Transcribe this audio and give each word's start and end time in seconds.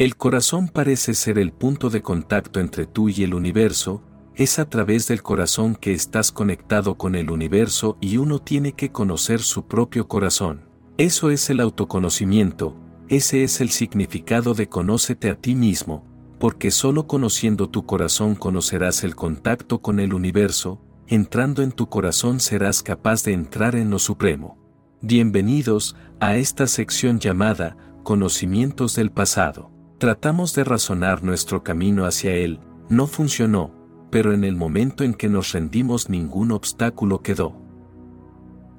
El 0.00 0.16
corazón 0.16 0.68
parece 0.68 1.12
ser 1.12 1.38
el 1.38 1.52
punto 1.52 1.90
de 1.90 2.00
contacto 2.00 2.58
entre 2.58 2.86
tú 2.86 3.10
y 3.10 3.22
el 3.22 3.34
universo, 3.34 4.02
es 4.34 4.58
a 4.58 4.64
través 4.66 5.06
del 5.08 5.22
corazón 5.22 5.74
que 5.74 5.92
estás 5.92 6.32
conectado 6.32 6.96
con 6.96 7.14
el 7.14 7.30
universo 7.30 7.98
y 8.00 8.16
uno 8.16 8.38
tiene 8.38 8.72
que 8.72 8.90
conocer 8.90 9.40
su 9.40 9.66
propio 9.66 10.08
corazón. 10.08 10.70
Eso 10.96 11.28
es 11.28 11.50
el 11.50 11.60
autoconocimiento, 11.60 12.74
ese 13.10 13.44
es 13.44 13.60
el 13.60 13.68
significado 13.68 14.54
de 14.54 14.70
conócete 14.70 15.28
a 15.28 15.34
ti 15.34 15.54
mismo, 15.54 16.06
porque 16.38 16.70
solo 16.70 17.06
conociendo 17.06 17.68
tu 17.68 17.84
corazón 17.84 18.36
conocerás 18.36 19.04
el 19.04 19.14
contacto 19.14 19.82
con 19.82 20.00
el 20.00 20.14
universo, 20.14 20.80
entrando 21.08 21.62
en 21.62 21.72
tu 21.72 21.90
corazón 21.90 22.40
serás 22.40 22.82
capaz 22.82 23.22
de 23.24 23.34
entrar 23.34 23.76
en 23.76 23.90
lo 23.90 23.98
supremo. 23.98 24.56
Bienvenidos 25.02 25.94
a 26.20 26.36
esta 26.36 26.66
sección 26.68 27.20
llamada 27.20 27.76
Conocimientos 28.02 28.94
del 28.94 29.10
pasado. 29.10 29.69
Tratamos 30.00 30.54
de 30.54 30.64
razonar 30.64 31.22
nuestro 31.22 31.62
camino 31.62 32.06
hacia 32.06 32.32
él, 32.32 32.58
no 32.88 33.06
funcionó, 33.06 33.70
pero 34.10 34.32
en 34.32 34.44
el 34.44 34.56
momento 34.56 35.04
en 35.04 35.12
que 35.12 35.28
nos 35.28 35.52
rendimos 35.52 36.08
ningún 36.08 36.52
obstáculo 36.52 37.20
quedó. 37.20 37.54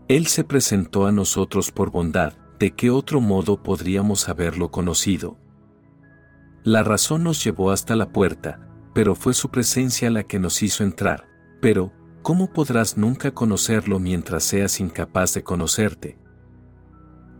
Él 0.08 0.26
se 0.26 0.44
presentó 0.44 1.05
a 1.05 1.12
nosotros 1.12 1.72
por 1.72 1.91
bondad, 1.91 2.34
¿de 2.58 2.72
qué 2.72 2.90
otro 2.90 3.22
modo 3.22 3.62
podríamos 3.62 4.30
haberlo 4.30 4.72
conocido? 4.72 5.38
La 6.63 6.82
razón 6.82 7.24
nos 7.24 7.44
llevó 7.44 7.70
hasta 7.70 7.96
la 7.96 8.12
puerta, 8.12 8.68
pero 8.96 9.13
fue 9.13 9.35
su 9.35 9.52
presencia 9.52 10.10
la 10.10 10.24
que 10.24 10.40
nos 10.40 10.63
hizo 10.63 10.84
entrar. 10.84 11.27
Pero, 11.62 11.94
¿cómo 12.24 12.52
podrás 12.52 12.98
nunca 12.98 13.30
conocerlo 13.30 13.99
mientras 13.99 14.44
seas 14.44 14.80
incapaz 14.80 15.35
de 15.35 15.44
conocerte? 15.44 16.18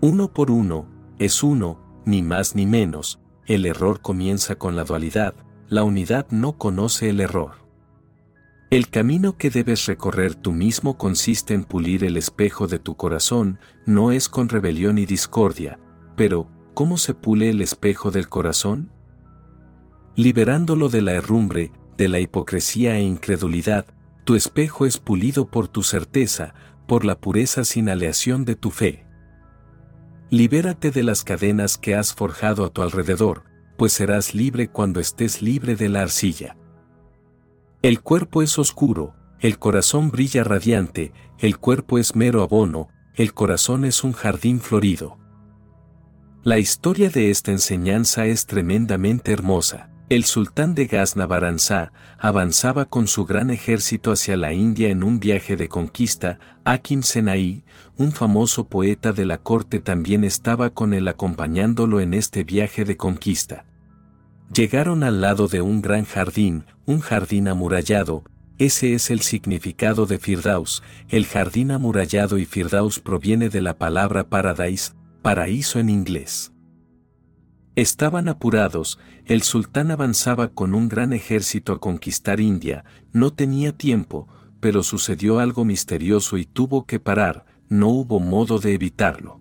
Uno 0.01 0.31
por 0.31 0.51
uno, 0.51 0.87
es 1.17 1.41
uno, 1.41 2.03
ni 2.05 2.21
más 2.21 2.55
ni 2.55 2.67
menos, 2.67 3.20
el 3.45 3.65
error 3.65 4.01
comienza 4.01 4.55
con 4.55 4.75
la 4.75 4.83
dualidad, 4.83 5.33
la 5.67 5.83
unidad 5.83 6.27
no 6.29 6.57
conoce 6.57 7.09
el 7.09 7.19
error. 7.19 7.61
El 8.70 8.89
camino 8.89 9.37
que 9.37 9.49
debes 9.49 9.85
recorrer 9.85 10.35
tú 10.35 10.53
mismo 10.53 10.98
consiste 10.98 11.53
en 11.53 11.65
pulir 11.65 12.03
el 12.03 12.15
espejo 12.15 12.67
de 12.67 12.79
tu 12.79 12.95
corazón, 12.95 13.59
no 13.85 14.11
es 14.11 14.29
con 14.29 14.48
rebelión 14.48 14.98
y 14.98 15.05
discordia, 15.05 15.77
pero, 16.15 16.48
¿cómo 16.73 16.98
se 16.98 17.13
pule 17.13 17.49
el 17.49 17.61
espejo 17.61 18.11
del 18.11 18.29
corazón? 18.29 18.91
Liberándolo 20.15 20.87
de 20.87 21.01
la 21.01 21.13
herrumbre, 21.13 21.71
de 21.98 22.07
la 22.07 22.20
hipocresía 22.20 22.98
e 22.98 23.01
incredulidad, 23.01 23.85
tu 24.23 24.35
espejo 24.35 24.85
es 24.85 24.98
pulido 24.98 25.51
por 25.51 25.67
tu 25.67 25.83
certeza, 25.83 26.53
por 26.87 27.05
la 27.05 27.20
pureza 27.20 27.65
sin 27.65 27.89
aleación 27.89 28.45
de 28.45 28.55
tu 28.55 28.71
fe. 28.71 29.05
Libérate 30.32 30.91
de 30.91 31.04
las 31.04 31.26
cadenas 31.26 31.77
que 31.77 31.93
has 31.93 32.13
forjado 32.13 32.63
a 32.63 32.70
tu 32.70 32.82
alrededor, 32.82 33.43
pues 33.76 33.91
serás 33.91 34.34
libre 34.34 34.70
cuando 34.70 35.01
estés 35.01 35.41
libre 35.41 35.76
de 35.76 35.90
la 35.90 36.04
arcilla. 36.04 36.55
El 37.82 37.99
cuerpo 37.99 38.41
es 38.41 38.57
oscuro, 38.57 39.13
el 39.41 39.60
corazón 39.60 40.10
brilla 40.10 40.46
radiante, 40.46 41.12
el 41.38 41.57
cuerpo 41.57 41.98
es 41.98 42.15
mero 42.15 42.43
abono, 42.43 42.88
el 43.15 43.34
corazón 43.34 43.84
es 43.84 44.05
un 44.05 44.13
jardín 44.13 44.62
florido. 44.62 45.18
La 46.43 46.60
historia 46.60 47.10
de 47.10 47.29
esta 47.29 47.51
enseñanza 47.51 48.26
es 48.26 48.45
tremendamente 48.45 49.34
hermosa. 49.34 49.90
El 50.12 50.26
sultán 50.26 50.76
de 50.76 50.87
Ghazna 50.87 51.26
Baranzá 51.26 51.93
avanzaba 52.20 52.84
con 52.84 53.07
su 53.07 53.23
gran 53.23 53.49
ejército 53.49 54.12
hacia 54.12 54.35
la 54.35 54.51
India 54.51 54.90
en 54.90 55.05
un 55.05 55.21
viaje 55.21 55.55
de 55.55 55.70
conquista. 55.70 56.37
Akin 56.65 57.01
Senai, 57.01 57.63
un 57.95 58.12
famoso 58.12 58.67
poeta 58.67 59.13
de 59.13 59.23
la 59.23 59.37
corte, 59.37 59.79
también 59.79 60.26
estaba 60.26 60.71
con 60.71 60.93
él 60.93 61.07
acompañándolo 61.07 62.01
en 62.01 62.13
este 62.13 62.43
viaje 62.43 62.84
de 62.84 62.98
conquista. 62.98 63.63
Llegaron 64.53 65.03
al 65.03 65.22
lado 65.22 65.47
de 65.47 65.62
un 65.62 65.81
gran 65.81 66.03
jardín, 66.03 66.66
un 66.85 67.00
jardín 67.00 67.47
amurallado, 67.47 68.25
ese 68.57 68.94
es 68.94 69.12
el 69.12 69.22
significado 69.22 70.07
de 70.07 70.19
Firdaus, 70.19 70.84
el 71.07 71.25
jardín 71.25 71.72
amurallado 71.72 72.38
y 72.38 72.43
Firdaus 72.43 72.99
proviene 72.99 73.47
de 73.47 73.61
la 73.61 73.78
palabra 73.78 74.28
paradise, 74.28 74.91
paraíso 75.22 75.79
en 75.79 75.89
inglés. 75.89 76.51
Estaban 77.75 78.27
apurados, 78.27 78.99
el 79.25 79.43
sultán 79.43 79.91
avanzaba 79.91 80.49
con 80.49 80.73
un 80.73 80.89
gran 80.89 81.13
ejército 81.13 81.71
a 81.71 81.79
conquistar 81.79 82.41
India, 82.41 82.83
no 83.13 83.31
tenía 83.31 83.71
tiempo, 83.71 84.27
pero 84.59 84.83
sucedió 84.83 85.39
algo 85.39 85.63
misterioso 85.63 86.37
y 86.37 86.45
tuvo 86.45 86.85
que 86.85 86.99
parar, 86.99 87.45
no 87.69 87.87
hubo 87.87 88.19
modo 88.19 88.59
de 88.59 88.73
evitarlo. 88.73 89.39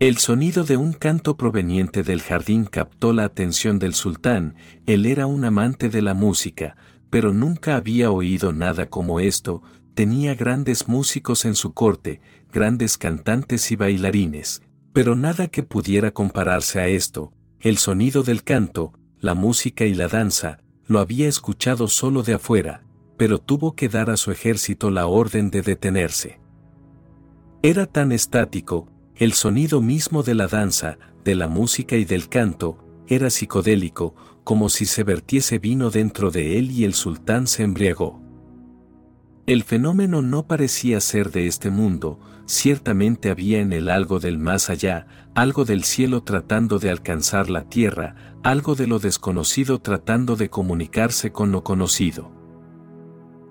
El 0.00 0.18
sonido 0.18 0.64
de 0.64 0.76
un 0.76 0.92
canto 0.92 1.36
proveniente 1.36 2.02
del 2.02 2.20
jardín 2.20 2.64
captó 2.64 3.12
la 3.12 3.24
atención 3.24 3.78
del 3.78 3.94
sultán, 3.94 4.56
él 4.84 5.06
era 5.06 5.26
un 5.26 5.44
amante 5.44 5.88
de 5.88 6.02
la 6.02 6.12
música, 6.12 6.76
pero 7.08 7.32
nunca 7.32 7.76
había 7.76 8.10
oído 8.10 8.52
nada 8.52 8.90
como 8.90 9.20
esto, 9.20 9.62
tenía 9.94 10.34
grandes 10.34 10.88
músicos 10.88 11.44
en 11.44 11.54
su 11.54 11.72
corte, 11.72 12.20
grandes 12.52 12.98
cantantes 12.98 13.70
y 13.70 13.76
bailarines, 13.76 14.60
pero 14.96 15.14
nada 15.14 15.48
que 15.48 15.62
pudiera 15.62 16.10
compararse 16.10 16.80
a 16.80 16.88
esto, 16.88 17.30
el 17.60 17.76
sonido 17.76 18.22
del 18.22 18.42
canto, 18.42 18.94
la 19.20 19.34
música 19.34 19.84
y 19.84 19.92
la 19.92 20.08
danza, 20.08 20.56
lo 20.86 21.00
había 21.00 21.28
escuchado 21.28 21.86
solo 21.86 22.22
de 22.22 22.32
afuera, 22.32 22.82
pero 23.18 23.38
tuvo 23.38 23.76
que 23.76 23.90
dar 23.90 24.08
a 24.08 24.16
su 24.16 24.32
ejército 24.32 24.90
la 24.90 25.06
orden 25.06 25.50
de 25.50 25.60
detenerse. 25.60 26.40
Era 27.62 27.84
tan 27.84 28.10
estático, 28.10 28.88
el 29.16 29.34
sonido 29.34 29.82
mismo 29.82 30.22
de 30.22 30.34
la 30.34 30.46
danza, 30.46 30.96
de 31.24 31.34
la 31.34 31.46
música 31.46 31.96
y 31.96 32.06
del 32.06 32.30
canto, 32.30 32.78
era 33.06 33.28
psicodélico, 33.28 34.14
como 34.44 34.70
si 34.70 34.86
se 34.86 35.04
vertiese 35.04 35.58
vino 35.58 35.90
dentro 35.90 36.30
de 36.30 36.58
él 36.58 36.70
y 36.70 36.84
el 36.84 36.94
sultán 36.94 37.48
se 37.48 37.64
embriagó. 37.64 38.22
El 39.46 39.62
fenómeno 39.62 40.22
no 40.22 40.46
parecía 40.46 41.02
ser 41.02 41.32
de 41.32 41.48
este 41.48 41.68
mundo, 41.68 42.18
ciertamente 42.46 43.30
había 43.30 43.60
en 43.60 43.72
él 43.72 43.90
algo 43.90 44.20
del 44.20 44.38
más 44.38 44.70
allá, 44.70 45.06
algo 45.34 45.64
del 45.64 45.84
cielo 45.84 46.22
tratando 46.22 46.78
de 46.78 46.90
alcanzar 46.90 47.50
la 47.50 47.68
tierra, 47.68 48.14
algo 48.42 48.74
de 48.74 48.86
lo 48.86 48.98
desconocido 48.98 49.80
tratando 49.80 50.36
de 50.36 50.48
comunicarse 50.48 51.32
con 51.32 51.52
lo 51.52 51.62
conocido. 51.62 52.32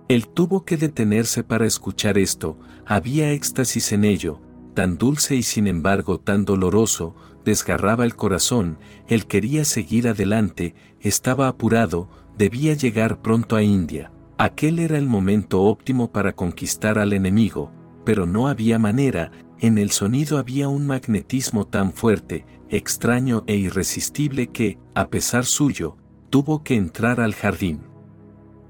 Él 0.07 0.27
tuvo 0.27 0.65
que 0.65 0.77
detenerse 0.77 1.43
para 1.43 1.65
escuchar 1.65 2.17
esto, 2.17 2.57
había 2.85 3.31
éxtasis 3.31 3.91
en 3.91 4.05
ello, 4.05 4.39
tan 4.73 4.97
dulce 4.97 5.35
y 5.35 5.43
sin 5.43 5.67
embargo 5.67 6.19
tan 6.19 6.45
doloroso, 6.45 7.15
desgarraba 7.43 8.05
el 8.05 8.15
corazón, 8.15 8.77
él 9.07 9.25
quería 9.25 9.65
seguir 9.65 10.07
adelante, 10.07 10.75
estaba 10.99 11.47
apurado, 11.47 12.09
debía 12.37 12.73
llegar 12.73 13.21
pronto 13.21 13.55
a 13.55 13.63
India. 13.63 14.11
Aquel 14.37 14.79
era 14.79 14.97
el 14.97 15.07
momento 15.07 15.61
óptimo 15.61 16.11
para 16.11 16.33
conquistar 16.33 16.99
al 16.99 17.13
enemigo, 17.13 17.71
pero 18.05 18.25
no 18.25 18.47
había 18.47 18.79
manera, 18.79 19.31
en 19.59 19.77
el 19.77 19.91
sonido 19.91 20.37
había 20.37 20.69
un 20.69 20.85
magnetismo 20.85 21.65
tan 21.65 21.91
fuerte, 21.91 22.45
extraño 22.69 23.43
e 23.47 23.55
irresistible 23.55 24.47
que, 24.47 24.77
a 24.93 25.09
pesar 25.09 25.45
suyo, 25.45 25.97
tuvo 26.29 26.63
que 26.63 26.75
entrar 26.75 27.19
al 27.19 27.33
jardín. 27.33 27.81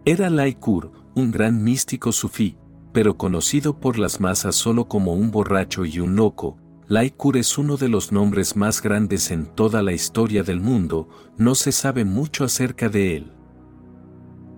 Era 0.06 0.30
Laikur, 0.30 0.92
un 1.16 1.32
gran 1.32 1.64
místico 1.64 2.12
sufí, 2.12 2.58
pero 2.94 3.18
conocido 3.18 3.80
por 3.80 3.98
las 3.98 4.20
masas 4.20 4.56
solo 4.56 4.88
como 4.88 5.14
un 5.14 5.32
borracho 5.32 5.86
y 5.86 6.00
un 6.00 6.16
loco, 6.16 6.58
Laikur 6.88 7.38
es 7.38 7.58
uno 7.58 7.78
de 7.78 7.90
los 7.90 8.12
nombres 8.12 8.56
más 8.56 8.82
grandes 8.82 9.32
en 9.32 9.48
toda 9.48 9.82
la 9.82 9.92
historia 9.92 10.44
del 10.44 10.62
mundo, 10.62 11.10
no 11.36 11.56
se 11.56 11.72
sabe 11.72 12.06
mucho 12.06 12.44
acerca 12.44 12.90
de 12.90 13.18
él. 13.18 13.34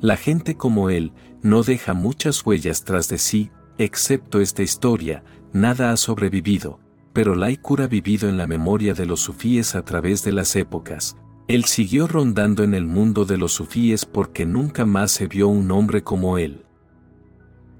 La 0.02 0.18
gente 0.18 0.58
como 0.58 0.90
él 0.90 1.14
no 1.42 1.64
deja 1.64 1.94
muchas 1.94 2.46
huellas 2.46 2.84
tras 2.84 3.08
de 3.08 3.18
sí, 3.18 3.50
excepto 3.78 4.40
esta 4.40 4.64
historia, 4.64 5.24
nada 5.54 5.92
ha 5.92 5.98
sobrevivido, 5.98 6.80
pero 7.14 7.36
Laikur 7.36 7.82
ha 7.82 7.88
vivido 7.88 8.30
en 8.30 8.38
la 8.38 8.48
memoria 8.48 8.94
de 8.94 9.06
los 9.06 9.22
sufíes 9.22 9.76
a 9.76 9.84
través 9.84 10.24
de 10.24 10.32
las 10.32 10.56
épocas. 10.56 11.18
Él 11.48 11.66
siguió 11.66 12.08
rondando 12.08 12.64
en 12.64 12.74
el 12.74 12.86
mundo 12.86 13.26
de 13.26 13.38
los 13.38 13.54
sufíes 13.54 14.06
porque 14.06 14.46
nunca 14.46 14.86
más 14.86 15.12
se 15.12 15.28
vio 15.28 15.48
un 15.48 15.72
hombre 15.72 16.04
como 16.04 16.38
él. 16.38 16.66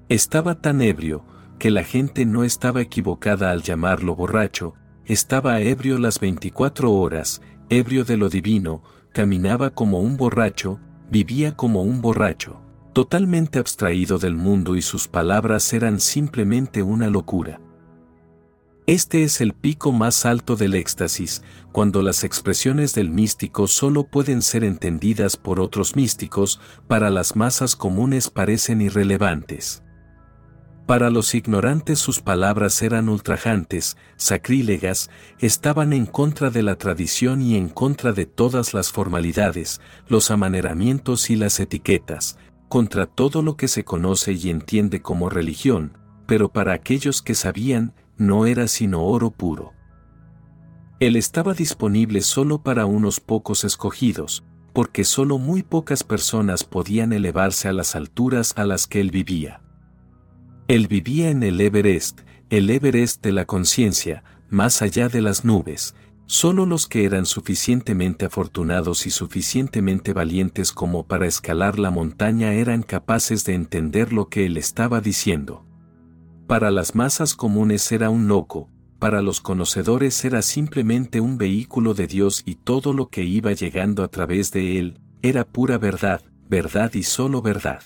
Estaba 0.08 0.60
tan 0.60 0.80
ebrio, 0.80 1.24
que 1.58 1.70
la 1.70 1.84
gente 1.84 2.24
no 2.24 2.44
estaba 2.44 2.80
equivocada 2.80 3.50
al 3.50 3.62
llamarlo 3.62 4.14
borracho, 4.14 4.74
estaba 5.04 5.60
ebrio 5.60 5.98
las 5.98 6.20
24 6.20 6.92
horas, 6.92 7.42
ebrio 7.68 8.04
de 8.04 8.16
lo 8.16 8.28
divino, 8.28 8.82
caminaba 9.12 9.70
como 9.70 10.00
un 10.00 10.16
borracho, 10.16 10.80
vivía 11.10 11.56
como 11.56 11.82
un 11.82 12.00
borracho, 12.00 12.60
totalmente 12.98 13.60
abstraído 13.60 14.18
del 14.18 14.34
mundo 14.34 14.74
y 14.74 14.82
sus 14.82 15.06
palabras 15.06 15.72
eran 15.72 16.00
simplemente 16.00 16.82
una 16.82 17.06
locura. 17.06 17.60
Este 18.88 19.22
es 19.22 19.40
el 19.40 19.52
pico 19.52 19.92
más 19.92 20.26
alto 20.26 20.56
del 20.56 20.74
éxtasis, 20.74 21.44
cuando 21.70 22.02
las 22.02 22.24
expresiones 22.24 22.96
del 22.96 23.10
místico 23.10 23.68
solo 23.68 24.02
pueden 24.02 24.42
ser 24.42 24.64
entendidas 24.64 25.36
por 25.36 25.60
otros 25.60 25.94
místicos, 25.94 26.60
para 26.88 27.08
las 27.08 27.36
masas 27.36 27.76
comunes 27.76 28.30
parecen 28.30 28.80
irrelevantes. 28.80 29.84
Para 30.88 31.10
los 31.10 31.34
ignorantes 31.34 32.00
sus 32.00 32.20
palabras 32.20 32.82
eran 32.82 33.10
ultrajantes, 33.10 33.96
sacrílegas, 34.16 35.10
estaban 35.38 35.92
en 35.92 36.06
contra 36.06 36.50
de 36.50 36.62
la 36.62 36.76
tradición 36.76 37.42
y 37.42 37.56
en 37.56 37.68
contra 37.68 38.12
de 38.12 38.26
todas 38.26 38.74
las 38.74 38.90
formalidades, 38.90 39.82
los 40.08 40.32
amaneramientos 40.32 41.28
y 41.28 41.36
las 41.36 41.60
etiquetas, 41.60 42.38
contra 42.68 43.06
todo 43.06 43.42
lo 43.42 43.56
que 43.56 43.68
se 43.68 43.84
conoce 43.84 44.32
y 44.32 44.50
entiende 44.50 45.02
como 45.02 45.30
religión, 45.30 45.96
pero 46.26 46.50
para 46.50 46.72
aquellos 46.72 47.22
que 47.22 47.34
sabían, 47.34 47.94
no 48.16 48.46
era 48.46 48.68
sino 48.68 49.04
oro 49.04 49.30
puro. 49.30 49.72
Él 51.00 51.16
estaba 51.16 51.54
disponible 51.54 52.20
solo 52.20 52.62
para 52.62 52.84
unos 52.84 53.20
pocos 53.20 53.64
escogidos, 53.64 54.44
porque 54.72 55.04
solo 55.04 55.38
muy 55.38 55.62
pocas 55.62 56.04
personas 56.04 56.64
podían 56.64 57.12
elevarse 57.12 57.68
a 57.68 57.72
las 57.72 57.96
alturas 57.96 58.52
a 58.56 58.64
las 58.64 58.86
que 58.86 59.00
él 59.00 59.10
vivía. 59.10 59.62
Él 60.66 60.88
vivía 60.88 61.30
en 61.30 61.42
el 61.42 61.60
Everest, 61.60 62.20
el 62.50 62.68
Everest 62.68 63.22
de 63.22 63.32
la 63.32 63.44
conciencia, 63.44 64.24
más 64.50 64.82
allá 64.82 65.08
de 65.08 65.22
las 65.22 65.44
nubes. 65.44 65.94
Solo 66.30 66.66
los 66.66 66.86
que 66.86 67.06
eran 67.06 67.24
suficientemente 67.24 68.26
afortunados 68.26 69.06
y 69.06 69.10
suficientemente 69.10 70.12
valientes 70.12 70.72
como 70.72 71.06
para 71.06 71.26
escalar 71.26 71.78
la 71.78 71.90
montaña 71.90 72.52
eran 72.52 72.82
capaces 72.82 73.46
de 73.46 73.54
entender 73.54 74.12
lo 74.12 74.28
que 74.28 74.44
él 74.44 74.58
estaba 74.58 75.00
diciendo. 75.00 75.64
Para 76.46 76.70
las 76.70 76.94
masas 76.94 77.34
comunes 77.34 77.90
era 77.92 78.10
un 78.10 78.28
loco, 78.28 78.68
para 78.98 79.22
los 79.22 79.40
conocedores 79.40 80.22
era 80.22 80.42
simplemente 80.42 81.22
un 81.22 81.38
vehículo 81.38 81.94
de 81.94 82.06
Dios 82.06 82.42
y 82.44 82.56
todo 82.56 82.92
lo 82.92 83.08
que 83.08 83.24
iba 83.24 83.52
llegando 83.52 84.02
a 84.02 84.08
través 84.08 84.52
de 84.52 84.78
él, 84.78 85.00
era 85.22 85.46
pura 85.46 85.78
verdad, 85.78 86.20
verdad 86.46 86.92
y 86.92 87.04
solo 87.04 87.40
verdad. 87.40 87.80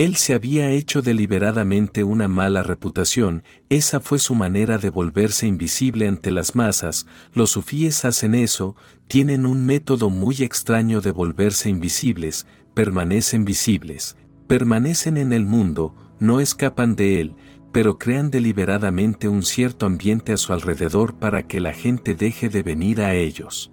Él 0.00 0.16
se 0.16 0.32
había 0.32 0.70
hecho 0.70 1.02
deliberadamente 1.02 2.04
una 2.04 2.26
mala 2.26 2.62
reputación, 2.62 3.42
esa 3.68 4.00
fue 4.00 4.18
su 4.18 4.34
manera 4.34 4.78
de 4.78 4.88
volverse 4.88 5.46
invisible 5.46 6.08
ante 6.08 6.30
las 6.30 6.54
masas, 6.54 7.06
los 7.34 7.50
sufíes 7.50 8.06
hacen 8.06 8.34
eso, 8.34 8.76
tienen 9.08 9.44
un 9.44 9.66
método 9.66 10.08
muy 10.08 10.36
extraño 10.36 11.02
de 11.02 11.10
volverse 11.10 11.68
invisibles, 11.68 12.46
permanecen 12.72 13.44
visibles, 13.44 14.16
permanecen 14.46 15.18
en 15.18 15.34
el 15.34 15.44
mundo, 15.44 15.94
no 16.18 16.40
escapan 16.40 16.96
de 16.96 17.20
él, 17.20 17.34
pero 17.70 17.98
crean 17.98 18.30
deliberadamente 18.30 19.28
un 19.28 19.42
cierto 19.42 19.84
ambiente 19.84 20.32
a 20.32 20.38
su 20.38 20.54
alrededor 20.54 21.18
para 21.18 21.46
que 21.46 21.60
la 21.60 21.74
gente 21.74 22.14
deje 22.14 22.48
de 22.48 22.62
venir 22.62 23.02
a 23.02 23.12
ellos. 23.12 23.70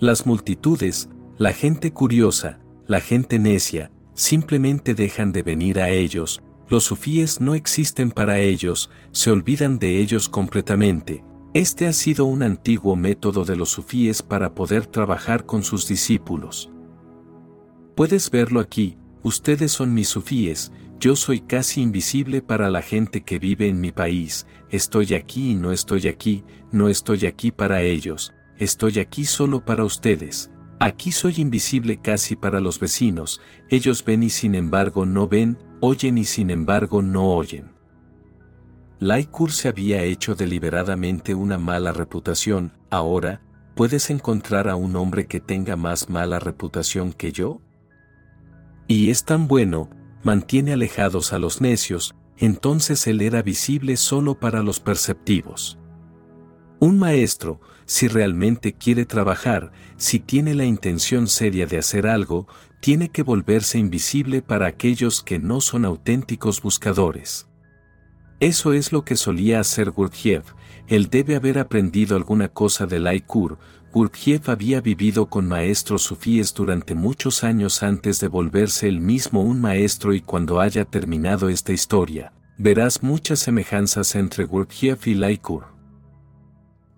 Las 0.00 0.24
multitudes, 0.24 1.10
la 1.36 1.52
gente 1.52 1.92
curiosa, 1.92 2.58
la 2.86 3.02
gente 3.02 3.38
necia, 3.38 3.90
simplemente 4.14 4.94
dejan 4.94 5.32
de 5.32 5.42
venir 5.42 5.80
a 5.80 5.90
ellos, 5.90 6.42
los 6.68 6.84
sufíes 6.84 7.40
no 7.40 7.54
existen 7.54 8.10
para 8.10 8.38
ellos, 8.38 8.90
se 9.12 9.30
olvidan 9.30 9.78
de 9.78 9.98
ellos 9.98 10.28
completamente. 10.28 11.24
Este 11.52 11.86
ha 11.86 11.92
sido 11.92 12.24
un 12.24 12.42
antiguo 12.42 12.96
método 12.96 13.44
de 13.44 13.54
los 13.54 13.68
sufíes 13.68 14.22
para 14.22 14.54
poder 14.54 14.86
trabajar 14.86 15.46
con 15.46 15.62
sus 15.62 15.86
discípulos. 15.86 16.70
Puedes 17.94 18.30
verlo 18.30 18.60
aquí, 18.60 18.96
ustedes 19.22 19.70
son 19.70 19.94
mis 19.94 20.08
sufíes, 20.08 20.72
yo 20.98 21.16
soy 21.16 21.40
casi 21.40 21.82
invisible 21.82 22.40
para 22.40 22.70
la 22.70 22.82
gente 22.82 23.22
que 23.22 23.38
vive 23.38 23.68
en 23.68 23.80
mi 23.80 23.92
país, 23.92 24.46
estoy 24.70 25.14
aquí 25.14 25.52
y 25.52 25.54
no 25.54 25.70
estoy 25.70 26.08
aquí, 26.08 26.44
no 26.72 26.88
estoy 26.88 27.26
aquí 27.26 27.50
para 27.52 27.82
ellos, 27.82 28.32
estoy 28.58 28.98
aquí 28.98 29.24
solo 29.24 29.64
para 29.64 29.84
ustedes, 29.84 30.50
Aquí 30.84 31.12
soy 31.12 31.36
invisible 31.38 31.96
casi 31.96 32.36
para 32.36 32.60
los 32.60 32.78
vecinos, 32.78 33.40
ellos 33.70 34.04
ven 34.04 34.22
y 34.22 34.28
sin 34.28 34.54
embargo 34.54 35.06
no 35.06 35.26
ven, 35.26 35.56
oyen 35.80 36.18
y 36.18 36.24
sin 36.24 36.50
embargo 36.50 37.00
no 37.00 37.30
oyen. 37.30 37.70
Laikur 38.98 39.50
se 39.50 39.68
había 39.68 40.02
hecho 40.02 40.34
deliberadamente 40.34 41.34
una 41.34 41.56
mala 41.56 41.92
reputación, 41.92 42.74
ahora, 42.90 43.40
¿puedes 43.74 44.10
encontrar 44.10 44.68
a 44.68 44.76
un 44.76 44.94
hombre 44.96 45.26
que 45.26 45.40
tenga 45.40 45.74
más 45.74 46.10
mala 46.10 46.38
reputación 46.38 47.14
que 47.14 47.32
yo? 47.32 47.62
Y 48.86 49.08
es 49.08 49.24
tan 49.24 49.48
bueno, 49.48 49.88
mantiene 50.22 50.74
alejados 50.74 51.32
a 51.32 51.38
los 51.38 51.62
necios, 51.62 52.14
entonces 52.36 53.06
él 53.06 53.22
era 53.22 53.40
visible 53.40 53.96
solo 53.96 54.38
para 54.38 54.62
los 54.62 54.80
perceptivos. 54.80 55.78
Un 56.78 56.98
maestro, 56.98 57.58
si 57.86 58.08
realmente 58.08 58.74
quiere 58.74 59.06
trabajar, 59.06 59.72
si 59.96 60.20
tiene 60.20 60.54
la 60.54 60.64
intención 60.64 61.26
seria 61.26 61.66
de 61.66 61.78
hacer 61.78 62.06
algo, 62.06 62.46
tiene 62.80 63.08
que 63.08 63.22
volverse 63.22 63.78
invisible 63.78 64.42
para 64.42 64.66
aquellos 64.66 65.22
que 65.22 65.38
no 65.38 65.60
son 65.60 65.84
auténticos 65.84 66.60
buscadores. 66.60 67.46
Eso 68.40 68.72
es 68.72 68.92
lo 68.92 69.04
que 69.04 69.16
solía 69.16 69.60
hacer 69.60 69.90
Gurdjieff, 69.90 70.52
él 70.86 71.08
debe 71.08 71.36
haber 71.36 71.58
aprendido 71.58 72.16
alguna 72.16 72.48
cosa 72.48 72.86
de 72.86 72.98
Laikur, 72.98 73.58
Gurdjieff 73.92 74.48
había 74.48 74.80
vivido 74.80 75.26
con 75.26 75.46
maestros 75.46 76.02
sufíes 76.02 76.52
durante 76.52 76.96
muchos 76.96 77.44
años 77.44 77.82
antes 77.84 78.18
de 78.18 78.26
volverse 78.26 78.88
él 78.88 79.00
mismo 79.00 79.42
un 79.42 79.60
maestro 79.60 80.12
y 80.12 80.20
cuando 80.20 80.60
haya 80.60 80.84
terminado 80.84 81.48
esta 81.48 81.72
historia, 81.72 82.32
verás 82.58 83.04
muchas 83.04 83.38
semejanzas 83.38 84.16
entre 84.16 84.46
Gurdjieff 84.46 85.06
y 85.06 85.14
Laikur. 85.14 85.73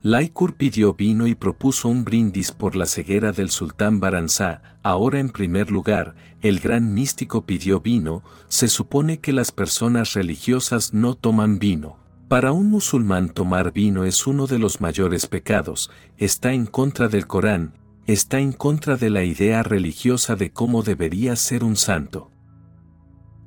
Laikur 0.08 0.54
pidió 0.54 0.94
vino 0.94 1.26
y 1.26 1.34
propuso 1.34 1.88
un 1.88 2.04
brindis 2.04 2.52
por 2.52 2.76
la 2.76 2.86
ceguera 2.86 3.32
del 3.32 3.50
sultán 3.50 3.98
Baranzá. 3.98 4.78
Ahora 4.84 5.18
en 5.18 5.30
primer 5.30 5.72
lugar, 5.72 6.14
el 6.42 6.60
gran 6.60 6.94
místico 6.94 7.44
pidió 7.44 7.80
vino, 7.80 8.22
se 8.46 8.68
supone 8.68 9.18
que 9.18 9.32
las 9.32 9.50
personas 9.50 10.12
religiosas 10.12 10.94
no 10.94 11.14
toman 11.16 11.58
vino. 11.58 11.96
Para 12.28 12.52
un 12.52 12.70
musulmán 12.70 13.30
tomar 13.30 13.72
vino 13.72 14.04
es 14.04 14.28
uno 14.28 14.46
de 14.46 14.60
los 14.60 14.80
mayores 14.80 15.26
pecados, 15.26 15.90
está 16.18 16.52
en 16.52 16.66
contra 16.66 17.08
del 17.08 17.26
Corán, 17.26 17.74
está 18.06 18.38
en 18.38 18.52
contra 18.52 18.96
de 18.96 19.10
la 19.10 19.24
idea 19.24 19.64
religiosa 19.64 20.36
de 20.36 20.52
cómo 20.52 20.84
debería 20.84 21.34
ser 21.34 21.64
un 21.64 21.74
santo. 21.74 22.30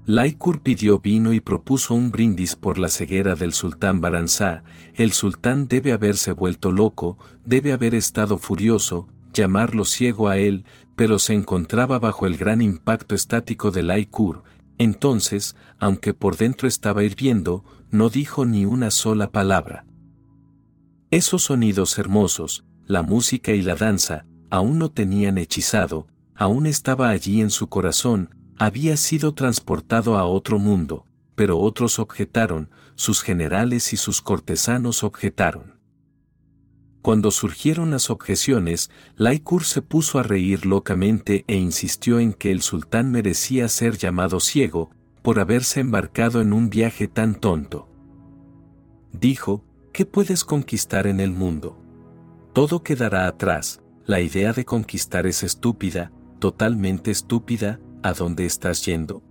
Laikur 0.09 0.63
pidió 0.63 0.97
vino 0.97 1.33
y 1.33 1.39
propuso 1.39 1.93
un 1.93 2.09
brindis 2.09 2.55
por 2.55 2.79
la 2.79 2.89
ceguera 2.89 3.35
del 3.35 3.53
sultán 3.53 4.01
Baranzá, 4.01 4.63
el 4.95 5.11
sultán 5.11 5.67
debe 5.67 5.91
haberse 5.91 6.31
vuelto 6.31 6.71
loco, 6.71 7.19
debe 7.45 7.73
haber 7.73 7.93
estado 7.93 8.39
furioso, 8.39 9.07
llamarlo 9.35 9.85
ciego 9.85 10.27
a 10.27 10.37
él, 10.37 10.65
pero 10.95 11.19
se 11.19 11.35
encontraba 11.35 11.99
bajo 11.99 12.25
el 12.25 12.37
gran 12.37 12.63
impacto 12.63 13.13
estático 13.13 13.69
de 13.69 13.83
Laikur, 13.83 14.41
entonces, 14.79 15.55
aunque 15.77 16.15
por 16.15 16.37
dentro 16.37 16.67
estaba 16.67 17.03
hirviendo, 17.03 17.63
no 17.91 18.09
dijo 18.09 18.45
ni 18.45 18.65
una 18.65 18.89
sola 18.89 19.29
palabra. 19.29 19.85
Esos 21.11 21.43
sonidos 21.43 21.99
hermosos, 21.99 22.65
la 22.87 23.03
música 23.03 23.51
y 23.51 23.61
la 23.61 23.75
danza, 23.75 24.25
aún 24.49 24.79
no 24.79 24.89
tenían 24.89 25.37
hechizado, 25.37 26.07
aún 26.33 26.65
estaba 26.65 27.09
allí 27.09 27.41
en 27.41 27.51
su 27.51 27.67
corazón, 27.67 28.38
había 28.59 28.97
sido 28.97 29.33
transportado 29.33 30.17
a 30.17 30.25
otro 30.25 30.59
mundo, 30.59 31.05
pero 31.35 31.57
otros 31.57 31.97
objetaron, 31.97 32.69
sus 32.95 33.21
generales 33.23 33.93
y 33.93 33.97
sus 33.97 34.21
cortesanos 34.21 35.03
objetaron. 35.03 35.79
Cuando 37.01 37.31
surgieron 37.31 37.91
las 37.91 38.09
objeciones, 38.09 38.91
Laikur 39.15 39.63
se 39.63 39.81
puso 39.81 40.19
a 40.19 40.23
reír 40.23 40.65
locamente 40.65 41.45
e 41.47 41.55
insistió 41.55 42.19
en 42.19 42.33
que 42.33 42.51
el 42.51 42.61
sultán 42.61 43.09
merecía 43.09 43.69
ser 43.69 43.97
llamado 43.97 44.41
ciego, 44.41 44.91
por 45.21 45.39
haberse 45.39 45.79
embarcado 45.79 46.41
en 46.41 46.51
un 46.51 46.69
viaje 46.69 47.07
tan 47.07 47.35
tonto. 47.35 47.87
Dijo, 49.13 49.63
¿qué 49.93 50.05
puedes 50.05 50.43
conquistar 50.43 51.07
en 51.07 51.21
el 51.21 51.31
mundo? 51.31 51.81
Todo 52.53 52.83
quedará 52.83 53.27
atrás, 53.27 53.81
la 54.05 54.19
idea 54.19 54.51
de 54.51 54.65
conquistar 54.65 55.27
es 55.27 55.43
estúpida, 55.43 56.11
totalmente 56.39 57.11
estúpida, 57.11 57.79
¿A 58.01 58.13
dónde 58.13 58.45
estás 58.45 58.85
yendo? 58.85 59.21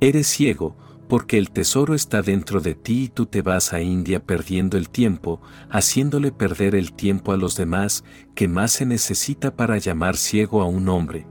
Eres 0.00 0.28
ciego, 0.28 0.76
porque 1.08 1.36
el 1.36 1.50
tesoro 1.50 1.94
está 1.94 2.22
dentro 2.22 2.60
de 2.60 2.76
ti 2.76 3.04
y 3.04 3.08
tú 3.08 3.26
te 3.26 3.42
vas 3.42 3.72
a 3.72 3.82
India 3.82 4.24
perdiendo 4.24 4.78
el 4.78 4.88
tiempo, 4.88 5.40
haciéndole 5.68 6.30
perder 6.30 6.76
el 6.76 6.92
tiempo 6.92 7.32
a 7.32 7.36
los 7.36 7.56
demás, 7.56 8.04
que 8.36 8.46
más 8.46 8.70
se 8.70 8.86
necesita 8.86 9.56
para 9.56 9.78
llamar 9.78 10.16
ciego 10.16 10.62
a 10.62 10.66
un 10.66 10.88
hombre. 10.88 11.26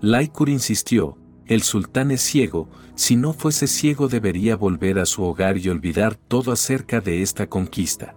Laikur 0.00 0.48
insistió, 0.48 1.16
el 1.46 1.62
sultán 1.62 2.10
es 2.10 2.20
ciego, 2.20 2.68
si 2.96 3.14
no 3.14 3.32
fuese 3.32 3.68
ciego 3.68 4.08
debería 4.08 4.56
volver 4.56 4.98
a 4.98 5.06
su 5.06 5.22
hogar 5.22 5.56
y 5.56 5.68
olvidar 5.68 6.16
todo 6.16 6.50
acerca 6.50 7.00
de 7.00 7.22
esta 7.22 7.46
conquista. 7.46 8.16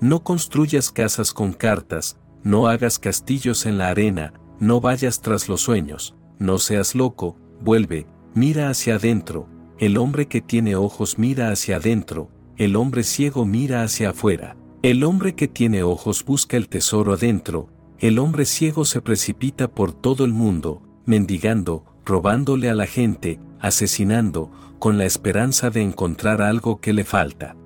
No 0.00 0.22
construyas 0.22 0.92
casas 0.92 1.32
con 1.32 1.52
cartas, 1.52 2.16
no 2.44 2.68
hagas 2.68 3.00
castillos 3.00 3.66
en 3.66 3.78
la 3.78 3.88
arena, 3.88 4.32
no 4.60 4.80
vayas 4.80 5.20
tras 5.20 5.48
los 5.48 5.60
sueños, 5.60 6.14
no 6.38 6.58
seas 6.58 6.94
loco, 6.94 7.36
vuelve, 7.60 8.06
mira 8.34 8.68
hacia 8.70 8.96
adentro, 8.96 9.48
el 9.78 9.96
hombre 9.96 10.26
que 10.26 10.40
tiene 10.40 10.76
ojos 10.76 11.18
mira 11.18 11.50
hacia 11.50 11.76
adentro, 11.76 12.30
el 12.56 12.76
hombre 12.76 13.04
ciego 13.04 13.44
mira 13.44 13.82
hacia 13.82 14.10
afuera, 14.10 14.56
el 14.82 15.04
hombre 15.04 15.34
que 15.34 15.48
tiene 15.48 15.82
ojos 15.82 16.24
busca 16.24 16.56
el 16.56 16.68
tesoro 16.68 17.12
adentro, 17.12 17.68
el 17.98 18.18
hombre 18.18 18.44
ciego 18.44 18.84
se 18.84 19.00
precipita 19.00 19.68
por 19.68 19.92
todo 19.92 20.24
el 20.24 20.32
mundo, 20.32 20.82
mendigando, 21.04 21.84
robándole 22.04 22.70
a 22.70 22.74
la 22.74 22.86
gente, 22.86 23.40
asesinando, 23.60 24.50
con 24.78 24.98
la 24.98 25.04
esperanza 25.04 25.70
de 25.70 25.82
encontrar 25.82 26.42
algo 26.42 26.80
que 26.80 26.92
le 26.92 27.04
falta. 27.04 27.56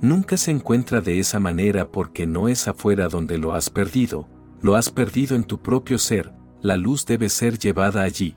Nunca 0.00 0.36
se 0.36 0.52
encuentra 0.52 1.00
de 1.00 1.18
esa 1.18 1.40
manera 1.40 1.90
porque 1.90 2.26
no 2.26 2.48
es 2.48 2.68
afuera 2.68 3.08
donde 3.08 3.38
lo 3.38 3.54
has 3.54 3.70
perdido, 3.70 4.28
lo 4.60 4.76
has 4.76 4.90
perdido 4.90 5.36
en 5.36 5.44
tu 5.44 5.60
propio 5.60 5.98
ser, 5.98 6.32
la 6.60 6.76
luz 6.76 7.06
debe 7.06 7.28
ser 7.28 7.58
llevada 7.58 8.02
allí. 8.02 8.34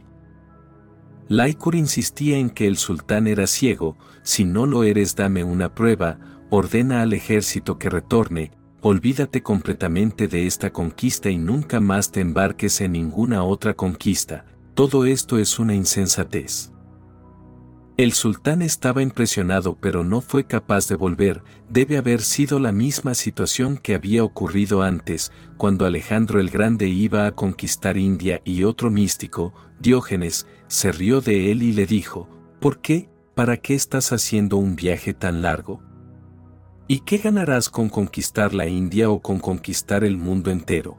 Laikur 1.28 1.76
insistía 1.76 2.38
en 2.38 2.50
que 2.50 2.68
el 2.68 2.78
sultán 2.78 3.28
era 3.28 3.48
ciego, 3.48 3.98
si 4.24 4.44
no 4.44 4.66
lo 4.66 4.84
eres 4.84 5.16
dame 5.16 5.44
una 5.44 5.74
prueba, 5.74 6.20
ordena 6.50 7.02
al 7.02 7.14
ejército 7.14 7.80
que 7.80 7.90
retorne, 7.90 8.52
olvídate 8.82 9.42
completamente 9.42 10.28
de 10.28 10.46
esta 10.46 10.72
conquista 10.72 11.30
y 11.30 11.38
nunca 11.38 11.80
más 11.80 12.12
te 12.12 12.20
embarques 12.20 12.82
en 12.82 12.94
ninguna 12.94 13.44
otra 13.44 13.74
conquista, 13.74 14.46
todo 14.74 15.06
esto 15.06 15.38
es 15.38 15.58
una 15.60 15.74
insensatez. 15.74 16.72
El 17.98 18.14
sultán 18.14 18.62
estaba 18.62 19.02
impresionado 19.02 19.78
pero 19.80 20.04
no 20.04 20.22
fue 20.22 20.46
capaz 20.46 20.88
de 20.88 20.96
volver, 20.96 21.44
debe 21.70 21.98
haber 21.98 22.22
sido 22.22 22.60
la 22.60 22.72
misma 22.72 23.14
situación 23.14 23.78
que 23.78 23.96
había 23.96 24.24
ocurrido 24.24 24.82
antes, 24.82 25.32
cuando 25.58 25.86
Alejandro 25.86 26.40
el 26.40 26.50
Grande 26.50 26.88
iba 26.88 27.28
a 27.28 27.32
conquistar 27.32 27.98
India 27.98 28.42
y 28.46 28.64
otro 28.64 28.90
místico, 28.90 29.54
Diógenes, 29.80 30.48
se 30.68 30.92
rió 30.92 31.22
de 31.22 31.52
él 31.52 31.64
y 31.64 31.74
le 31.74 31.86
dijo, 31.86 32.30
¿por 32.60 32.80
qué? 32.80 33.10
¿Para 33.36 33.58
qué 33.58 33.76
estás 33.76 34.14
haciendo 34.14 34.58
un 34.58 34.76
viaje 34.76 35.14
tan 35.14 35.42
largo? 35.42 35.82
¿Y 36.88 37.02
qué 37.02 37.18
ganarás 37.18 37.70
con 37.70 37.90
conquistar 37.90 38.54
la 38.54 38.68
India 38.68 39.10
o 39.10 39.22
con 39.22 39.40
conquistar 39.40 40.04
el 40.04 40.18
mundo 40.18 40.50
entero? 40.50 40.98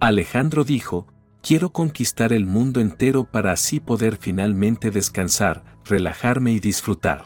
Alejandro 0.00 0.64
dijo, 0.64 1.06
quiero 1.42 1.70
conquistar 1.70 2.32
el 2.32 2.46
mundo 2.46 2.80
entero 2.80 3.24
para 3.30 3.52
así 3.52 3.80
poder 3.80 4.16
finalmente 4.16 4.90
descansar, 4.90 5.73
relajarme 5.84 6.52
y 6.52 6.60
disfrutar. 6.60 7.24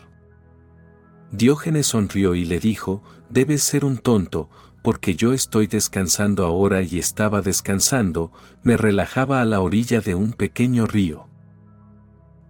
Diógenes 1.30 1.88
sonrió 1.88 2.34
y 2.34 2.44
le 2.44 2.58
dijo, 2.58 3.02
debes 3.28 3.62
ser 3.62 3.84
un 3.84 3.98
tonto, 3.98 4.48
porque 4.82 5.14
yo 5.14 5.32
estoy 5.32 5.66
descansando 5.66 6.46
ahora 6.46 6.82
y 6.82 6.98
estaba 6.98 7.42
descansando, 7.42 8.32
me 8.62 8.76
relajaba 8.76 9.40
a 9.40 9.44
la 9.44 9.60
orilla 9.60 10.00
de 10.00 10.14
un 10.14 10.32
pequeño 10.32 10.86
río. 10.86 11.28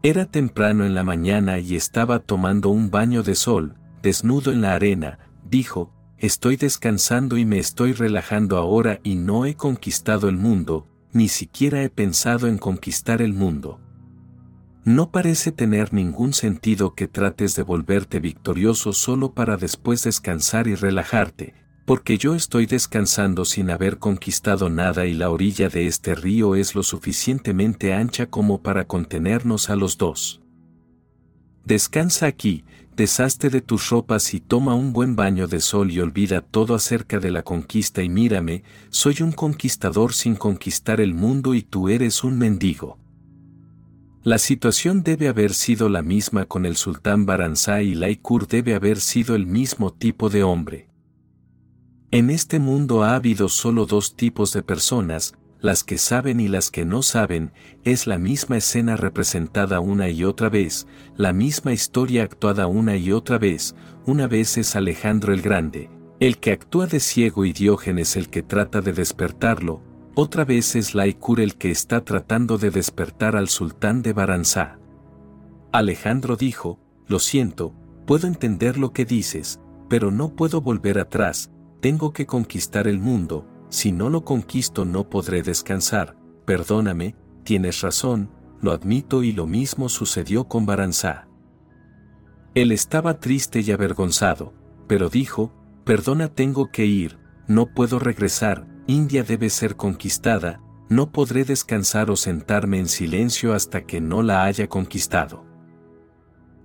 Era 0.02 0.26
temprano 0.26 0.84
en 0.84 0.94
la 0.94 1.02
mañana 1.02 1.58
y 1.58 1.74
estaba 1.74 2.20
tomando 2.20 2.68
un 2.68 2.90
baño 2.90 3.24
de 3.24 3.34
sol, 3.34 3.74
desnudo 4.00 4.52
en 4.52 4.60
la 4.60 4.74
arena, 4.74 5.18
dijo, 5.44 5.92
estoy 6.18 6.56
descansando 6.56 7.36
y 7.36 7.44
me 7.44 7.58
estoy 7.58 7.92
relajando 7.92 8.58
ahora 8.58 9.00
y 9.02 9.16
no 9.16 9.44
he 9.44 9.56
conquistado 9.56 10.28
el 10.28 10.36
mundo, 10.36 10.86
ni 11.12 11.26
siquiera 11.26 11.82
he 11.82 11.90
pensado 11.90 12.46
en 12.46 12.58
conquistar 12.58 13.22
el 13.22 13.32
mundo. 13.32 13.80
No 14.88 15.10
parece 15.10 15.52
tener 15.52 15.92
ningún 15.92 16.32
sentido 16.32 16.94
que 16.94 17.08
trates 17.08 17.54
de 17.54 17.62
volverte 17.62 18.20
victorioso 18.20 18.94
solo 18.94 19.34
para 19.34 19.58
después 19.58 20.02
descansar 20.02 20.66
y 20.66 20.76
relajarte, 20.76 21.52
porque 21.84 22.16
yo 22.16 22.34
estoy 22.34 22.64
descansando 22.64 23.44
sin 23.44 23.68
haber 23.68 23.98
conquistado 23.98 24.70
nada 24.70 25.04
y 25.04 25.12
la 25.12 25.28
orilla 25.28 25.68
de 25.68 25.88
este 25.88 26.14
río 26.14 26.54
es 26.54 26.74
lo 26.74 26.82
suficientemente 26.82 27.92
ancha 27.92 28.30
como 28.30 28.62
para 28.62 28.86
contenernos 28.86 29.68
a 29.68 29.76
los 29.76 29.98
dos. 29.98 30.40
Descansa 31.66 32.24
aquí, 32.24 32.64
deshazte 32.96 33.50
de 33.50 33.60
tus 33.60 33.90
ropas 33.90 34.32
y 34.32 34.40
toma 34.40 34.74
un 34.74 34.94
buen 34.94 35.16
baño 35.16 35.48
de 35.48 35.60
sol 35.60 35.90
y 35.90 36.00
olvida 36.00 36.40
todo 36.40 36.74
acerca 36.74 37.18
de 37.18 37.30
la 37.30 37.42
conquista 37.42 38.02
y 38.02 38.08
mírame, 38.08 38.62
soy 38.88 39.16
un 39.20 39.32
conquistador 39.32 40.14
sin 40.14 40.34
conquistar 40.34 41.02
el 41.02 41.12
mundo 41.12 41.54
y 41.54 41.60
tú 41.60 41.90
eres 41.90 42.24
un 42.24 42.38
mendigo. 42.38 42.96
La 44.24 44.38
situación 44.38 45.04
debe 45.04 45.28
haber 45.28 45.54
sido 45.54 45.88
la 45.88 46.02
misma 46.02 46.44
con 46.44 46.66
el 46.66 46.76
sultán 46.76 47.24
Baranzá 47.24 47.82
y 47.82 47.94
Laikur 47.94 48.48
debe 48.48 48.74
haber 48.74 48.98
sido 49.00 49.36
el 49.36 49.46
mismo 49.46 49.92
tipo 49.92 50.28
de 50.28 50.42
hombre. 50.42 50.88
En 52.10 52.28
este 52.30 52.58
mundo 52.58 53.04
ha 53.04 53.14
habido 53.14 53.48
solo 53.48 53.86
dos 53.86 54.16
tipos 54.16 54.52
de 54.52 54.62
personas, 54.62 55.34
las 55.60 55.84
que 55.84 55.98
saben 55.98 56.40
y 56.40 56.48
las 56.48 56.70
que 56.70 56.84
no 56.84 57.02
saben, 57.02 57.52
es 57.84 58.06
la 58.06 58.18
misma 58.18 58.56
escena 58.56 58.96
representada 58.96 59.78
una 59.78 60.08
y 60.08 60.24
otra 60.24 60.48
vez, 60.48 60.86
la 61.16 61.32
misma 61.32 61.72
historia 61.72 62.24
actuada 62.24 62.66
una 62.66 62.96
y 62.96 63.12
otra 63.12 63.38
vez, 63.38 63.76
una 64.04 64.26
vez 64.26 64.58
es 64.58 64.74
Alejandro 64.74 65.32
el 65.32 65.42
Grande, 65.42 65.90
el 66.18 66.38
que 66.38 66.52
actúa 66.52 66.86
de 66.86 66.98
ciego 66.98 67.44
y 67.44 67.52
Diógenes 67.52 68.16
el 68.16 68.30
que 68.30 68.42
trata 68.42 68.80
de 68.80 68.92
despertarlo, 68.92 69.82
otra 70.20 70.44
vez 70.44 70.74
es 70.74 70.96
Laikur 70.96 71.38
el 71.38 71.54
que 71.54 71.70
está 71.70 72.04
tratando 72.04 72.58
de 72.58 72.72
despertar 72.72 73.36
al 73.36 73.48
sultán 73.48 74.02
de 74.02 74.12
Baranzá. 74.12 74.80
Alejandro 75.70 76.34
dijo, 76.34 76.80
lo 77.06 77.20
siento, 77.20 77.72
puedo 78.04 78.26
entender 78.26 78.78
lo 78.78 78.92
que 78.92 79.04
dices, 79.04 79.60
pero 79.88 80.10
no 80.10 80.34
puedo 80.34 80.60
volver 80.60 80.98
atrás, 80.98 81.52
tengo 81.80 82.12
que 82.12 82.26
conquistar 82.26 82.88
el 82.88 82.98
mundo, 82.98 83.46
si 83.68 83.92
no 83.92 84.10
lo 84.10 84.24
conquisto 84.24 84.84
no 84.84 85.08
podré 85.08 85.44
descansar, 85.44 86.16
perdóname, 86.46 87.14
tienes 87.44 87.80
razón, 87.80 88.28
lo 88.60 88.72
admito 88.72 89.22
y 89.22 89.30
lo 89.30 89.46
mismo 89.46 89.88
sucedió 89.88 90.48
con 90.48 90.66
Baranzá. 90.66 91.28
Él 92.56 92.72
estaba 92.72 93.20
triste 93.20 93.60
y 93.60 93.70
avergonzado, 93.70 94.52
pero 94.88 95.10
dijo, 95.10 95.52
perdona 95.84 96.26
tengo 96.26 96.72
que 96.72 96.86
ir, 96.86 97.20
no 97.46 97.66
puedo 97.66 98.00
regresar, 98.00 98.66
India 98.90 99.22
debe 99.22 99.50
ser 99.50 99.76
conquistada, 99.76 100.62
no 100.88 101.12
podré 101.12 101.44
descansar 101.44 102.10
o 102.10 102.16
sentarme 102.16 102.78
en 102.78 102.88
silencio 102.88 103.52
hasta 103.52 103.84
que 103.84 104.00
no 104.00 104.22
la 104.22 104.44
haya 104.44 104.66
conquistado. 104.66 105.44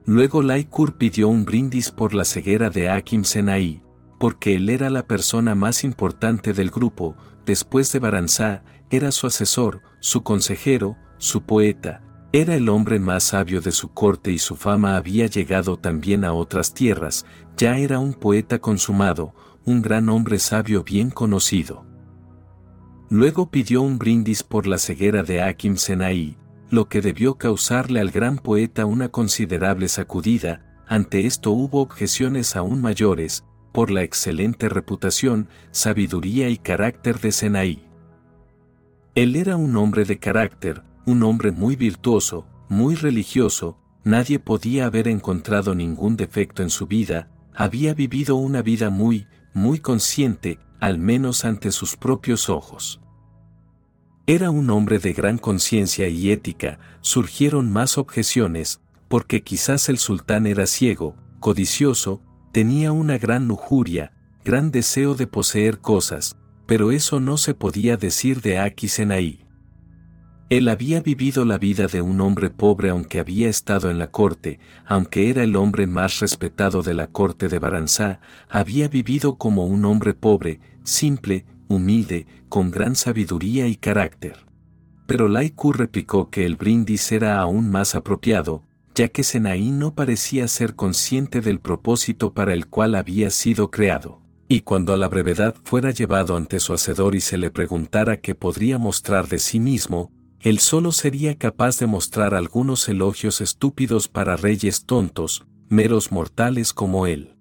Luego 0.05 0.41
Laikur 0.41 0.97
pidió 0.97 1.27
un 1.27 1.43
brindis 1.43 1.91
por 1.91 2.13
la 2.13 2.23
ceguera 2.23 2.69
de 2.69 2.89
Akim 2.89 3.25
Senai, 3.25 3.83
porque 4.21 4.55
él 4.55 4.69
era 4.69 4.89
la 4.89 5.05
persona 5.05 5.53
más 5.53 5.83
importante 5.83 6.53
del 6.53 6.69
grupo, 6.69 7.17
después 7.45 7.91
de 7.91 7.99
Baranzá, 7.99 8.63
era 8.89 9.11
su 9.11 9.27
asesor, 9.27 9.81
su 9.99 10.23
consejero, 10.23 10.95
su 11.17 11.43
poeta, 11.43 12.03
era 12.31 12.55
el 12.55 12.69
hombre 12.69 12.99
más 12.99 13.25
sabio 13.25 13.59
de 13.59 13.73
su 13.73 13.89
corte 13.89 14.31
y 14.31 14.39
su 14.39 14.55
fama 14.55 14.95
había 14.95 15.27
llegado 15.27 15.75
también 15.75 16.23
a 16.23 16.31
otras 16.31 16.73
tierras, 16.73 17.25
ya 17.57 17.77
era 17.79 17.99
un 17.99 18.13
poeta 18.13 18.59
consumado, 18.59 19.35
un 19.65 19.81
gran 19.81 20.07
hombre 20.07 20.39
sabio 20.39 20.85
bien 20.85 21.09
conocido. 21.09 21.91
Luego 23.13 23.51
pidió 23.51 23.83
un 23.83 23.99
brindis 23.99 24.41
por 24.41 24.65
la 24.65 24.79
ceguera 24.79 25.21
de 25.21 25.43
Akim 25.43 25.75
Senai, 25.75 26.35
lo 26.71 26.89
que 26.89 26.99
debió 26.99 27.35
causarle 27.35 27.99
al 27.99 28.09
gran 28.09 28.39
poeta 28.39 28.87
una 28.87 29.09
considerable 29.09 29.87
sacudida, 29.87 30.81
ante 30.87 31.27
esto 31.27 31.51
hubo 31.51 31.81
objeciones 31.81 32.55
aún 32.55 32.81
mayores, 32.81 33.45
por 33.71 33.91
la 33.91 34.01
excelente 34.01 34.67
reputación, 34.67 35.47
sabiduría 35.69 36.49
y 36.49 36.57
carácter 36.57 37.19
de 37.19 37.31
Senai. 37.31 37.87
Él 39.13 39.35
era 39.35 39.57
un 39.57 39.77
hombre 39.77 40.05
de 40.05 40.17
carácter, 40.17 40.81
un 41.05 41.21
hombre 41.21 41.51
muy 41.51 41.75
virtuoso, 41.75 42.47
muy 42.67 42.95
religioso, 42.95 43.77
nadie 44.03 44.39
podía 44.39 44.87
haber 44.87 45.07
encontrado 45.07 45.75
ningún 45.75 46.17
defecto 46.17 46.63
en 46.63 46.71
su 46.71 46.87
vida, 46.87 47.29
había 47.53 47.93
vivido 47.93 48.37
una 48.37 48.63
vida 48.63 48.89
muy, 48.89 49.27
muy 49.53 49.77
consciente, 49.77 50.57
al 50.79 50.97
menos 50.97 51.45
ante 51.45 51.71
sus 51.71 51.95
propios 51.95 52.49
ojos. 52.49 53.02
Era 54.25 54.51
un 54.51 54.69
hombre 54.69 54.99
de 54.99 55.11
gran 55.11 55.37
conciencia 55.37 56.07
y 56.07 56.31
ética, 56.31 56.79
surgieron 57.01 57.69
más 57.69 57.97
objeciones, 57.97 58.79
porque 59.09 59.43
quizás 59.43 59.89
el 59.89 59.97
sultán 59.97 60.47
era 60.47 60.65
ciego, 60.65 61.17
codicioso, 61.41 62.21
tenía 62.53 62.93
una 62.93 63.17
gran 63.17 63.49
lujuria, 63.49 64.13
gran 64.45 64.71
deseo 64.71 65.15
de 65.15 65.27
poseer 65.27 65.79
cosas, 65.79 66.37
pero 66.65 66.91
eso 66.91 67.19
no 67.19 67.35
se 67.35 67.53
podía 67.53 67.97
decir 67.97 68.41
de 68.41 68.59
Akisenaí. 68.59 69.45
Él 70.49 70.69
había 70.69 71.01
vivido 71.01 71.43
la 71.43 71.57
vida 71.57 71.87
de 71.87 72.01
un 72.01 72.21
hombre 72.21 72.49
pobre 72.49 72.91
aunque 72.91 73.19
había 73.19 73.49
estado 73.49 73.91
en 73.91 73.99
la 73.99 74.09
corte, 74.09 74.57
aunque 74.85 75.29
era 75.31 75.43
el 75.43 75.57
hombre 75.57 75.85
más 75.85 76.21
respetado 76.21 76.81
de 76.81 76.93
la 76.93 77.07
corte 77.07 77.49
de 77.49 77.59
Baranzá, 77.59 78.21
había 78.49 78.87
vivido 78.87 79.37
como 79.37 79.65
un 79.65 79.83
hombre 79.83 80.13
pobre, 80.13 80.61
simple, 80.83 81.45
humilde, 81.67 82.27
con 82.49 82.71
gran 82.71 82.95
sabiduría 82.95 83.67
y 83.67 83.75
carácter. 83.75 84.45
Pero 85.05 85.27
Laiku 85.27 85.73
replicó 85.73 86.29
que 86.29 86.45
el 86.45 86.55
brindis 86.55 87.11
era 87.11 87.39
aún 87.39 87.69
más 87.69 87.95
apropiado, 87.95 88.63
ya 88.95 89.09
que 89.09 89.23
Senaí 89.23 89.71
no 89.71 89.95
parecía 89.95 90.47
ser 90.47 90.75
consciente 90.75 91.41
del 91.41 91.59
propósito 91.59 92.33
para 92.33 92.53
el 92.53 92.67
cual 92.67 92.95
había 92.95 93.29
sido 93.29 93.71
creado. 93.71 94.21
Y 94.47 94.61
cuando 94.61 94.93
a 94.93 94.97
la 94.97 95.07
brevedad 95.07 95.55
fuera 95.63 95.91
llevado 95.91 96.37
ante 96.37 96.59
su 96.59 96.73
hacedor 96.73 97.15
y 97.15 97.21
se 97.21 97.37
le 97.37 97.49
preguntara 97.49 98.17
qué 98.17 98.35
podría 98.35 98.77
mostrar 98.77 99.27
de 99.27 99.39
sí 99.39 99.59
mismo, 99.59 100.11
él 100.41 100.59
solo 100.59 100.91
sería 100.91 101.37
capaz 101.37 101.79
de 101.79 101.87
mostrar 101.87 102.35
algunos 102.35 102.87
elogios 102.89 103.39
estúpidos 103.41 104.09
para 104.09 104.35
reyes 104.35 104.85
tontos, 104.85 105.45
meros 105.69 106.11
mortales 106.11 106.73
como 106.73 107.07
él. 107.07 107.35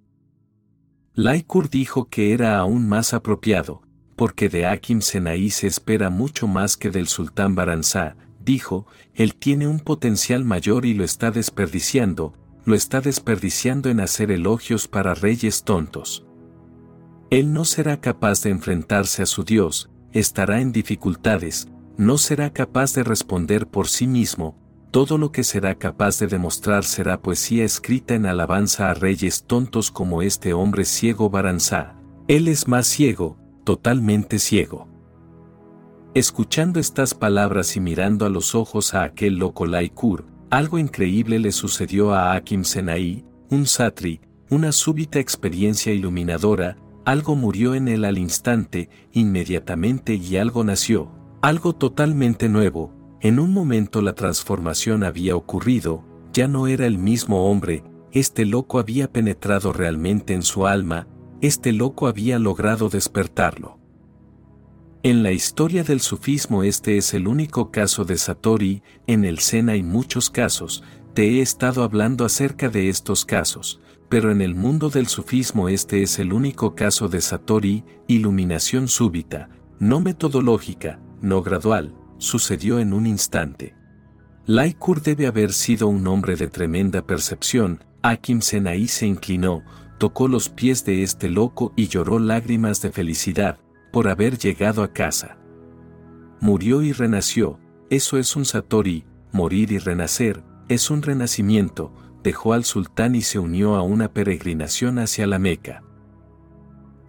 Laikur 1.14 1.69
dijo 1.69 2.09
que 2.09 2.33
era 2.33 2.59
aún 2.59 2.88
más 2.88 3.12
apropiado, 3.12 3.83
porque 4.23 4.49
de 4.49 4.67
Akim 4.67 5.00
Senaí 5.00 5.50
se 5.50 5.67
espera 5.67 6.09
mucho 6.09 6.47
más 6.47 6.76
que 6.76 6.91
del 6.91 7.09
sultán 7.09 7.57
Baranzá, 7.57 8.14
dijo, 8.38 8.87
él 9.14 9.35
tiene 9.35 9.67
un 9.67 9.81
potencial 9.81 10.45
mayor 10.45 10.87
y 10.87 10.95
lo 10.95 11.02
está 11.02 11.33
desperdiciando, 11.33 12.33
lo 12.64 12.76
está 12.76 13.00
desperdiciando 13.00 13.91
en 13.91 13.99
hacer 13.99 14.31
elogios 14.31 14.87
para 14.87 15.14
reyes 15.14 15.64
tontos. 15.64 16.25
Él 17.31 17.52
no 17.52 17.64
será 17.64 18.00
capaz 18.00 18.45
de 18.45 18.50
enfrentarse 18.50 19.25
a 19.25 19.26
su 19.26 19.43
Dios, 19.43 19.91
estará 20.12 20.61
en 20.61 20.71
dificultades, 20.71 21.67
no 21.97 22.17
será 22.17 22.52
capaz 22.52 22.95
de 22.95 23.02
responder 23.02 23.67
por 23.67 23.88
sí 23.88 24.07
mismo, 24.07 24.57
todo 24.93 25.19
lo 25.19 25.33
que 25.33 25.43
será 25.43 25.75
capaz 25.75 26.21
de 26.21 26.29
demostrar 26.29 26.85
será 26.85 27.21
poesía 27.21 27.64
escrita 27.64 28.14
en 28.14 28.26
alabanza 28.26 28.88
a 28.88 28.95
reyes 28.95 29.43
tontos 29.49 29.91
como 29.91 30.23
este 30.23 30.52
hombre 30.52 30.85
ciego 30.85 31.29
Baranzá. 31.29 31.97
Él 32.29 32.47
es 32.47 32.69
más 32.69 32.87
ciego, 32.87 33.41
totalmente 33.64 34.38
ciego. 34.38 34.88
Escuchando 36.14 36.78
estas 36.78 37.14
palabras 37.14 37.76
y 37.76 37.81
mirando 37.81 38.26
a 38.26 38.28
los 38.28 38.54
ojos 38.54 38.95
a 38.95 39.02
aquel 39.02 39.37
loco 39.37 39.66
Laikur, 39.66 40.26
algo 40.50 40.78
increíble 40.78 41.38
le 41.38 41.52
sucedió 41.52 42.12
a 42.12 42.35
Akim 42.35 42.64
Senai, 42.64 43.25
un 43.49 43.66
satri, 43.66 44.21
una 44.50 44.73
súbita 44.73 45.19
experiencia 45.19 45.92
iluminadora, 45.92 46.76
algo 47.07 47.35
murió 47.35 47.75
en 47.75 47.88
él 47.88 48.04
al 48.04 48.19
instante, 48.19 48.90
inmediatamente 49.12 50.14
y 50.14 50.37
algo 50.37 50.62
nació, 50.62 51.11
algo 51.40 51.73
totalmente 51.73 52.49
nuevo, 52.50 52.92
en 53.23 53.38
un 53.38 53.52
momento 53.52 54.02
la 54.02 54.14
transformación 54.14 55.04
había 55.04 55.35
ocurrido, 55.37 56.04
ya 56.33 56.49
no 56.49 56.66
era 56.66 56.87
el 56.87 56.99
mismo 56.99 57.50
hombre, 57.50 57.83
este 58.12 58.45
loco 58.45 58.78
había 58.78 59.11
penetrado 59.11 59.73
realmente 59.73 60.35
en 60.35 60.42
su 60.42 60.66
alma, 60.66 61.07
este 61.42 61.72
loco 61.72 62.06
había 62.06 62.38
logrado 62.38 62.88
despertarlo. 62.88 63.76
En 65.02 65.25
la 65.25 65.32
historia 65.32 65.82
del 65.82 66.00
sufismo 66.00 66.62
este 66.62 66.96
es 66.96 67.14
el 67.14 67.26
único 67.26 67.72
caso 67.72 68.04
de 68.04 68.16
Satori, 68.16 68.84
en 69.08 69.25
el 69.25 69.40
Zen 69.40 69.68
hay 69.68 69.82
muchos 69.82 70.30
casos, 70.30 70.84
te 71.14 71.25
he 71.25 71.42
estado 71.42 71.82
hablando 71.82 72.25
acerca 72.25 72.68
de 72.68 72.88
estos 72.88 73.25
casos, 73.25 73.80
pero 74.08 74.30
en 74.30 74.40
el 74.40 74.54
mundo 74.54 74.88
del 74.88 75.08
sufismo 75.08 75.68
este 75.68 76.04
es 76.04 76.20
el 76.20 76.32
único 76.32 76.76
caso 76.76 77.08
de 77.08 77.20
Satori, 77.20 77.84
iluminación 78.06 78.87
súbita, 78.87 79.50
no 79.80 80.00
metodológica, 80.00 81.00
no 81.20 81.42
gradual, 81.42 81.92
sucedió 82.18 82.78
en 82.78 82.92
un 82.92 83.04
instante. 83.04 83.75
Laikur 84.46 85.02
debe 85.02 85.26
haber 85.26 85.52
sido 85.52 85.88
un 85.88 86.06
hombre 86.06 86.37
de 86.37 86.46
tremenda 86.46 87.04
percepción, 87.04 87.82
Akim 88.02 88.42
Senai 88.42 88.87
se 88.87 89.06
inclinó, 89.06 89.64
tocó 90.02 90.26
los 90.26 90.49
pies 90.49 90.85
de 90.85 91.04
este 91.04 91.30
loco 91.30 91.73
y 91.76 91.87
lloró 91.87 92.18
lágrimas 92.18 92.82
de 92.82 92.90
felicidad, 92.90 93.61
por 93.92 94.09
haber 94.09 94.37
llegado 94.37 94.82
a 94.82 94.92
casa. 94.92 95.38
Murió 96.40 96.82
y 96.82 96.90
renació, 96.90 97.61
eso 97.88 98.18
es 98.18 98.35
un 98.35 98.44
Satori, 98.44 99.04
morir 99.30 99.71
y 99.71 99.78
renacer, 99.78 100.42
es 100.68 100.90
un 100.90 101.02
renacimiento, 101.02 101.94
dejó 102.25 102.52
al 102.52 102.64
sultán 102.64 103.14
y 103.14 103.23
se 103.23 103.38
unió 103.38 103.76
a 103.76 103.82
una 103.82 104.12
peregrinación 104.12 104.99
hacia 104.99 105.28
la 105.28 105.38
Meca. 105.38 105.85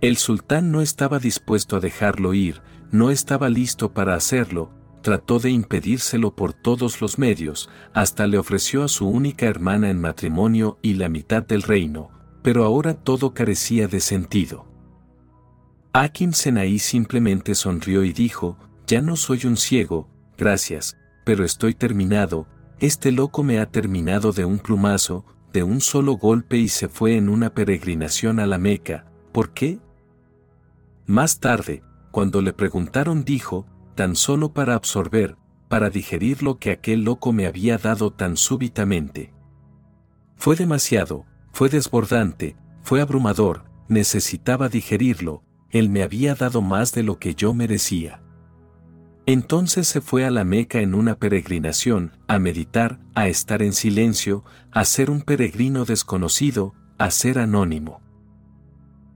El 0.01 0.17
sultán 0.17 0.71
no 0.71 0.79
estaba 0.81 1.17
dispuesto 1.17 1.77
a 1.77 1.79
dejarlo 1.79 2.35
ir, 2.35 2.61
no 2.91 3.09
estaba 3.09 3.49
listo 3.49 3.91
para 3.91 4.13
hacerlo, 4.13 4.69
trató 5.01 5.39
de 5.39 5.49
impedírselo 5.49 6.35
por 6.35 6.53
todos 6.53 7.01
los 7.01 7.17
medios, 7.17 7.71
hasta 7.91 8.27
le 8.27 8.37
ofreció 8.37 8.83
a 8.83 8.87
su 8.87 9.09
única 9.09 9.47
hermana 9.47 9.89
en 9.89 9.99
matrimonio 9.99 10.77
y 10.83 10.93
la 10.93 11.09
mitad 11.09 11.41
del 11.41 11.63
reino, 11.63 12.12
pero 12.43 12.63
ahora 12.65 12.93
todo 12.93 13.33
carecía 13.33 13.87
de 13.87 13.99
sentido. 13.99 14.67
Akim 15.93 16.33
Senai 16.33 16.77
simplemente 16.77 17.55
sonrió 17.55 18.03
y 18.03 18.13
dijo, 18.13 18.57
ya 18.85 19.01
no 19.01 19.15
soy 19.15 19.45
un 19.45 19.57
ciego, 19.57 20.07
gracias, 20.37 20.97
pero 21.23 21.45
estoy 21.45 21.73
terminado, 21.73 22.47
este 22.79 23.11
loco 23.11 23.43
me 23.43 23.59
ha 23.59 23.67
terminado 23.67 24.33
de 24.33 24.45
un 24.45 24.59
plumazo, 24.59 25.25
de 25.53 25.63
un 25.63 25.81
solo 25.81 26.17
golpe 26.17 26.57
y 26.57 26.67
se 26.67 26.89
fue 26.89 27.15
en 27.15 27.29
una 27.29 27.53
peregrinación 27.53 28.39
a 28.39 28.47
la 28.47 28.57
Meca, 28.57 29.05
¿por 29.31 29.53
qué? 29.53 29.79
Más 31.05 31.39
tarde, 31.39 31.83
cuando 32.11 32.41
le 32.41 32.53
preguntaron 32.53 33.23
dijo, 33.23 33.65
tan 33.95 34.15
solo 34.15 34.53
para 34.53 34.73
absorber, 34.75 35.37
para 35.69 35.89
digerir 35.89 36.43
lo 36.43 36.57
que 36.57 36.71
aquel 36.71 37.03
loco 37.03 37.31
me 37.31 37.45
había 37.45 37.77
dado 37.77 38.11
tan 38.11 38.35
súbitamente. 38.35 39.33
Fue 40.35 40.55
demasiado, 40.55 41.25
fue 41.53 41.69
desbordante, 41.69 42.57
fue 42.81 42.99
abrumador, 42.99 43.65
necesitaba 43.87 44.69
digerirlo, 44.69 45.43
él 45.69 45.87
me 45.87 46.01
había 46.01 46.33
dado 46.33 46.63
más 46.63 46.93
de 46.93 47.03
lo 47.03 47.19
que 47.19 47.35
yo 47.35 47.53
merecía. 47.53 48.23
Entonces 49.27 49.87
se 49.87 50.01
fue 50.01 50.25
a 50.25 50.31
la 50.31 50.43
Meca 50.43 50.81
en 50.81 50.95
una 50.95 51.15
peregrinación, 51.15 52.17
a 52.27 52.39
meditar, 52.39 52.99
a 53.13 53.27
estar 53.27 53.61
en 53.61 53.73
silencio, 53.73 54.43
a 54.71 54.83
ser 54.83 55.11
un 55.11 55.21
peregrino 55.21 55.85
desconocido, 55.85 56.73
a 56.97 57.11
ser 57.11 57.37
anónimo. 57.37 58.01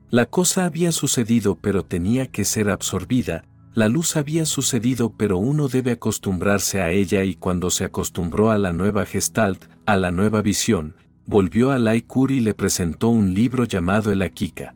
La 0.09 0.27
cosa 0.27 0.65
había 0.65 0.91
sucedido 0.91 1.55
pero 1.59 1.85
tenía 1.85 2.27
que 2.27 2.45
ser 2.45 2.69
absorbida, 2.69 3.45
la 3.73 3.89
luz 3.89 4.15
había 4.15 4.45
sucedido 4.45 5.11
pero 5.17 5.39
uno 5.39 5.67
debe 5.67 5.91
acostumbrarse 5.91 6.81
a 6.81 6.91
ella 6.91 7.23
y 7.23 7.33
cuando 7.33 7.71
se 7.71 7.83
acostumbró 7.83 8.51
a 8.51 8.59
la 8.59 8.73
nueva 8.73 9.05
gestalt, 9.05 9.65
a 9.87 9.97
la 9.97 10.11
nueva 10.11 10.41
visión, 10.41 10.95
volvió 11.27 11.71
a 11.71 11.77
Laikur 11.77 12.31
y 12.31 12.39
le 12.39 12.53
presentó 12.53 13.09
un 13.09 13.33
libro 13.33 13.65
llamado 13.65 14.13
El 14.13 14.21
Akika. 14.21 14.73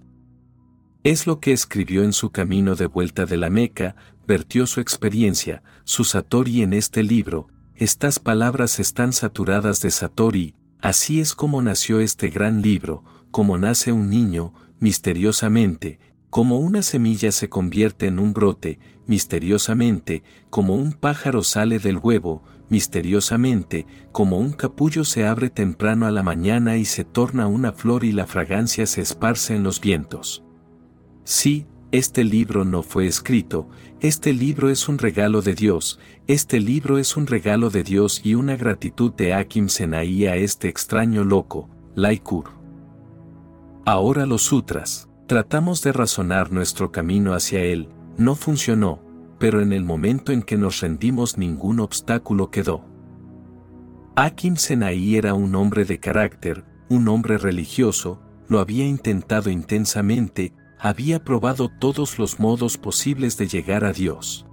Es 1.03 1.25
lo 1.25 1.39
que 1.39 1.53
escribió 1.53 2.03
en 2.03 2.11
su 2.11 2.29
camino 2.29 2.75
de 2.75 2.87
vuelta 2.87 3.25
de 3.25 3.37
la 3.37 3.49
Meca, 3.49 3.95
vertió 4.27 4.67
su 4.67 4.81
experiencia, 4.81 5.63
su 5.85 6.03
Satori 6.03 6.61
en 6.61 6.73
este 6.73 7.03
libro, 7.03 7.47
estas 7.75 8.19
palabras 8.19 8.79
están 8.79 9.13
saturadas 9.13 9.81
de 9.81 9.91
Satori, 9.91 10.53
así 10.81 11.21
es 11.21 11.33
como 11.33 11.61
nació 11.61 12.01
este 12.01 12.29
gran 12.29 12.61
libro, 12.61 13.03
como 13.31 13.57
nace 13.57 13.93
un 13.93 14.09
niño, 14.09 14.53
misteriosamente, 14.79 15.99
como 16.29 16.59
una 16.59 16.81
semilla 16.83 17.31
se 17.31 17.49
convierte 17.49 18.07
en 18.07 18.19
un 18.19 18.33
brote, 18.33 18.77
misteriosamente, 19.07 20.21
como 20.49 20.75
un 20.75 20.93
pájaro 20.93 21.43
sale 21.43 21.79
del 21.79 21.97
huevo, 21.97 22.43
misteriosamente, 22.71 23.85
como 24.13 24.39
un 24.39 24.53
capullo 24.53 25.03
se 25.03 25.27
abre 25.27 25.49
temprano 25.49 26.07
a 26.07 26.11
la 26.11 26.23
mañana 26.23 26.77
y 26.77 26.85
se 26.85 27.03
torna 27.03 27.45
una 27.45 27.73
flor 27.73 28.05
y 28.05 28.13
la 28.13 28.25
fragancia 28.25 28.87
se 28.87 29.01
esparce 29.01 29.55
en 29.55 29.63
los 29.63 29.81
vientos. 29.81 30.43
Sí, 31.25 31.67
este 31.91 32.23
libro 32.23 32.63
no 32.63 32.81
fue 32.81 33.07
escrito, 33.07 33.67
este 33.99 34.31
libro 34.31 34.69
es 34.69 34.87
un 34.87 34.99
regalo 34.99 35.41
de 35.41 35.53
Dios, 35.53 35.99
este 36.27 36.61
libro 36.61 36.97
es 36.97 37.17
un 37.17 37.27
regalo 37.27 37.69
de 37.69 37.83
Dios 37.83 38.21
y 38.23 38.35
una 38.35 38.55
gratitud 38.55 39.13
de 39.13 39.33
Akim 39.33 39.67
Senai 39.67 40.27
a 40.27 40.37
este 40.37 40.69
extraño 40.69 41.25
loco, 41.25 41.69
Laikur. 41.93 42.51
Ahora 43.85 44.25
los 44.25 44.43
sutras, 44.43 45.09
tratamos 45.27 45.81
de 45.81 45.91
razonar 45.91 46.53
nuestro 46.53 46.93
camino 46.93 47.33
hacia 47.33 47.59
él, 47.59 47.89
no 48.17 48.35
funcionó, 48.35 49.01
pero 49.41 49.59
en 49.59 49.73
el 49.73 49.83
momento 49.83 50.31
en 50.31 50.43
que 50.43 50.55
nos 50.55 50.81
rendimos 50.81 51.39
ningún 51.39 51.79
obstáculo 51.79 52.51
quedó. 52.51 52.85
Akim 54.15 54.55
Senai 54.55 55.15
era 55.15 55.33
un 55.33 55.55
hombre 55.55 55.83
de 55.83 55.99
carácter, 55.99 56.63
un 56.89 57.07
hombre 57.07 57.39
religioso, 57.39 58.21
lo 58.47 58.59
había 58.59 58.85
intentado 58.85 59.49
intensamente, 59.49 60.53
había 60.77 61.23
probado 61.23 61.69
todos 61.69 62.19
los 62.19 62.39
modos 62.39 62.77
posibles 62.77 63.35
de 63.39 63.47
llegar 63.47 63.83
a 63.83 63.93
Dios. 63.93 64.45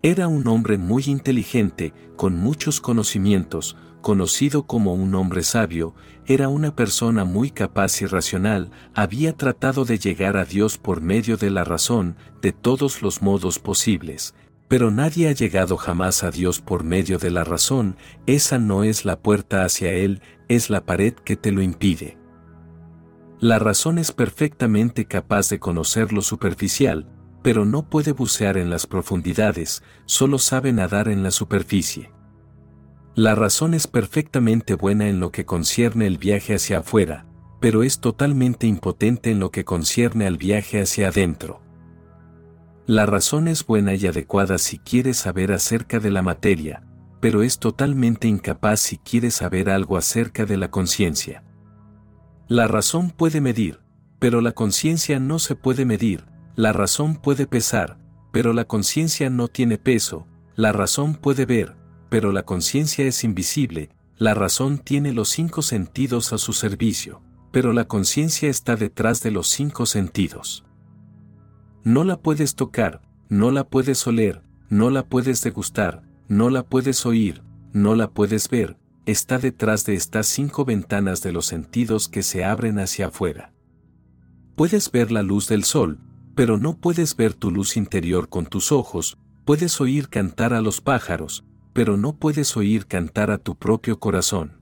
Era 0.00 0.26
un 0.26 0.48
hombre 0.48 0.78
muy 0.78 1.04
inteligente, 1.06 1.92
con 2.16 2.34
muchos 2.34 2.80
conocimientos, 2.80 3.76
conocido 4.02 4.64
como 4.64 4.92
un 4.92 5.14
hombre 5.14 5.42
sabio, 5.42 5.94
era 6.26 6.48
una 6.48 6.76
persona 6.76 7.24
muy 7.24 7.50
capaz 7.50 8.02
y 8.02 8.06
racional, 8.06 8.70
había 8.94 9.34
tratado 9.36 9.84
de 9.84 9.98
llegar 9.98 10.36
a 10.36 10.44
Dios 10.44 10.76
por 10.76 11.00
medio 11.00 11.36
de 11.38 11.50
la 11.50 11.64
razón, 11.64 12.16
de 12.42 12.52
todos 12.52 13.00
los 13.00 13.22
modos 13.22 13.58
posibles. 13.58 14.34
Pero 14.68 14.90
nadie 14.90 15.28
ha 15.28 15.32
llegado 15.32 15.76
jamás 15.76 16.22
a 16.22 16.30
Dios 16.30 16.60
por 16.60 16.84
medio 16.84 17.18
de 17.18 17.30
la 17.30 17.44
razón, 17.44 17.96
esa 18.26 18.58
no 18.58 18.84
es 18.84 19.04
la 19.04 19.20
puerta 19.20 19.64
hacia 19.64 19.92
Él, 19.92 20.20
es 20.48 20.68
la 20.68 20.84
pared 20.84 21.14
que 21.14 21.36
te 21.36 21.52
lo 21.52 21.62
impide. 21.62 22.18
La 23.40 23.58
razón 23.58 23.98
es 23.98 24.12
perfectamente 24.12 25.06
capaz 25.06 25.48
de 25.48 25.58
conocer 25.58 26.12
lo 26.12 26.22
superficial, 26.22 27.08
pero 27.42 27.64
no 27.64 27.88
puede 27.88 28.12
bucear 28.12 28.56
en 28.56 28.70
las 28.70 28.86
profundidades, 28.86 29.82
solo 30.04 30.38
sabe 30.38 30.72
nadar 30.72 31.08
en 31.08 31.22
la 31.22 31.32
superficie. 31.32 32.12
La 33.14 33.34
razón 33.34 33.74
es 33.74 33.86
perfectamente 33.86 34.74
buena 34.74 35.06
en 35.08 35.20
lo 35.20 35.32
que 35.32 35.44
concierne 35.44 36.06
el 36.06 36.16
viaje 36.16 36.54
hacia 36.54 36.78
afuera, 36.78 37.26
pero 37.60 37.82
es 37.82 38.00
totalmente 38.00 38.66
impotente 38.66 39.30
en 39.30 39.38
lo 39.38 39.50
que 39.50 39.66
concierne 39.66 40.26
al 40.26 40.38
viaje 40.38 40.80
hacia 40.80 41.08
adentro. 41.08 41.60
La 42.86 43.04
razón 43.04 43.48
es 43.48 43.66
buena 43.66 43.94
y 43.94 44.06
adecuada 44.06 44.56
si 44.56 44.78
quiere 44.78 45.12
saber 45.12 45.52
acerca 45.52 46.00
de 46.00 46.10
la 46.10 46.22
materia, 46.22 46.84
pero 47.20 47.42
es 47.42 47.58
totalmente 47.58 48.28
incapaz 48.28 48.80
si 48.80 48.96
quiere 48.96 49.30
saber 49.30 49.68
algo 49.68 49.98
acerca 49.98 50.46
de 50.46 50.56
la 50.56 50.70
conciencia. 50.70 51.44
La 52.48 52.66
razón 52.66 53.10
puede 53.10 53.42
medir, 53.42 53.80
pero 54.20 54.40
la 54.40 54.52
conciencia 54.52 55.20
no 55.20 55.38
se 55.38 55.54
puede 55.54 55.84
medir, 55.84 56.24
la 56.56 56.72
razón 56.72 57.16
puede 57.16 57.46
pesar, 57.46 57.98
pero 58.32 58.54
la 58.54 58.64
conciencia 58.64 59.28
no 59.28 59.48
tiene 59.48 59.76
peso, 59.76 60.26
la 60.56 60.72
razón 60.72 61.14
puede 61.14 61.44
ver, 61.44 61.76
pero 62.12 62.30
la 62.30 62.42
conciencia 62.42 63.06
es 63.06 63.24
invisible, 63.24 63.88
la 64.18 64.34
razón 64.34 64.76
tiene 64.76 65.14
los 65.14 65.30
cinco 65.30 65.62
sentidos 65.62 66.34
a 66.34 66.36
su 66.36 66.52
servicio, 66.52 67.22
pero 67.52 67.72
la 67.72 67.88
conciencia 67.88 68.50
está 68.50 68.76
detrás 68.76 69.22
de 69.22 69.30
los 69.30 69.48
cinco 69.48 69.86
sentidos. 69.86 70.62
No 71.84 72.04
la 72.04 72.18
puedes 72.20 72.54
tocar, 72.54 73.00
no 73.30 73.50
la 73.50 73.64
puedes 73.64 74.06
oler, 74.06 74.42
no 74.68 74.90
la 74.90 75.06
puedes 75.06 75.40
degustar, 75.40 76.02
no 76.28 76.50
la 76.50 76.64
puedes 76.64 77.06
oír, 77.06 77.42
no 77.72 77.94
la 77.94 78.10
puedes 78.10 78.50
ver, 78.50 78.76
está 79.06 79.38
detrás 79.38 79.86
de 79.86 79.94
estas 79.94 80.26
cinco 80.26 80.66
ventanas 80.66 81.22
de 81.22 81.32
los 81.32 81.46
sentidos 81.46 82.10
que 82.10 82.22
se 82.22 82.44
abren 82.44 82.78
hacia 82.78 83.06
afuera. 83.06 83.54
Puedes 84.54 84.92
ver 84.92 85.12
la 85.12 85.22
luz 85.22 85.48
del 85.48 85.64
sol, 85.64 85.98
pero 86.34 86.58
no 86.58 86.76
puedes 86.76 87.16
ver 87.16 87.32
tu 87.32 87.50
luz 87.50 87.78
interior 87.78 88.28
con 88.28 88.44
tus 88.44 88.70
ojos, 88.70 89.16
puedes 89.46 89.80
oír 89.80 90.10
cantar 90.10 90.52
a 90.52 90.60
los 90.60 90.82
pájaros, 90.82 91.46
pero 91.72 91.96
no 91.96 92.16
puedes 92.16 92.56
oír 92.56 92.86
cantar 92.86 93.30
a 93.30 93.38
tu 93.38 93.56
propio 93.56 93.98
corazón. 93.98 94.60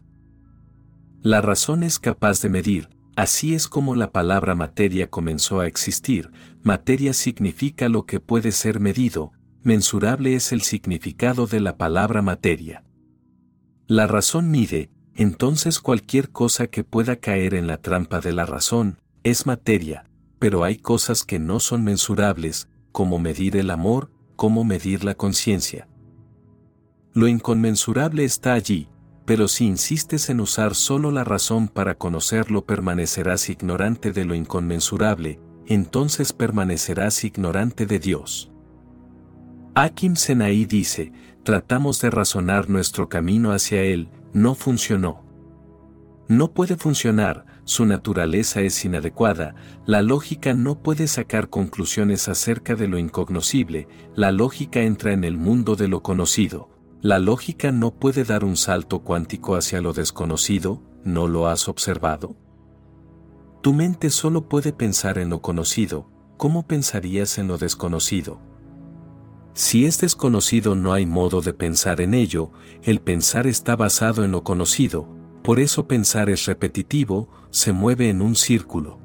La 1.23 1.41
razón 1.41 1.83
es 1.83 1.99
capaz 1.99 2.41
de 2.41 2.49
medir, 2.49 2.89
así 3.17 3.55
es 3.55 3.69
como 3.69 3.95
la 3.95 4.11
palabra 4.11 4.55
materia 4.55 5.11
comenzó 5.11 5.61
a 5.61 5.67
existir, 5.67 6.31
materia 6.63 7.13
significa 7.13 7.89
lo 7.89 8.07
que 8.07 8.21
puede 8.21 8.53
ser 8.53 8.81
medido, 8.81 9.33
mensurable 9.63 10.35
es 10.35 10.53
el 10.53 10.63
significado 10.63 11.47
de 11.47 11.61
la 11.61 11.77
palabra 11.77 12.23
materia. 12.23 12.85
La 13.87 14.07
razón 14.07 14.51
mide, 14.51 14.91
entonces 15.15 15.81
cualquier 15.81 16.31
cosa 16.31 16.69
que 16.69 16.85
pueda 16.85 17.17
caer 17.17 17.55
en 17.55 17.67
la 17.67 17.79
trampa 17.79 18.21
de 18.21 18.33
la 18.33 18.47
razón, 18.47 18.99
es 19.23 19.45
materia, 19.45 20.05
pero 20.39 20.65
hay 20.65 20.79
cosas 20.79 21.25
que 21.25 21.39
no 21.39 21.61
son 21.61 21.85
mensurables, 21.85 22.69
como 22.93 23.19
medir 23.19 23.57
el 23.57 23.71
amor, 23.71 24.11
como 24.37 24.65
medir 24.65 25.05
la 25.05 25.15
conciencia. 25.15 25.90
Lo 27.13 27.27
inconmensurable 27.27 28.25
está 28.25 28.53
allí, 28.53 28.89
pero 29.25 29.49
si 29.49 29.67
insistes 29.67 30.31
en 30.31 30.41
usar 30.41 30.77
solo 30.77 31.11
la 31.11 31.25
razón 31.25 31.67
para 31.67 31.97
conocerlo 31.97 32.65
permanecerás 32.65 33.49
ignorante 33.49 34.13
de 34.13 34.25
lo 34.25 34.37
inconmensurable, 34.37 35.41
entonces 35.67 36.33
permanecerás 36.33 37.25
ignorante 37.25 37.87
de 37.87 37.99
Dios. 37.99 38.53
Akim 39.75 40.15
Senaí 40.15 40.67
dice, 40.67 41.13
tratamos 41.43 42.01
de 42.01 42.11
razonar 42.11 42.71
nuestro 42.71 43.09
camino 43.09 43.51
hacia 43.51 43.83
Él, 43.83 44.09
no 44.33 44.55
funcionó. 44.55 45.25
No 46.29 46.53
puede 46.53 46.77
funcionar, 46.77 47.45
su 47.65 47.87
naturaleza 47.87 48.61
es 48.61 48.85
inadecuada, 48.85 49.57
la 49.85 50.03
lógica 50.03 50.55
no 50.55 50.81
puede 50.81 51.09
sacar 51.09 51.51
conclusiones 51.51 52.29
acerca 52.29 52.77
de 52.77 52.87
lo 52.87 52.99
incognoscible, 52.99 53.89
la 54.15 54.31
lógica 54.31 54.83
entra 54.83 55.13
en 55.13 55.25
el 55.25 55.37
mundo 55.37 55.75
de 55.75 55.89
lo 55.89 56.05
conocido. 56.05 56.80
La 57.03 57.19
lógica 57.19 57.73
no 57.73 57.95
puede 57.95 58.25
dar 58.25 58.45
un 58.45 58.59
salto 58.59 58.99
cuántico 58.99 59.57
hacia 59.57 59.81
lo 59.81 59.95
desconocido, 59.95 60.83
¿no 61.03 61.29
lo 61.29 61.47
has 61.47 61.67
observado? 61.67 62.37
Tu 63.63 63.73
mente 63.73 64.11
solo 64.11 64.51
puede 64.51 64.75
pensar 64.75 65.17
en 65.17 65.31
lo 65.31 65.41
conocido, 65.41 66.11
¿cómo 66.37 66.67
pensarías 66.67 67.39
en 67.39 67.49
lo 67.49 67.57
desconocido? 67.57 68.39
Si 69.55 69.87
es 69.87 69.99
desconocido 69.99 70.75
no 70.75 70.93
hay 70.93 71.07
modo 71.07 71.41
de 71.41 71.55
pensar 71.55 72.03
en 72.03 72.13
ello, 72.13 72.53
el 72.83 73.01
pensar 73.01 73.47
está 73.47 73.77
basado 73.77 74.23
en 74.23 74.33
lo 74.33 74.45
conocido, 74.45 75.09
por 75.43 75.59
eso 75.59 75.89
pensar 75.89 76.29
es 76.29 76.45
repetitivo, 76.45 77.31
se 77.49 77.73
mueve 77.73 78.11
en 78.11 78.21
un 78.21 78.37
círculo. 78.37 78.99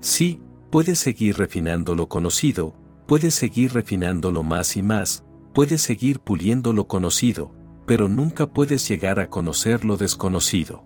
Sí, 0.00 0.42
puedes 0.70 0.98
seguir 0.98 1.38
refinando 1.38 1.94
lo 1.94 2.08
conocido, 2.08 2.74
puedes 3.06 3.34
seguir 3.34 3.72
refinándolo 3.72 4.42
más 4.42 4.76
y 4.76 4.82
más, 4.82 5.25
puedes 5.56 5.80
seguir 5.80 6.20
puliendo 6.20 6.74
lo 6.74 6.86
conocido, 6.86 7.50
pero 7.86 8.10
nunca 8.10 8.46
puedes 8.46 8.86
llegar 8.86 9.18
a 9.18 9.30
conocer 9.30 9.86
lo 9.86 9.96
desconocido. 9.96 10.84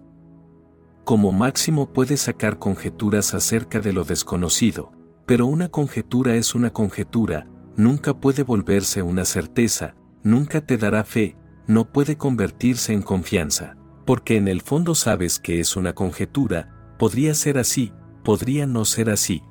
Como 1.05 1.33
máximo 1.33 1.93
puedes 1.93 2.21
sacar 2.21 2.61
conjeturas 2.61 3.35
acerca 3.35 3.81
de 3.81 3.93
lo 3.93 4.05
desconocido, 4.05 4.93
pero 5.27 5.47
una 5.47 5.71
conjetura 5.71 6.37
es 6.37 6.55
una 6.55 6.71
conjetura, 6.73 7.49
nunca 7.77 8.21
puede 8.21 8.45
volverse 8.45 9.03
una 9.03 9.25
certeza, 9.25 9.97
nunca 10.23 10.61
te 10.61 10.77
dará 10.77 11.03
fe, 11.03 11.37
no 11.67 11.91
puede 11.91 12.17
convertirse 12.17 12.93
en 12.93 13.03
confianza, 13.03 13.77
porque 14.07 14.37
en 14.37 14.47
el 14.47 14.61
fondo 14.61 14.95
sabes 14.95 15.41
que 15.41 15.59
es 15.59 15.75
una 15.75 15.95
conjetura, 15.95 16.95
podría 16.97 17.35
ser 17.35 17.59
así, 17.59 17.93
podría 18.23 18.69
no 18.69 18.85
ser 18.85 19.11
así. 19.11 19.43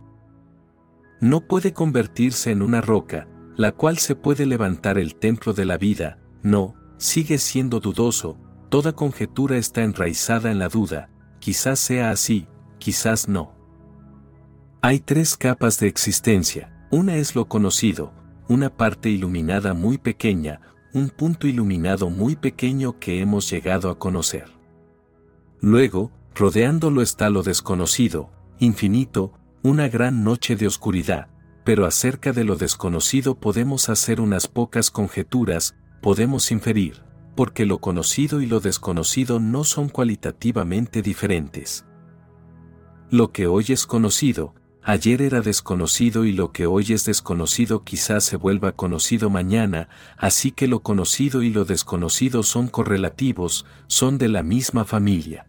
No 1.20 1.42
puede 1.42 1.74
convertirse 1.74 2.52
en 2.52 2.62
una 2.62 2.80
roca, 2.80 3.28
la 3.60 3.74
cual 3.74 3.98
se 3.98 4.16
puede 4.16 4.46
levantar 4.46 4.98
el 4.98 5.16
templo 5.16 5.52
de 5.52 5.66
la 5.66 5.78
vida, 5.78 6.18
no, 6.44 6.76
sigue 6.96 7.38
siendo 7.38 7.82
dudoso, 7.82 8.38
toda 8.70 8.94
conjetura 8.94 9.58
está 9.58 9.84
enraizada 9.84 10.50
en 10.50 10.60
la 10.60 10.70
duda, 10.70 11.10
quizás 11.40 11.78
sea 11.78 12.10
así, 12.10 12.48
quizás 12.78 13.28
no. 13.28 13.54
Hay 14.82 15.02
tres 15.02 15.36
capas 15.36 15.78
de 15.78 15.88
existencia, 15.88 16.88
una 16.90 17.18
es 17.18 17.36
lo 17.36 17.50
conocido, 17.50 18.14
una 18.48 18.70
parte 18.70 19.10
iluminada 19.10 19.74
muy 19.74 19.98
pequeña, 19.98 20.62
un 20.94 21.10
punto 21.10 21.46
iluminado 21.46 22.10
muy 22.10 22.38
pequeño 22.38 22.98
que 22.98 23.20
hemos 23.20 23.50
llegado 23.52 23.90
a 23.90 24.00
conocer. 24.00 24.46
Luego, 25.60 26.14
rodeándolo 26.34 27.02
está 27.02 27.30
lo 27.30 27.44
desconocido, 27.44 28.30
infinito, 28.58 29.34
una 29.64 29.90
gran 29.90 30.24
noche 30.24 30.56
de 30.56 30.66
oscuridad, 30.66 31.28
pero 31.70 31.86
acerca 31.86 32.34
de 32.34 32.46
lo 32.46 32.56
desconocido 32.56 33.40
podemos 33.40 33.90
hacer 33.90 34.22
unas 34.22 34.48
pocas 34.48 34.90
conjeturas, 34.90 35.76
podemos 36.02 36.50
inferir, 36.50 37.04
porque 37.36 37.68
lo 37.68 37.78
conocido 37.78 38.42
y 38.42 38.48
lo 38.48 38.60
desconocido 38.60 39.40
no 39.40 39.64
son 39.64 39.88
cualitativamente 39.88 41.04
diferentes. 41.04 41.86
Lo 43.12 43.32
que 43.32 43.46
hoy 43.46 43.66
es 43.68 43.86
conocido, 43.86 44.56
Ayer 44.82 45.22
era 45.22 45.42
desconocido 45.42 46.26
y 46.26 46.32
lo 46.32 46.52
que 46.52 46.66
hoy 46.66 46.88
es 46.90 47.06
desconocido 47.06 47.84
quizás 47.84 48.24
se 48.24 48.36
vuelva 48.36 48.72
conocido 48.72 49.30
mañana, 49.30 49.90
así 50.18 50.52
que 50.52 50.68
lo 50.68 50.80
conocido 50.80 51.44
y 51.44 51.52
lo 51.52 51.66
desconocido 51.66 52.42
son 52.42 52.68
correlativos, 52.68 53.68
son 53.86 54.18
de 54.18 54.30
la 54.30 54.42
misma 54.42 54.86
familia. 54.86 55.46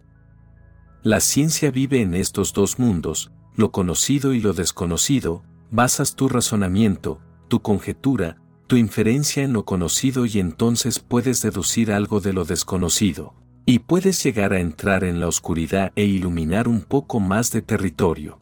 La 1.03 1.21
ciencia 1.21 1.71
vive 1.71 2.03
en 2.03 2.13
estos 2.13 2.53
dos 2.53 2.79
mundos, 2.79 3.33
lo 3.57 3.73
conocido 3.73 4.35
y 4.35 4.41
lo 4.41 4.53
desconocido, 4.53 5.45
basas 5.71 6.17
tu 6.17 6.29
razonamiento, 6.29 7.21
tu 7.49 7.61
conjetura, 7.61 8.37
tu 8.67 8.77
inferencia 8.77 9.43
en 9.43 9.53
lo 9.53 9.65
conocido 9.65 10.27
y 10.27 10.39
entonces 10.39 11.01
puedes 11.01 11.43
deducir 11.43 11.93
algo 11.93 12.21
de 12.21 12.33
lo 12.33 12.45
desconocido, 12.45 13.35
y 13.67 13.81
puedes 13.81 14.23
llegar 14.23 14.53
a 14.53 14.61
entrar 14.61 15.05
en 15.05 15.21
la 15.21 15.29
oscuridad 15.29 15.93
e 15.97 16.05
iluminar 16.05 16.69
un 16.69 16.83
poco 16.83 17.21
más 17.21 17.51
de 17.53 17.63
territorio. 17.63 18.41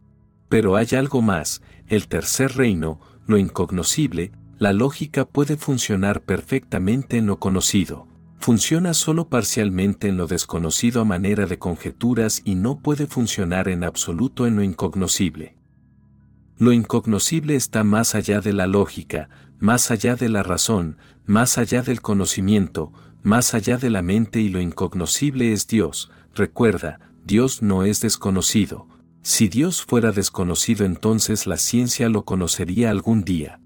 Pero 0.49 0.77
hay 0.77 0.89
algo 0.97 1.23
más, 1.23 1.63
el 1.87 2.09
tercer 2.09 2.57
reino, 2.57 3.01
lo 3.27 3.37
incognoscible, 3.37 4.33
la 4.59 4.73
lógica 4.73 5.25
puede 5.27 5.57
funcionar 5.57 6.23
perfectamente 6.23 7.19
en 7.19 7.27
lo 7.27 7.39
conocido. 7.39 8.09
Funciona 8.41 8.95
solo 8.95 9.29
parcialmente 9.29 10.09
en 10.09 10.17
lo 10.17 10.27
desconocido 10.27 11.03
a 11.03 11.05
manera 11.05 11.47
de 11.47 11.59
conjeturas 11.59 12.41
y 12.45 12.55
no 12.55 12.81
puede 12.81 13.07
funcionar 13.07 13.69
en 13.69 13.85
absoluto 13.85 14.47
en 14.47 14.57
lo 14.57 14.63
incognoscible. 14.63 15.58
Lo 16.59 16.73
incognoscible 16.73 17.55
está 17.55 17.85
más 17.85 18.17
allá 18.17 18.41
de 18.41 18.53
la 18.53 18.67
lógica, 18.67 19.29
más 19.61 19.93
allá 19.93 20.17
de 20.17 20.29
la 20.29 20.43
razón, 20.43 20.99
más 21.25 21.57
allá 21.57 21.83
del 21.83 22.01
conocimiento, 22.01 22.93
más 23.23 23.55
allá 23.55 23.77
de 23.77 23.91
la 23.91 24.03
mente 24.03 24.41
y 24.41 24.49
lo 24.49 24.61
incognoscible 24.61 25.53
es 25.53 25.69
Dios. 25.69 26.11
Recuerda, 26.35 26.99
Dios 27.25 27.63
no 27.63 27.85
es 27.85 28.01
desconocido, 28.01 28.89
si 29.23 29.49
Dios 29.49 29.83
fuera 29.83 30.11
desconocido 30.11 30.85
entonces 30.85 31.47
la 31.47 31.59
ciencia 31.59 32.09
lo 32.09 32.25
conocería 32.25 32.91
algún 32.91 33.23
día. 33.23 33.61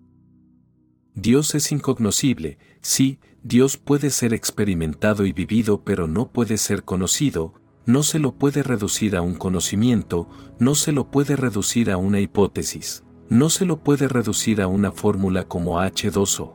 Dios 1.15 1.55
es 1.55 1.73
incognoscible, 1.73 2.59
sí, 2.81 3.21
Dios 3.43 3.79
puede 3.79 4.11
ser 4.11 4.35
experimentado 4.35 5.25
y 5.25 5.33
vivido 5.33 5.83
pero 5.83 6.09
no 6.09 6.31
puede 6.31 6.59
ser 6.59 6.85
conocido, 6.85 7.55
no 7.87 8.03
se 8.03 8.19
lo 8.19 8.33
puede 8.33 8.63
reducir 8.63 9.17
a 9.17 9.23
un 9.23 9.35
conocimiento, 9.35 10.29
no 10.59 10.75
se 10.75 10.93
lo 10.93 11.11
puede 11.11 11.37
reducir 11.37 11.91
a 11.91 11.97
una 11.97 12.21
hipótesis, 12.21 13.05
no 13.29 13.51
se 13.51 13.67
lo 13.67 13.79
puede 13.79 14.09
reducir 14.09 14.61
a 14.63 14.67
una 14.67 14.93
fórmula 14.93 15.45
como 15.45 15.81
H2O. 15.81 16.55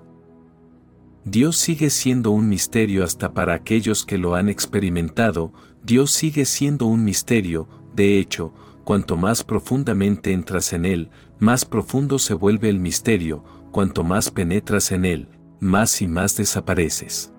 Dios 1.26 1.58
sigue 1.58 1.90
siendo 1.90 2.32
un 2.32 2.48
misterio 2.48 3.04
hasta 3.04 3.34
para 3.34 3.54
aquellos 3.54 4.06
que 4.06 4.18
lo 4.18 4.36
han 4.36 4.48
experimentado, 4.48 5.52
Dios 5.84 6.12
sigue 6.12 6.46
siendo 6.46 6.86
un 6.86 7.04
misterio, 7.04 7.68
de 7.94 8.20
hecho, 8.20 8.54
cuanto 8.86 9.18
más 9.18 9.44
profundamente 9.44 10.32
entras 10.32 10.72
en 10.72 10.86
él, 10.86 11.10
más 11.40 11.66
profundo 11.66 12.20
se 12.20 12.34
vuelve 12.34 12.70
el 12.70 12.80
misterio, 12.80 13.44
cuanto 13.72 14.06
más 14.06 14.32
penetras 14.32 14.94
en 14.94 15.04
él, 15.04 15.28
más 15.60 16.02
y 16.02 16.08
más 16.08 16.38
desapareces. 16.38 17.34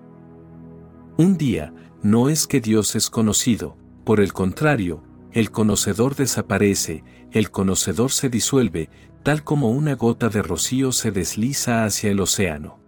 Un 1.17 1.37
día, 1.37 1.73
no 2.03 2.29
es 2.29 2.47
que 2.47 2.61
Dios 2.61 2.95
es 2.95 3.09
conocido, 3.09 3.77
por 4.03 4.19
el 4.19 4.33
contrario, 4.33 5.03
el 5.31 5.51
conocedor 5.51 6.15
desaparece, 6.15 7.03
el 7.31 7.51
conocedor 7.51 8.11
se 8.11 8.29
disuelve, 8.29 8.89
tal 9.23 9.43
como 9.43 9.69
una 9.69 9.95
gota 9.95 10.29
de 10.29 10.41
rocío 10.41 10.91
se 10.91 11.11
desliza 11.11 11.85
hacia 11.85 12.09
el 12.09 12.19
océano. 12.19 12.79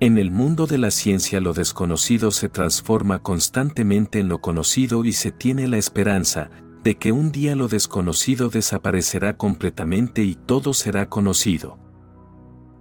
En 0.00 0.18
el 0.18 0.30
mundo 0.30 0.66
de 0.66 0.76
la 0.76 0.90
ciencia 0.90 1.40
lo 1.40 1.54
desconocido 1.54 2.30
se 2.30 2.48
transforma 2.48 3.20
constantemente 3.20 4.18
en 4.18 4.28
lo 4.28 4.40
conocido 4.40 5.04
y 5.04 5.12
se 5.12 5.30
tiene 5.30 5.68
la 5.68 5.78
esperanza 5.78 6.50
de 6.82 6.96
que 6.96 7.12
un 7.12 7.32
día 7.32 7.56
lo 7.56 7.68
desconocido 7.68 8.50
desaparecerá 8.50 9.38
completamente 9.38 10.22
y 10.22 10.34
todo 10.34 10.74
será 10.74 11.08
conocido. 11.08 11.78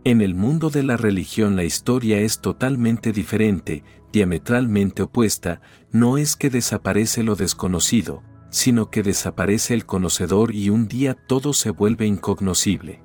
En 0.05 0.19
el 0.19 0.35
mundo 0.35 0.69
de 0.69 0.83
la 0.83 0.97
religión 0.97 1.55
la 1.55 1.63
historia 1.63 2.19
es 2.19 2.41
totalmente 2.41 3.13
diferente, 3.13 3.85
diametralmente 4.11 5.03
opuesta, 5.03 5.61
no 5.93 6.17
es 6.17 6.35
que 6.35 6.49
desaparece 6.49 7.23
lo 7.23 7.37
desconocido, 7.37 8.21
sino 8.49 8.89
que 8.89 9.01
desaparece 9.01 9.73
el 9.73 9.85
conocedor 9.85 10.53
y 10.53 10.69
un 10.69 10.89
día 10.89 11.13
todo 11.13 11.53
se 11.53 11.69
vuelve 11.69 12.05
incognoscible. 12.05 13.01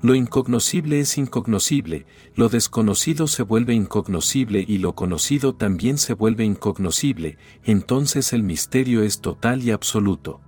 Lo 0.00 0.14
incognoscible 0.14 1.00
es 1.00 1.18
incognoscible, 1.18 2.06
lo 2.34 2.48
desconocido 2.48 3.26
se 3.26 3.42
vuelve 3.42 3.74
incognoscible 3.74 4.64
y 4.66 4.78
lo 4.78 4.94
conocido 4.94 5.54
también 5.54 5.98
se 5.98 6.14
vuelve 6.14 6.44
incognoscible, 6.44 7.36
entonces 7.62 8.32
el 8.32 8.42
misterio 8.42 9.02
es 9.02 9.20
total 9.20 9.62
y 9.62 9.70
absoluto. 9.70 10.40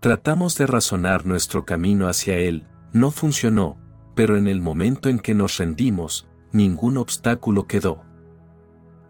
Tratamos 0.00 0.58
de 0.58 0.66
razonar 0.66 1.24
nuestro 1.24 1.64
camino 1.64 2.06
hacia 2.06 2.36
él, 2.36 2.66
no 2.92 3.10
funcionó, 3.10 3.87
pero 4.18 4.36
en 4.36 4.48
el 4.48 4.60
momento 4.60 5.08
en 5.08 5.20
que 5.20 5.32
nos 5.32 5.58
rendimos, 5.58 6.26
ningún 6.50 6.96
obstáculo 6.96 7.68
quedó. 7.68 8.02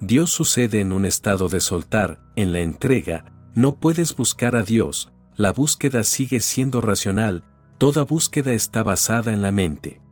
Dios 0.01 0.29
sucede 0.31 0.81
en 0.81 0.93
un 0.93 1.07
estado 1.07 1.49
de 1.49 1.61
soltar, 1.61 2.21
en 2.37 2.53
la 2.53 2.61
entrega, 2.61 3.25
no 3.55 3.77
puedes 3.77 4.15
buscar 4.15 4.55
a 4.55 4.63
Dios, 4.63 5.11
la 5.35 5.51
búsqueda 5.55 6.05
sigue 6.05 6.41
siendo 6.41 6.83
racional, 6.83 7.43
toda 7.79 8.05
búsqueda 8.05 8.53
está 8.53 8.83
basada 8.83 9.33
en 9.33 9.41
la 9.41 9.51
mente. 9.51 10.03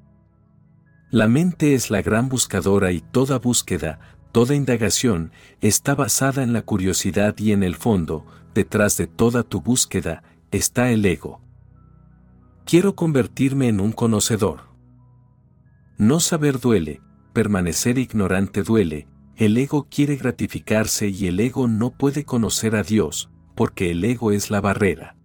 La 1.10 1.28
mente 1.28 1.74
es 1.74 1.90
la 1.90 2.00
gran 2.00 2.30
buscadora 2.30 2.90
y 2.90 3.02
toda 3.02 3.38
búsqueda, 3.38 4.00
toda 4.32 4.54
indagación, 4.54 5.30
está 5.60 5.94
basada 5.94 6.42
en 6.42 6.54
la 6.54 6.62
curiosidad 6.62 7.36
y 7.36 7.52
en 7.52 7.64
el 7.64 7.76
fondo, 7.76 8.24
detrás 8.54 8.96
de 8.96 9.08
toda 9.08 9.42
tu 9.42 9.60
búsqueda, 9.60 10.22
está 10.52 10.90
el 10.90 11.04
ego. 11.04 11.42
Quiero 12.64 12.96
convertirme 12.96 13.68
en 13.68 13.80
un 13.80 13.92
conocedor. 13.92 14.74
No 15.98 16.20
saber 16.20 16.60
duele, 16.60 17.00
permanecer 17.32 17.96
ignorante 17.96 18.62
duele, 18.62 19.08
el 19.36 19.56
ego 19.56 19.88
quiere 19.90 20.16
gratificarse 20.16 21.08
y 21.08 21.26
el 21.26 21.40
ego 21.40 21.68
no 21.68 21.90
puede 21.90 22.24
conocer 22.24 22.76
a 22.76 22.82
Dios, 22.82 23.30
porque 23.54 23.90
el 23.92 24.04
ego 24.04 24.30
es 24.30 24.50
la 24.50 24.60
barrera. 24.60 25.16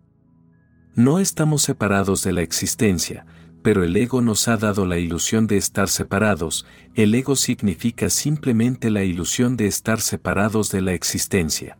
No 0.96 1.20
estamos 1.20 1.62
separados 1.62 2.24
de 2.24 2.32
la 2.32 2.42
existencia, 2.42 3.26
pero 3.64 3.84
el 3.84 3.96
ego 3.98 4.22
nos 4.22 4.48
ha 4.48 4.56
dado 4.56 4.86
la 4.86 4.98
ilusión 4.98 5.46
de 5.46 5.58
estar 5.58 5.90
separados, 5.90 6.66
el 6.96 7.14
ego 7.16 7.36
significa 7.36 8.10
simplemente 8.10 8.90
la 8.90 9.04
ilusión 9.04 9.58
de 9.58 9.68
estar 9.68 10.00
separados 10.00 10.72
de 10.72 10.82
la 10.82 10.94
existencia. 10.94 11.78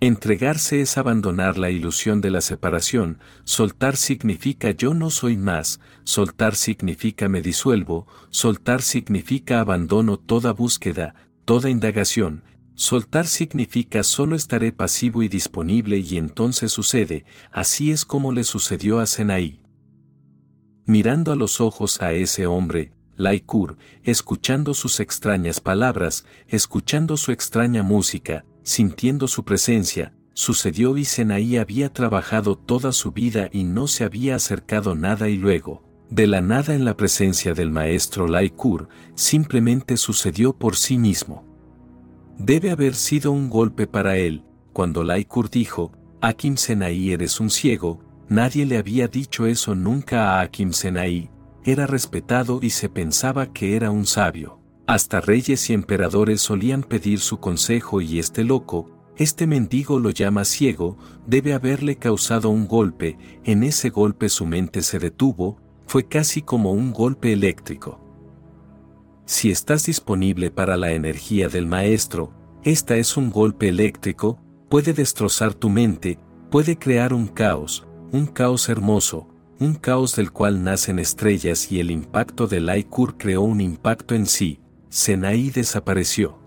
Entregarse 0.00 0.80
es 0.80 0.96
abandonar 0.96 1.58
la 1.58 1.70
ilusión 1.70 2.20
de 2.20 2.30
la 2.30 2.40
separación, 2.40 3.18
soltar 3.44 3.96
significa 3.96 4.70
yo 4.70 4.94
no 4.94 5.10
soy 5.10 5.36
más, 5.36 5.80
soltar 6.04 6.54
significa 6.54 7.28
me 7.28 7.42
disuelvo, 7.42 8.06
soltar 8.30 8.82
significa 8.82 9.60
abandono 9.60 10.16
toda 10.16 10.52
búsqueda, 10.52 11.14
toda 11.44 11.68
indagación, 11.68 12.44
Soltar 12.78 13.26
significa 13.26 14.04
solo 14.04 14.36
estaré 14.36 14.70
pasivo 14.70 15.24
y 15.24 15.28
disponible 15.28 15.98
y 15.98 16.16
entonces 16.16 16.70
sucede, 16.70 17.24
así 17.50 17.90
es 17.90 18.04
como 18.04 18.30
le 18.30 18.44
sucedió 18.44 19.00
a 19.00 19.06
Senaí. 19.06 19.60
Mirando 20.86 21.32
a 21.32 21.34
los 21.34 21.60
ojos 21.60 22.00
a 22.00 22.12
ese 22.12 22.46
hombre, 22.46 22.92
Laikur, 23.16 23.78
escuchando 24.04 24.74
sus 24.74 25.00
extrañas 25.00 25.60
palabras, 25.60 26.24
escuchando 26.46 27.16
su 27.16 27.32
extraña 27.32 27.82
música, 27.82 28.44
sintiendo 28.68 29.28
su 29.28 29.46
presencia, 29.46 30.12
sucedió 30.34 30.98
y 30.98 31.06
Senaí 31.06 31.56
había 31.56 31.90
trabajado 31.90 32.54
toda 32.54 32.92
su 32.92 33.12
vida 33.12 33.48
y 33.50 33.64
no 33.64 33.86
se 33.86 34.04
había 34.04 34.34
acercado 34.34 34.94
nada 34.94 35.30
y 35.30 35.38
luego, 35.38 35.82
de 36.10 36.26
la 36.26 36.42
nada 36.42 36.74
en 36.74 36.84
la 36.84 36.94
presencia 36.94 37.54
del 37.54 37.70
maestro 37.70 38.28
Laikur, 38.28 38.90
simplemente 39.14 39.96
sucedió 39.96 40.52
por 40.54 40.76
sí 40.76 40.98
mismo. 40.98 41.46
Debe 42.36 42.70
haber 42.70 42.94
sido 42.94 43.32
un 43.32 43.48
golpe 43.48 43.86
para 43.86 44.18
él, 44.18 44.44
cuando 44.74 45.02
Laikur 45.02 45.48
dijo, 45.48 45.92
Akim 46.20 46.58
Senai 46.58 47.10
eres 47.10 47.40
un 47.40 47.48
ciego, 47.48 48.00
nadie 48.28 48.66
le 48.66 48.76
había 48.76 49.08
dicho 49.08 49.46
eso 49.46 49.74
nunca 49.74 50.34
a 50.34 50.42
Akim 50.42 50.72
Senai, 50.72 51.30
era 51.64 51.86
respetado 51.86 52.58
y 52.60 52.68
se 52.68 52.90
pensaba 52.90 53.50
que 53.50 53.76
era 53.76 53.90
un 53.90 54.04
sabio. 54.04 54.57
Hasta 54.88 55.20
reyes 55.20 55.68
y 55.68 55.74
emperadores 55.74 56.40
solían 56.40 56.82
pedir 56.82 57.20
su 57.20 57.40
consejo 57.40 58.00
y 58.00 58.18
este 58.18 58.42
loco, 58.42 58.88
este 59.18 59.46
mendigo 59.46 59.98
lo 59.98 60.08
llama 60.08 60.46
ciego, 60.46 60.96
debe 61.26 61.52
haberle 61.52 61.96
causado 61.96 62.48
un 62.48 62.66
golpe, 62.66 63.18
en 63.44 63.64
ese 63.64 63.90
golpe 63.90 64.30
su 64.30 64.46
mente 64.46 64.80
se 64.80 64.98
detuvo, 64.98 65.60
fue 65.86 66.08
casi 66.08 66.40
como 66.40 66.72
un 66.72 66.94
golpe 66.94 67.34
eléctrico. 67.34 68.00
Si 69.26 69.50
estás 69.50 69.84
disponible 69.84 70.50
para 70.50 70.78
la 70.78 70.92
energía 70.92 71.50
del 71.50 71.66
maestro, 71.66 72.32
esta 72.62 72.96
es 72.96 73.18
un 73.18 73.28
golpe 73.28 73.68
eléctrico, 73.68 74.40
puede 74.70 74.94
destrozar 74.94 75.52
tu 75.52 75.68
mente, 75.68 76.18
puede 76.50 76.78
crear 76.78 77.12
un 77.12 77.26
caos, 77.26 77.86
un 78.10 78.24
caos 78.24 78.70
hermoso, 78.70 79.28
un 79.60 79.74
caos 79.74 80.16
del 80.16 80.32
cual 80.32 80.64
nacen 80.64 80.98
estrellas 80.98 81.70
y 81.70 81.78
el 81.78 81.90
impacto 81.90 82.46
del 82.46 82.64
Laikur 82.64 83.18
creó 83.18 83.42
un 83.42 83.60
impacto 83.60 84.14
en 84.14 84.24
sí, 84.24 84.60
Senai 84.88 85.50
desapareció. 85.50 86.38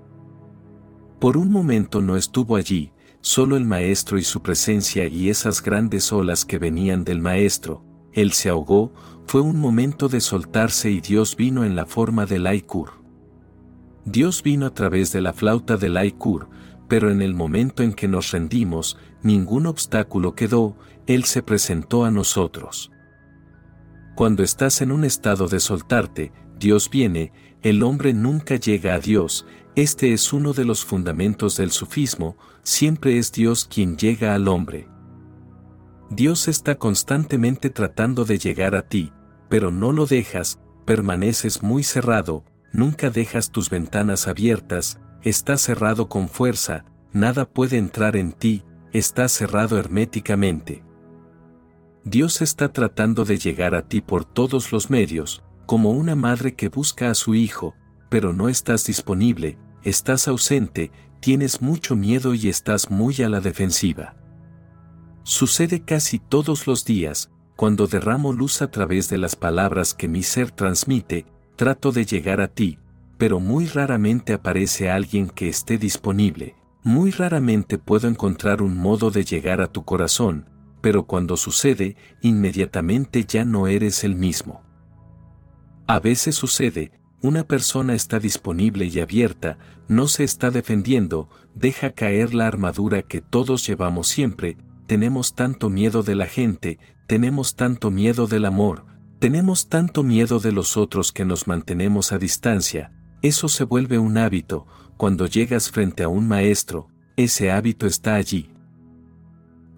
Por 1.20 1.38
un 1.38 1.52
momento 1.52 2.02
no 2.02 2.18
estuvo 2.18 2.56
allí, 2.56 2.92
solo 3.22 3.56
el 3.56 3.66
maestro 3.66 4.18
y 4.18 4.24
su 4.24 4.42
presencia 4.42 5.08
y 5.08 5.30
esas 5.30 5.62
grandes 5.62 6.12
olas 6.12 6.46
que 6.46 6.58
venían 6.58 7.04
del 7.04 7.22
maestro, 7.22 7.86
él 8.14 8.34
se 8.34 8.50
ahogó, 8.50 8.92
fue 9.26 9.42
un 9.42 9.60
momento 9.60 10.10
de 10.10 10.20
soltarse 10.20 10.92
y 10.92 11.00
Dios 11.00 11.36
vino 11.36 11.64
en 11.64 11.76
la 11.76 11.86
forma 11.86 12.26
del 12.26 12.46
Aikur. 12.46 13.02
Dios 14.04 14.44
vino 14.44 14.66
a 14.66 14.74
través 14.74 15.12
de 15.12 15.22
la 15.22 15.32
flauta 15.32 15.78
del 15.78 15.96
Aikur, 15.96 16.50
pero 16.90 17.10
en 17.10 17.22
el 17.22 17.34
momento 17.34 17.84
en 17.84 17.94
que 17.94 18.10
nos 18.10 18.32
rendimos, 18.32 18.98
ningún 19.24 19.66
obstáculo 19.66 20.36
quedó, 20.36 20.76
Él 21.08 21.24
se 21.24 21.42
presentó 21.42 22.04
a 22.04 22.12
nosotros. 22.12 22.92
Cuando 24.16 24.44
estás 24.44 24.82
en 24.82 24.92
un 24.92 25.06
estado 25.06 25.48
de 25.48 25.62
soltarte, 25.62 26.34
Dios 26.60 26.90
viene, 26.90 27.32
el 27.64 27.84
hombre 27.84 28.14
nunca 28.14 28.56
llega 28.56 28.96
a 28.96 29.00
Dios, 29.00 29.46
este 29.76 30.14
es 30.14 30.34
uno 30.34 30.54
de 30.54 30.66
los 30.66 30.84
fundamentos 30.84 31.58
del 31.58 31.72
sufismo, 31.72 32.36
siempre 32.64 33.18
es 33.18 33.32
Dios 33.32 33.66
quien 33.66 33.98
llega 33.98 34.34
al 34.34 34.48
hombre. 34.48 34.88
Dios 36.10 36.48
está 36.48 36.76
constantemente 36.76 37.70
tratando 37.70 38.26
de 38.26 38.38
llegar 38.38 38.76
a 38.76 38.82
ti, 38.88 39.14
pero 39.48 39.72
no 39.72 39.92
lo 39.92 40.06
dejas, 40.06 40.60
permaneces 40.86 41.64
muy 41.64 41.84
cerrado, 41.84 42.44
nunca 42.74 43.10
dejas 43.10 43.52
tus 43.52 43.70
ventanas 43.70 44.28
abiertas, 44.28 45.00
estás 45.22 45.62
cerrado 45.62 46.10
con 46.10 46.28
fuerza, 46.28 46.84
nada 47.14 47.48
puede 47.48 47.78
entrar 47.78 48.16
en 48.16 48.34
ti, 48.34 48.64
estás 48.92 49.32
cerrado 49.32 49.78
herméticamente. 49.78 50.84
Dios 52.04 52.42
está 52.42 52.74
tratando 52.74 53.24
de 53.24 53.38
llegar 53.38 53.76
a 53.76 53.88
ti 53.88 54.02
por 54.02 54.26
todos 54.26 54.72
los 54.72 54.90
medios, 54.90 55.44
como 55.72 55.92
una 55.92 56.18
madre 56.18 56.54
que 56.54 56.68
busca 56.68 57.10
a 57.10 57.16
su 57.16 57.34
hijo, 57.34 57.76
pero 58.10 58.34
no 58.34 58.50
estás 58.50 58.86
disponible, 58.86 59.58
estás 59.84 60.28
ausente, 60.28 60.92
tienes 61.22 61.62
mucho 61.62 61.96
miedo 61.96 62.34
y 62.34 62.50
estás 62.50 62.92
muy 62.92 63.22
a 63.24 63.30
la 63.30 63.40
defensiva. 63.40 64.18
Sucede 65.24 65.86
casi 65.86 66.20
todos 66.20 66.68
los 66.68 66.84
días, 66.84 67.32
cuando 67.56 67.88
derramo 67.88 68.34
luz 68.34 68.62
a 68.62 68.70
través 68.70 69.08
de 69.08 69.18
las 69.18 69.38
palabras 69.38 69.94
que 69.94 70.10
mi 70.10 70.24
ser 70.24 70.52
transmite, 70.52 71.26
trato 71.56 71.94
de 71.94 72.04
llegar 72.04 72.42
a 72.42 72.50
ti, 72.50 72.78
pero 73.18 73.40
muy 73.40 73.66
raramente 73.68 74.34
aparece 74.34 74.92
alguien 74.92 75.30
que 75.30 75.48
esté 75.48 75.78
disponible, 75.78 76.54
muy 76.84 77.12
raramente 77.12 77.78
puedo 77.78 78.10
encontrar 78.10 78.62
un 78.62 78.76
modo 78.76 79.10
de 79.10 79.24
llegar 79.24 79.62
a 79.62 79.72
tu 79.72 79.86
corazón, 79.86 80.50
pero 80.82 81.06
cuando 81.06 81.38
sucede, 81.38 81.96
inmediatamente 82.22 83.24
ya 83.24 83.46
no 83.46 83.68
eres 83.68 84.04
el 84.04 84.18
mismo. 84.18 84.70
A 85.92 86.00
veces 86.00 86.36
sucede, 86.36 86.94
una 87.22 87.44
persona 87.44 87.96
está 87.96 88.18
disponible 88.18 88.86
y 88.86 89.02
abierta, 89.02 89.58
no 89.90 90.08
se 90.08 90.24
está 90.24 90.50
defendiendo, 90.50 91.28
deja 91.54 91.92
caer 91.92 92.34
la 92.34 92.48
armadura 92.48 93.02
que 93.02 93.20
todos 93.20 93.68
llevamos 93.68 94.08
siempre, 94.08 94.56
tenemos 94.88 95.36
tanto 95.36 95.70
miedo 95.70 96.02
de 96.02 96.16
la 96.16 96.28
gente, 96.28 96.80
tenemos 97.08 97.58
tanto 97.58 97.92
miedo 97.92 98.28
del 98.28 98.46
amor, 98.46 98.86
tenemos 99.20 99.68
tanto 99.68 100.02
miedo 100.02 100.40
de 100.40 100.54
los 100.54 100.78
otros 100.78 101.12
que 101.12 101.26
nos 101.26 101.46
mantenemos 101.46 102.14
a 102.14 102.18
distancia, 102.18 102.94
eso 103.22 103.50
se 103.50 103.66
vuelve 103.66 104.00
un 104.00 104.18
hábito, 104.18 104.68
cuando 104.96 105.28
llegas 105.28 105.72
frente 105.72 106.04
a 106.04 106.08
un 106.08 106.26
maestro, 106.26 106.88
ese 107.18 107.52
hábito 107.52 107.86
está 107.86 108.16
allí. 108.16 108.50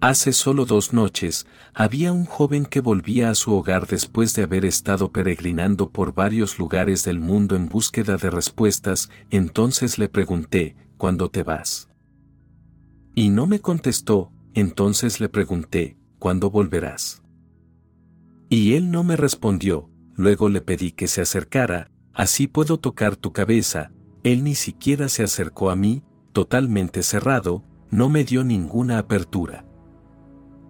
Hace 0.06 0.34
solo 0.34 0.66
dos 0.66 0.92
noches, 0.92 1.46
había 1.72 2.12
un 2.12 2.26
joven 2.26 2.66
que 2.66 2.82
volvía 2.82 3.30
a 3.30 3.34
su 3.34 3.54
hogar 3.54 3.86
después 3.86 4.34
de 4.34 4.42
haber 4.42 4.66
estado 4.66 5.10
peregrinando 5.12 5.88
por 5.88 6.12
varios 6.12 6.58
lugares 6.58 7.04
del 7.04 7.20
mundo 7.20 7.56
en 7.56 7.70
búsqueda 7.70 8.18
de 8.18 8.28
respuestas, 8.28 9.08
entonces 9.30 9.96
le 9.98 10.10
pregunté, 10.10 10.76
¿cuándo 10.98 11.30
te 11.30 11.42
vas? 11.42 11.88
Y 13.14 13.30
no 13.30 13.46
me 13.46 13.60
contestó, 13.60 14.30
entonces 14.52 15.20
le 15.20 15.30
pregunté, 15.30 15.96
¿cuándo 16.18 16.50
volverás? 16.50 17.22
Y 18.50 18.74
él 18.74 18.90
no 18.90 19.04
me 19.04 19.16
respondió, 19.16 19.88
luego 20.16 20.50
le 20.50 20.60
pedí 20.60 20.92
que 20.92 21.08
se 21.08 21.22
acercara, 21.22 21.90
así 22.12 22.46
puedo 22.46 22.78
tocar 22.78 23.16
tu 23.16 23.32
cabeza, 23.32 23.90
él 24.22 24.44
ni 24.44 24.54
siquiera 24.54 25.08
se 25.08 25.22
acercó 25.22 25.70
a 25.70 25.76
mí, 25.76 26.02
totalmente 26.34 27.02
cerrado, 27.02 27.64
no 27.90 28.10
me 28.10 28.24
dio 28.24 28.44
ninguna 28.44 28.98
apertura. 28.98 29.64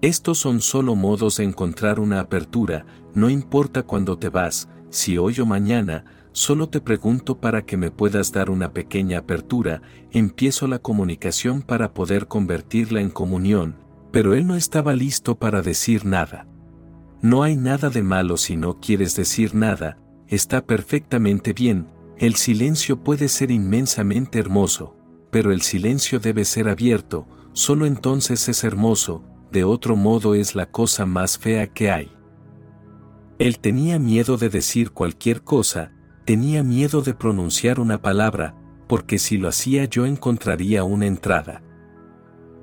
Estos 0.05 0.37
son 0.37 0.61
solo 0.61 0.97
modos 0.97 1.39
de 1.39 1.45
encontrar 1.45 1.99
una 1.99 2.21
apertura, 2.21 2.85
no 3.15 3.31
importa 3.31 3.85
cuándo 3.85 4.19
te 4.19 4.29
vas, 4.29 4.69
si 4.91 5.17
hoy 5.17 5.41
o 5.41 5.47
mañana, 5.47 6.05
solo 6.33 6.69
te 6.69 6.83
pregunto 6.83 7.41
para 7.41 7.65
que 7.65 7.79
me 7.79 7.91
puedas 7.91 8.31
dar 8.31 8.51
una 8.51 8.75
pequeña 8.75 9.21
apertura, 9.21 9.81
empiezo 10.11 10.67
la 10.67 10.79
comunicación 10.79 11.63
para 11.63 11.95
poder 11.95 12.29
convertirla 12.29 13.01
en 13.01 13.09
comunión, 13.09 13.77
pero 14.13 14.35
él 14.35 14.47
no 14.47 14.57
estaba 14.57 14.93
listo 14.93 15.39
para 15.39 15.63
decir 15.63 16.05
nada. 16.05 16.47
No 17.23 17.43
hay 17.43 17.57
nada 17.57 17.89
de 17.89 18.03
malo 18.03 18.37
si 18.37 18.59
no 18.59 18.81
quieres 18.81 19.17
decir 19.17 19.55
nada, 19.55 19.97
está 20.29 20.67
perfectamente 20.67 21.55
bien, 21.55 21.89
el 22.19 22.35
silencio 22.35 23.03
puede 23.03 23.29
ser 23.29 23.51
inmensamente 23.51 24.39
hermoso, 24.39 24.99
pero 25.31 25.51
el 25.51 25.63
silencio 25.63 26.21
debe 26.21 26.45
ser 26.45 26.69
abierto, 26.69 27.27
solo 27.55 27.87
entonces 27.87 28.51
es 28.51 28.65
hermoso, 28.65 29.25
de 29.55 29.63
otro 29.63 29.95
modo 29.95 30.35
es 30.35 30.57
la 30.57 30.67
cosa 30.67 31.07
más 31.07 31.39
fea 31.39 31.69
que 31.69 31.89
hay. 31.89 32.11
Él 33.39 33.61
tenía 33.61 34.01
miedo 34.01 34.37
de 34.37 34.49
decir 34.49 34.91
cualquier 34.91 35.43
cosa, 35.43 35.93
tenía 36.25 36.65
miedo 36.65 37.03
de 37.03 37.15
pronunciar 37.15 37.79
una 37.79 38.03
palabra, 38.03 38.57
porque 38.89 39.21
si 39.21 39.39
lo 39.39 39.47
hacía 39.47 39.85
yo 39.85 40.07
encontraría 40.07 40.83
una 40.83 41.07
entrada. 41.07 41.63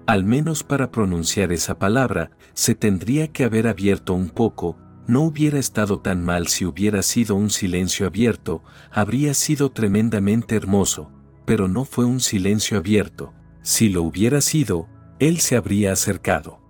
Al 0.05 0.25
menos 0.25 0.63
para 0.63 0.91
pronunciar 0.91 1.53
esa 1.53 1.79
palabra, 1.79 2.31
se 2.53 2.75
tendría 2.75 3.29
que 3.29 3.45
haber 3.45 3.67
abierto 3.67 4.13
un 4.13 4.29
poco, 4.29 4.75
no 5.07 5.21
hubiera 5.21 5.59
estado 5.59 6.01
tan 6.01 6.21
mal 6.25 6.47
si 6.47 6.65
hubiera 6.65 7.03
sido 7.03 7.35
un 7.35 7.51
silencio 7.51 8.05
abierto, 8.05 8.63
habría 8.91 9.33
sido 9.33 9.71
tremendamente 9.71 10.57
hermoso, 10.57 11.09
pero 11.45 11.69
no 11.69 11.85
fue 11.85 12.03
un 12.03 12.19
silencio 12.19 12.77
abierto, 12.77 13.33
si 13.61 13.87
lo 13.87 14.03
hubiera 14.03 14.41
sido, 14.41 14.89
él 15.19 15.39
se 15.39 15.55
habría 15.55 15.93
acercado. 15.93 16.60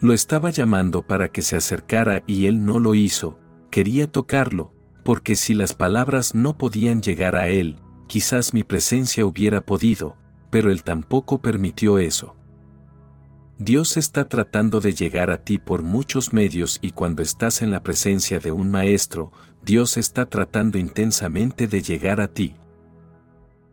Lo 0.00 0.12
estaba 0.12 0.50
llamando 0.50 1.06
para 1.06 1.28
que 1.28 1.42
se 1.42 1.56
acercara 1.56 2.22
y 2.26 2.46
él 2.46 2.64
no 2.64 2.78
lo 2.78 2.94
hizo, 2.94 3.38
quería 3.70 4.10
tocarlo, 4.10 4.74
porque 5.04 5.36
si 5.36 5.54
las 5.54 5.74
palabras 5.74 6.34
no 6.34 6.58
podían 6.58 7.00
llegar 7.00 7.34
a 7.34 7.48
él, 7.48 7.76
quizás 8.06 8.52
mi 8.52 8.62
presencia 8.62 9.24
hubiera 9.24 9.64
podido, 9.64 10.16
pero 10.50 10.70
él 10.70 10.82
tampoco 10.82 11.40
permitió 11.40 11.98
eso. 11.98 12.36
Dios 13.58 13.96
está 13.96 14.28
tratando 14.28 14.80
de 14.80 14.92
llegar 14.92 15.30
a 15.30 15.42
ti 15.42 15.56
por 15.56 15.82
muchos 15.82 16.34
medios 16.34 16.78
y 16.82 16.90
cuando 16.90 17.22
estás 17.22 17.62
en 17.62 17.70
la 17.70 17.82
presencia 17.82 18.38
de 18.38 18.52
un 18.52 18.70
maestro, 18.70 19.32
Dios 19.64 19.96
está 19.96 20.26
tratando 20.26 20.76
intensamente 20.76 21.66
de 21.66 21.80
llegar 21.80 22.20
a 22.20 22.28
ti. 22.28 22.54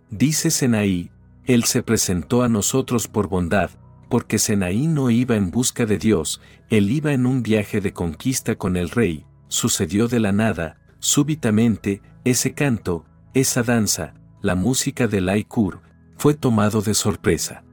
Dice 0.09 0.51
Senaí, 0.51 1.11
Él 1.45 1.65
se 1.65 1.83
presentó 1.83 2.43
a 2.43 2.49
nosotros 2.49 3.09
por 3.09 3.27
bondad, 3.27 3.71
porque 4.13 4.37
Senaí 4.37 4.85
no 4.85 5.09
iba 5.09 5.35
en 5.35 5.49
busca 5.49 5.87
de 5.87 5.97
Dios, 5.97 6.39
él 6.69 6.91
iba 6.91 7.13
en 7.13 7.25
un 7.25 7.41
viaje 7.41 7.81
de 7.81 7.93
conquista 7.93 8.53
con 8.53 8.77
el 8.77 8.91
rey, 8.91 9.25
sucedió 9.47 10.07
de 10.07 10.19
la 10.19 10.31
nada, 10.31 10.77
súbitamente, 10.99 12.03
ese 12.23 12.53
canto, 12.53 13.05
esa 13.33 13.63
danza, 13.63 14.13
la 14.43 14.53
música 14.53 15.07
del 15.07 15.29
Aikur, 15.29 15.81
fue 16.15 16.35
tomado 16.35 16.83
de 16.83 16.93
sorpresa. 16.93 17.63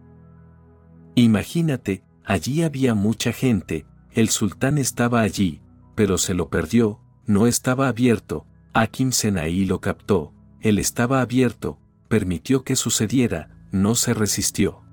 Imagínate, 1.14 2.04
allí 2.24 2.62
había 2.62 2.94
mucha 2.94 3.34
gente, 3.34 3.84
el 4.12 4.30
sultán 4.30 4.78
estaba 4.78 5.20
allí, 5.20 5.60
pero 5.94 6.16
se 6.16 6.32
lo 6.32 6.48
perdió, 6.48 7.02
no 7.26 7.48
estaba 7.48 7.86
abierto, 7.86 8.46
Akim 8.72 9.12
Senaí 9.12 9.66
lo 9.66 9.82
captó, 9.82 10.32
él 10.62 10.78
estaba 10.78 11.20
abierto, 11.20 11.78
permitió 12.08 12.64
que 12.64 12.76
sucediera, 12.76 13.50
no 13.72 13.94
se 13.94 14.14
resistió. 14.14 14.89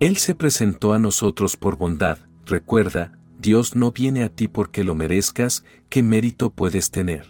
Él 0.00 0.16
se 0.16 0.34
presentó 0.34 0.94
a 0.94 0.98
nosotros 0.98 1.58
por 1.58 1.76
bondad, 1.76 2.18
recuerda, 2.46 3.12
Dios 3.38 3.76
no 3.76 3.92
viene 3.92 4.24
a 4.24 4.30
ti 4.30 4.48
porque 4.48 4.82
lo 4.82 4.94
merezcas, 4.94 5.62
¿qué 5.90 6.02
mérito 6.02 6.48
puedes 6.48 6.90
tener? 6.90 7.26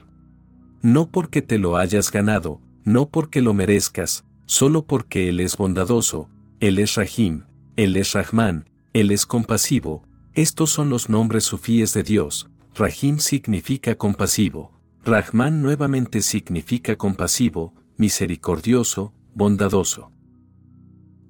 No 0.80 1.10
porque 1.10 1.42
te 1.42 1.58
lo 1.58 1.76
hayas 1.76 2.12
ganado, 2.12 2.60
no 2.84 3.08
porque 3.08 3.42
lo 3.42 3.54
merezcas, 3.54 4.24
solo 4.46 4.84
porque 4.84 5.28
Él 5.28 5.40
es 5.40 5.56
bondadoso, 5.56 6.28
Él 6.60 6.78
es 6.78 6.94
Rahim, 6.94 7.42
Él 7.74 7.96
es 7.96 8.12
Rahman, 8.12 8.70
Él 8.92 9.10
es 9.10 9.26
compasivo, 9.26 10.04
estos 10.34 10.70
son 10.70 10.90
los 10.90 11.08
nombres 11.08 11.42
sufíes 11.42 11.92
de 11.92 12.04
Dios, 12.04 12.50
Rahim 12.76 13.18
significa 13.18 13.96
compasivo, 13.96 14.70
Rahman 15.04 15.60
nuevamente 15.60 16.22
significa 16.22 16.94
compasivo, 16.94 17.74
misericordioso, 17.96 19.12
bondadoso. 19.34 20.12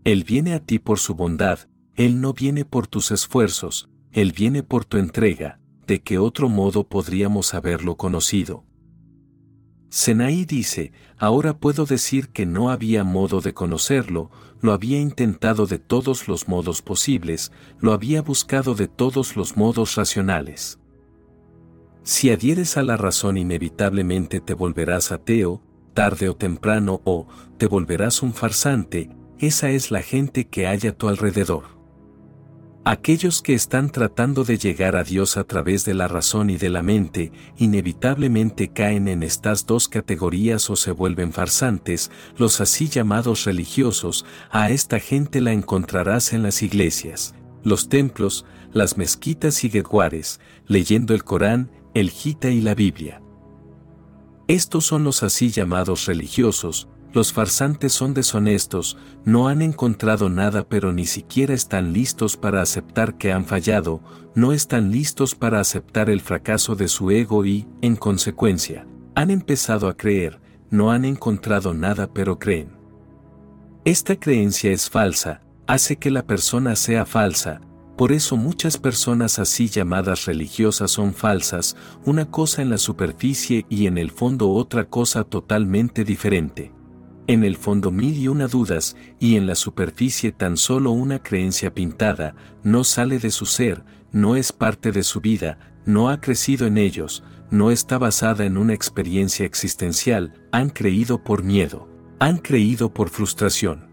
Él 0.05 0.25
viene 0.25 0.55
a 0.55 0.61
ti 0.61 0.79
por 0.79 0.99
su 0.99 1.15
bondad, 1.15 1.61
Él 1.95 2.21
no 2.21 2.33
viene 2.33 2.65
por 2.65 2.87
tus 2.87 3.11
esfuerzos, 3.11 3.91
Él 4.13 4.33
viene 4.33 4.63
por 4.63 4.85
tu 4.85 4.97
entrega, 4.97 5.61
de 5.87 6.01
qué 6.01 6.19
otro 6.19 6.49
modo 6.49 6.85
podríamos 6.89 7.53
haberlo 7.53 7.97
conocido. 7.97 8.65
Senaí 9.91 10.45
dice, 10.45 10.93
ahora 11.19 11.59
puedo 11.59 11.85
decir 11.85 12.29
que 12.29 12.47
no 12.47 12.71
había 12.71 13.05
modo 13.05 13.41
de 13.41 13.53
conocerlo, 13.53 14.31
lo 14.61 14.73
había 14.73 15.01
intentado 15.01 15.67
de 15.67 15.79
todos 15.79 16.29
los 16.29 16.49
modos 16.49 16.81
posibles, 16.81 17.51
lo 17.81 17.93
había 17.93 18.23
buscado 18.23 18.75
de 18.75 18.89
todos 18.89 19.37
los 19.37 19.57
modos 19.57 19.97
racionales. 19.97 20.79
Si 22.05 22.31
adhieres 22.31 22.77
a 22.77 22.83
la 22.83 22.97
razón 22.97 23.37
inevitablemente 23.37 24.41
te 24.41 24.55
volverás 24.55 25.13
ateo, 25.13 25.61
tarde 25.93 26.29
o 26.29 26.37
temprano 26.37 27.03
o 27.05 27.27
te 27.59 27.67
volverás 27.67 28.23
un 28.23 28.33
farsante, 28.33 29.11
esa 29.41 29.71
es 29.71 29.91
la 29.91 30.03
gente 30.03 30.47
que 30.47 30.67
hay 30.67 30.87
a 30.87 30.97
tu 30.97 31.09
alrededor. 31.09 31.81
Aquellos 32.85 33.43
que 33.43 33.55
están 33.55 33.91
tratando 33.91 34.45
de 34.45 34.57
llegar 34.57 34.97
a 34.97 35.05
Dios 35.05 35.37
a 35.37 35.45
través 35.45 35.85
de 35.85 35.93
la 35.93 36.09
razón 36.09 36.49
y 36.49 36.57
de 36.57 36.71
la 36.71 36.83
mente, 36.83 37.31
inevitablemente 37.59 38.73
caen 38.73 39.07
en 39.07 39.23
estas 39.23 39.67
dos 39.67 39.89
categorías 39.89 40.71
o 40.71 40.77
se 40.77 40.91
vuelven 40.91 41.33
farsantes, 41.33 42.11
los 42.39 42.61
así 42.61 42.89
llamados 42.89 43.45
religiosos, 43.45 44.25
a 44.51 44.71
esta 44.71 44.99
gente 44.99 45.41
la 45.41 45.53
encontrarás 45.53 46.33
en 46.33 46.43
las 46.43 46.63
iglesias, 46.63 47.35
los 47.63 47.91
templos, 47.91 48.47
las 48.73 48.97
mezquitas 48.97 49.63
y 49.65 49.69
gueguares, 49.69 50.41
leyendo 50.67 51.13
el 51.13 51.23
Corán, 51.25 51.71
el 51.93 52.11
Gita 52.11 52.49
y 52.49 52.61
la 52.61 52.75
Biblia. 52.75 53.21
Estos 54.49 54.87
son 54.87 55.05
los 55.05 55.23
así 55.23 55.51
llamados 55.51 56.07
religiosos, 56.07 56.89
los 57.13 57.33
farsantes 57.33 57.93
son 57.93 58.15
deshonestos, 58.15 58.97
no 59.25 59.49
han 59.49 59.63
encontrado 59.63 60.29
nada 60.29 60.69
pero 60.69 60.93
ni 60.93 61.07
siquiera 61.07 61.55
están 61.55 61.93
listos 61.93 62.37
para 62.37 62.63
aceptar 62.63 63.19
que 63.19 63.33
han 63.33 63.45
fallado, 63.45 64.01
no 64.35 64.53
están 64.53 64.93
listos 64.93 65.35
para 65.35 65.61
aceptar 65.61 66.09
el 66.09 66.21
fracaso 66.21 66.77
de 66.77 66.89
su 66.89 67.11
ego 67.11 67.45
y, 67.45 67.67
en 67.83 67.97
consecuencia, 67.97 68.87
han 69.17 69.31
empezado 69.31 69.89
a 69.89 69.97
creer, 69.97 70.41
no 70.71 70.93
han 70.93 71.05
encontrado 71.05 71.75
nada 71.75 72.13
pero 72.13 72.39
creen. 72.39 72.71
Esta 73.85 74.15
creencia 74.15 74.71
es 74.71 74.89
falsa, 74.89 75.43
hace 75.67 75.97
que 75.97 76.11
la 76.11 76.25
persona 76.25 76.77
sea 76.77 77.07
falsa, 77.07 77.61
por 77.97 78.13
eso 78.13 78.37
muchas 78.37 78.79
personas 78.79 79.39
así 79.39 79.69
llamadas 79.69 80.27
religiosas 80.27 80.93
son 80.93 81.13
falsas, 81.13 81.77
una 82.05 82.31
cosa 82.31 82.63
en 82.63 82.71
la 82.71 82.79
superficie 82.79 83.67
y 83.69 83.87
en 83.87 83.99
el 83.99 84.11
fondo 84.11 84.51
otra 84.53 84.85
cosa 84.85 85.25
totalmente 85.25 86.05
diferente 86.05 86.73
en 87.27 87.45
el 87.45 87.57
fondo 87.57 87.91
mil 87.91 88.17
y 88.17 88.29
una 88.29 88.49
dudas, 88.49 88.97
y 89.19 89.37
en 89.37 89.47
la 89.47 89.55
superficie 89.55 90.33
tan 90.33 90.57
solo 90.57 90.91
una 90.91 91.23
creencia 91.23 91.73
pintada, 91.73 92.35
no 92.63 92.85
sale 92.85 93.19
de 93.19 93.31
su 93.31 93.47
ser, 93.47 93.85
no 94.13 94.37
es 94.37 94.53
parte 94.53 94.93
de 94.93 95.03
su 95.03 95.21
vida, 95.21 95.59
no 95.85 96.09
ha 96.09 96.21
crecido 96.21 96.67
en 96.67 96.79
ellos, 96.79 97.23
no 97.51 97.71
está 97.71 97.99
basada 97.99 98.45
en 98.45 98.57
una 98.57 98.75
experiencia 98.75 99.45
existencial, 99.47 100.35
han 100.53 100.71
creído 100.71 101.23
por 101.23 101.43
miedo, 101.43 101.89
han 102.19 102.39
creído 102.39 102.93
por 102.93 103.09
frustración. 103.09 103.89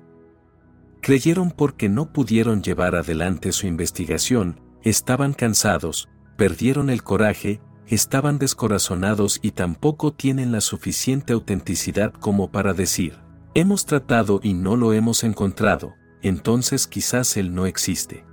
Creyeron 1.02 1.52
porque 1.52 1.90
no 1.90 2.12
pudieron 2.12 2.62
llevar 2.62 2.96
adelante 2.96 3.52
su 3.52 3.68
investigación, 3.68 4.60
estaban 4.84 5.34
cansados, 5.34 6.10
perdieron 6.38 6.90
el 6.90 7.04
coraje, 7.04 7.62
estaban 7.88 8.38
descorazonados 8.38 9.40
y 9.42 9.52
tampoco 9.52 10.12
tienen 10.12 10.52
la 10.52 10.62
suficiente 10.62 11.34
autenticidad 11.34 12.14
como 12.14 12.52
para 12.52 12.74
decir, 12.74 13.18
Hemos 13.58 13.88
tratado 13.88 14.40
y 14.44 14.54
no 14.54 14.76
lo 14.76 14.94
hemos 14.94 15.24
encontrado, 15.24 15.96
entonces 16.22 16.86
quizás 16.86 17.38
Él 17.38 17.56
no 17.56 17.66
existe. 17.66 18.24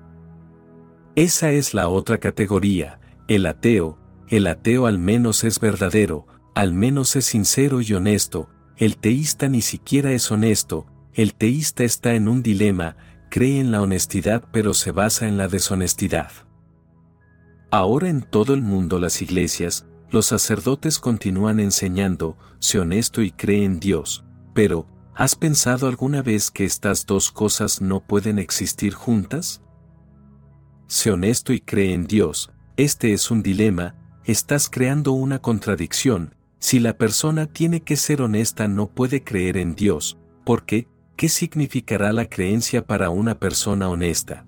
Esa 1.15 1.51
es 1.51 1.73
la 1.73 1.89
otra 1.89 2.19
categoría, 2.19 3.01
el 3.27 3.47
ateo, 3.47 3.99
el 4.29 4.47
ateo 4.47 4.85
al 4.85 4.99
menos 4.99 5.43
es 5.43 5.61
verdadero, 5.61 6.27
al 6.55 6.75
menos 6.75 7.17
es 7.17 7.25
sincero 7.25 7.81
y 7.81 7.95
honesto, 7.95 8.51
el 8.77 8.99
teísta 8.99 9.49
ni 9.49 9.63
siquiera 9.63 10.13
es 10.13 10.31
honesto, 10.31 10.85
el 11.15 11.33
teísta 11.33 11.85
está 11.85 12.17
en 12.17 12.29
un 12.29 12.43
dilema, 12.43 12.99
cree 13.31 13.61
en 13.61 13.73
la 13.73 13.81
honestidad 13.81 14.45
pero 14.53 14.75
se 14.75 14.93
basa 14.93 15.27
en 15.27 15.39
la 15.39 15.49
deshonestidad. 15.49 16.33
Ahora 17.71 18.11
en 18.11 18.21
todo 18.21 18.53
el 18.53 18.61
mundo 18.61 18.99
las 18.99 19.23
iglesias, 19.23 19.87
los 20.11 20.27
sacerdotes 20.27 20.99
continúan 20.99 21.61
enseñando, 21.61 22.37
sé 22.59 22.79
honesto 22.79 23.23
y 23.23 23.31
cree 23.31 23.65
en 23.65 23.81
Dios, 23.81 24.23
pero, 24.53 24.87
¿has 25.15 25.37
pensado 25.37 25.87
alguna 25.87 26.23
vez 26.23 26.51
que 26.51 26.65
estas 26.65 27.07
dos 27.07 27.31
cosas 27.31 27.81
no 27.81 28.01
pueden 28.01 28.39
existir 28.39 28.95
juntas? 28.95 29.63
Sé 30.87 31.11
honesto 31.11 31.53
y 31.53 31.61
cree 31.61 31.95
en 31.95 32.07
Dios, 32.07 32.51
este 32.77 33.13
es 33.13 33.31
un 33.31 33.43
dilema, 33.43 33.95
estás 34.25 34.69
creando 34.69 35.13
una 35.13 35.41
contradicción, 35.41 36.35
si 36.59 36.81
la 36.81 36.97
persona 36.97 37.47
tiene 37.47 37.83
que 37.83 37.97
ser 37.97 38.23
honesta 38.23 38.69
no 38.69 38.89
puede 38.89 39.23
creer 39.23 39.57
en 39.57 39.75
Dios, 39.75 40.19
porque, 40.45 40.89
¿qué 41.17 41.29
significará 41.29 42.13
la 42.13 42.29
creencia 42.29 42.87
para 42.87 43.11
una 43.11 43.39
persona 43.39 43.89
honesta? 43.89 44.47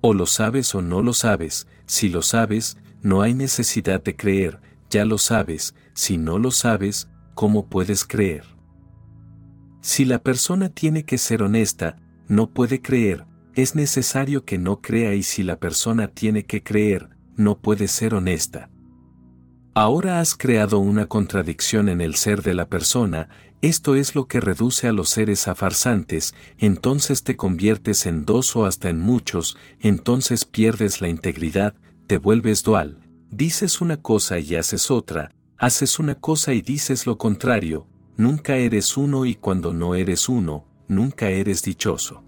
O 0.00 0.14
lo 0.14 0.26
sabes 0.26 0.74
o 0.74 0.82
no 0.82 1.02
lo 1.02 1.12
sabes, 1.12 1.68
si 1.86 2.08
lo 2.08 2.22
sabes, 2.22 2.78
no 3.02 3.22
hay 3.22 3.34
necesidad 3.34 4.02
de 4.02 4.16
creer, 4.16 4.60
ya 4.90 5.04
lo 5.04 5.18
sabes, 5.18 5.74
si 5.94 6.18
no 6.18 6.38
lo 6.38 6.50
sabes, 6.50 7.08
¿cómo 7.34 7.68
puedes 7.68 8.04
creer? 8.04 8.55
Si 9.86 10.04
la 10.04 10.18
persona 10.18 10.68
tiene 10.68 11.04
que 11.04 11.16
ser 11.16 11.44
honesta, 11.44 11.94
no 12.26 12.50
puede 12.50 12.82
creer, 12.82 13.24
es 13.54 13.76
necesario 13.76 14.44
que 14.44 14.58
no 14.58 14.80
crea 14.80 15.14
y 15.14 15.22
si 15.22 15.44
la 15.44 15.60
persona 15.60 16.08
tiene 16.08 16.44
que 16.44 16.64
creer, 16.64 17.10
no 17.36 17.60
puede 17.60 17.86
ser 17.86 18.12
honesta. 18.12 18.68
Ahora 19.74 20.18
has 20.18 20.34
creado 20.34 20.80
una 20.80 21.06
contradicción 21.06 21.88
en 21.88 22.00
el 22.00 22.16
ser 22.16 22.42
de 22.42 22.54
la 22.54 22.68
persona, 22.68 23.28
esto 23.62 23.94
es 23.94 24.16
lo 24.16 24.26
que 24.26 24.40
reduce 24.40 24.88
a 24.88 24.92
los 24.92 25.08
seres 25.08 25.46
a 25.46 25.54
farsantes, 25.54 26.34
entonces 26.58 27.22
te 27.22 27.36
conviertes 27.36 28.06
en 28.06 28.24
dos 28.24 28.56
o 28.56 28.66
hasta 28.66 28.88
en 28.88 28.98
muchos, 28.98 29.56
entonces 29.78 30.44
pierdes 30.44 31.00
la 31.00 31.08
integridad, 31.08 31.76
te 32.08 32.18
vuelves 32.18 32.64
dual, 32.64 32.98
dices 33.30 33.80
una 33.80 34.02
cosa 34.02 34.40
y 34.40 34.56
haces 34.56 34.90
otra, 34.90 35.30
haces 35.56 36.00
una 36.00 36.16
cosa 36.16 36.54
y 36.54 36.60
dices 36.60 37.06
lo 37.06 37.18
contrario, 37.18 37.86
nunca 38.16 38.56
eres 38.56 38.96
uno 38.96 39.24
y 39.24 39.34
cuando 39.34 39.72
no 39.72 39.94
eres 39.94 40.28
uno, 40.28 40.64
nunca 40.88 41.28
eres 41.30 41.62
dichoso. 41.62 42.22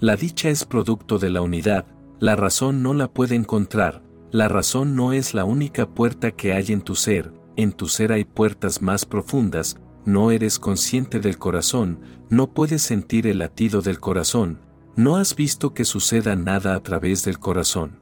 La 0.00 0.16
dicha 0.16 0.50
es 0.50 0.64
producto 0.64 1.18
de 1.18 1.30
la 1.30 1.42
unidad, 1.42 1.86
la 2.18 2.36
razón 2.36 2.82
no 2.82 2.94
la 2.94 3.08
puede 3.12 3.34
encontrar, 3.34 4.02
la 4.30 4.48
razón 4.48 4.94
no 4.96 5.12
es 5.12 5.34
la 5.34 5.44
única 5.44 5.88
puerta 5.88 6.32
que 6.32 6.52
hay 6.52 6.66
en 6.68 6.82
tu 6.82 6.94
ser, 6.94 7.32
en 7.56 7.72
tu 7.72 7.88
ser 7.88 8.12
hay 8.12 8.24
puertas 8.24 8.82
más 8.82 9.04
profundas, 9.06 9.78
no 10.04 10.30
eres 10.30 10.58
consciente 10.58 11.20
del 11.20 11.38
corazón, 11.38 12.00
no 12.28 12.52
puedes 12.52 12.82
sentir 12.82 13.26
el 13.26 13.38
latido 13.38 13.82
del 13.82 13.98
corazón, 13.98 14.60
no 14.96 15.16
has 15.16 15.34
visto 15.34 15.74
que 15.74 15.84
suceda 15.84 16.36
nada 16.36 16.74
a 16.74 16.82
través 16.82 17.24
del 17.24 17.38
corazón. 17.38 18.00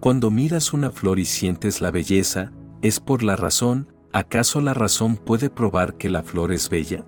Cuando 0.00 0.30
miras 0.30 0.72
una 0.72 0.90
flor 0.90 1.18
y 1.18 1.24
sientes 1.24 1.80
la 1.80 1.90
belleza, 1.90 2.52
¿es 2.82 2.98
por 2.98 3.22
la 3.22 3.36
razón? 3.36 3.92
¿Acaso 4.12 4.60
la 4.60 4.74
razón 4.74 5.16
puede 5.16 5.48
probar 5.48 5.96
que 5.96 6.10
la 6.10 6.22
flor 6.22 6.52
es 6.52 6.68
bella? 6.68 7.06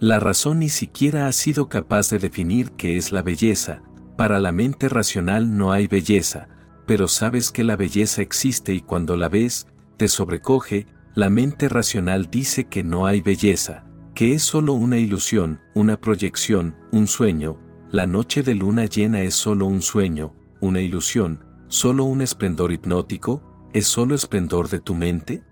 La 0.00 0.18
razón 0.18 0.58
ni 0.58 0.68
siquiera 0.68 1.28
ha 1.28 1.32
sido 1.32 1.68
capaz 1.68 2.10
de 2.10 2.18
definir 2.18 2.72
qué 2.72 2.96
es 2.96 3.12
la 3.12 3.22
belleza, 3.22 3.82
para 4.16 4.40
la 4.40 4.50
mente 4.50 4.88
racional 4.88 5.56
no 5.56 5.70
hay 5.70 5.86
belleza, 5.86 6.48
pero 6.86 7.06
sabes 7.06 7.52
que 7.52 7.62
la 7.62 7.76
belleza 7.76 8.22
existe 8.22 8.74
y 8.74 8.80
cuando 8.80 9.16
la 9.16 9.28
ves, 9.28 9.68
te 9.96 10.08
sobrecoge, 10.08 10.86
la 11.14 11.30
mente 11.30 11.68
racional 11.68 12.28
dice 12.28 12.64
que 12.64 12.82
no 12.82 13.06
hay 13.06 13.20
belleza, 13.20 13.84
que 14.14 14.34
es 14.34 14.42
solo 14.42 14.72
una 14.72 14.98
ilusión, 14.98 15.60
una 15.74 16.00
proyección, 16.00 16.74
un 16.90 17.06
sueño, 17.06 17.60
la 17.92 18.08
noche 18.08 18.42
de 18.42 18.56
luna 18.56 18.86
llena 18.86 19.22
es 19.22 19.34
solo 19.34 19.66
un 19.66 19.82
sueño, 19.82 20.34
una 20.60 20.80
ilusión, 20.80 21.44
solo 21.68 22.02
un 22.04 22.20
esplendor 22.20 22.72
hipnótico, 22.72 23.68
es 23.72 23.86
solo 23.86 24.16
esplendor 24.16 24.68
de 24.68 24.80
tu 24.80 24.94
mente? 24.94 25.44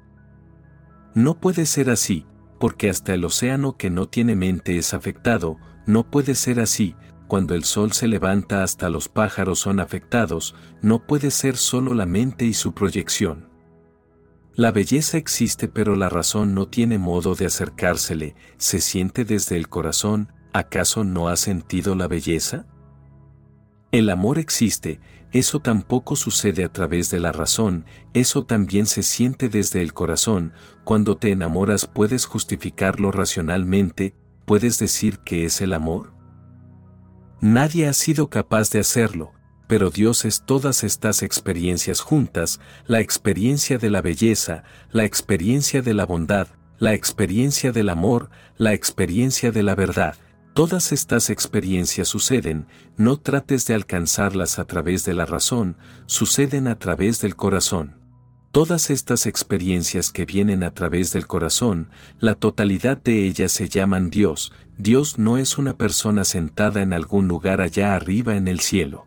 No 1.16 1.40
puede 1.40 1.64
ser 1.64 1.88
así, 1.88 2.26
porque 2.60 2.90
hasta 2.90 3.14
el 3.14 3.24
océano 3.24 3.78
que 3.78 3.88
no 3.88 4.06
tiene 4.06 4.36
mente 4.36 4.76
es 4.76 4.92
afectado, 4.92 5.56
no 5.86 6.10
puede 6.10 6.34
ser 6.34 6.60
así, 6.60 6.94
cuando 7.26 7.54
el 7.54 7.64
sol 7.64 7.92
se 7.92 8.06
levanta 8.06 8.62
hasta 8.62 8.90
los 8.90 9.08
pájaros 9.08 9.60
son 9.60 9.80
afectados, 9.80 10.54
no 10.82 11.06
puede 11.06 11.30
ser 11.30 11.56
solo 11.56 11.94
la 11.94 12.04
mente 12.04 12.44
y 12.44 12.52
su 12.52 12.74
proyección. 12.74 13.48
La 14.56 14.72
belleza 14.72 15.16
existe 15.16 15.68
pero 15.68 15.96
la 15.96 16.10
razón 16.10 16.52
no 16.52 16.68
tiene 16.68 16.98
modo 16.98 17.34
de 17.34 17.46
acercársele, 17.46 18.34
se 18.58 18.82
siente 18.82 19.24
desde 19.24 19.56
el 19.56 19.70
corazón, 19.70 20.34
¿acaso 20.52 21.02
no 21.02 21.28
ha 21.28 21.36
sentido 21.36 21.94
la 21.94 22.08
belleza? 22.08 22.66
El 23.90 24.10
amor 24.10 24.38
existe, 24.38 25.00
eso 25.38 25.60
tampoco 25.60 26.16
sucede 26.16 26.64
a 26.64 26.72
través 26.72 27.10
de 27.10 27.20
la 27.20 27.32
razón, 27.32 27.84
eso 28.14 28.44
también 28.44 28.86
se 28.86 29.02
siente 29.02 29.48
desde 29.48 29.82
el 29.82 29.92
corazón, 29.92 30.52
cuando 30.84 31.16
te 31.16 31.30
enamoras 31.30 31.86
puedes 31.86 32.26
justificarlo 32.26 33.10
racionalmente, 33.12 34.14
puedes 34.44 34.78
decir 34.78 35.18
que 35.18 35.44
es 35.44 35.60
el 35.60 35.72
amor. 35.72 36.12
Nadie 37.40 37.86
ha 37.86 37.92
sido 37.92 38.30
capaz 38.30 38.70
de 38.70 38.80
hacerlo, 38.80 39.32
pero 39.66 39.90
Dios 39.90 40.24
es 40.24 40.42
todas 40.44 40.84
estas 40.84 41.22
experiencias 41.22 42.00
juntas, 42.00 42.60
la 42.86 43.00
experiencia 43.00 43.78
de 43.78 43.90
la 43.90 44.00
belleza, 44.00 44.64
la 44.90 45.04
experiencia 45.04 45.82
de 45.82 45.94
la 45.94 46.06
bondad, 46.06 46.48
la 46.78 46.94
experiencia 46.94 47.72
del 47.72 47.88
amor, 47.88 48.30
la 48.56 48.72
experiencia 48.74 49.50
de 49.50 49.62
la 49.62 49.74
verdad. 49.74 50.16
Todas 50.56 50.90
estas 50.90 51.28
experiencias 51.28 52.08
suceden, 52.08 52.66
no 52.96 53.18
trates 53.18 53.66
de 53.66 53.74
alcanzarlas 53.74 54.58
a 54.58 54.64
través 54.64 55.04
de 55.04 55.12
la 55.12 55.26
razón, 55.26 55.76
suceden 56.06 56.66
a 56.66 56.78
través 56.78 57.20
del 57.20 57.36
corazón. 57.36 57.96
Todas 58.52 58.88
estas 58.88 59.26
experiencias 59.26 60.10
que 60.10 60.24
vienen 60.24 60.62
a 60.62 60.70
través 60.70 61.12
del 61.12 61.26
corazón, 61.26 61.90
la 62.20 62.36
totalidad 62.36 62.96
de 62.96 63.26
ellas 63.26 63.52
se 63.52 63.68
llaman 63.68 64.08
Dios, 64.08 64.50
Dios 64.78 65.18
no 65.18 65.36
es 65.36 65.58
una 65.58 65.76
persona 65.76 66.24
sentada 66.24 66.80
en 66.80 66.94
algún 66.94 67.28
lugar 67.28 67.60
allá 67.60 67.94
arriba 67.94 68.34
en 68.34 68.48
el 68.48 68.60
cielo. 68.60 69.06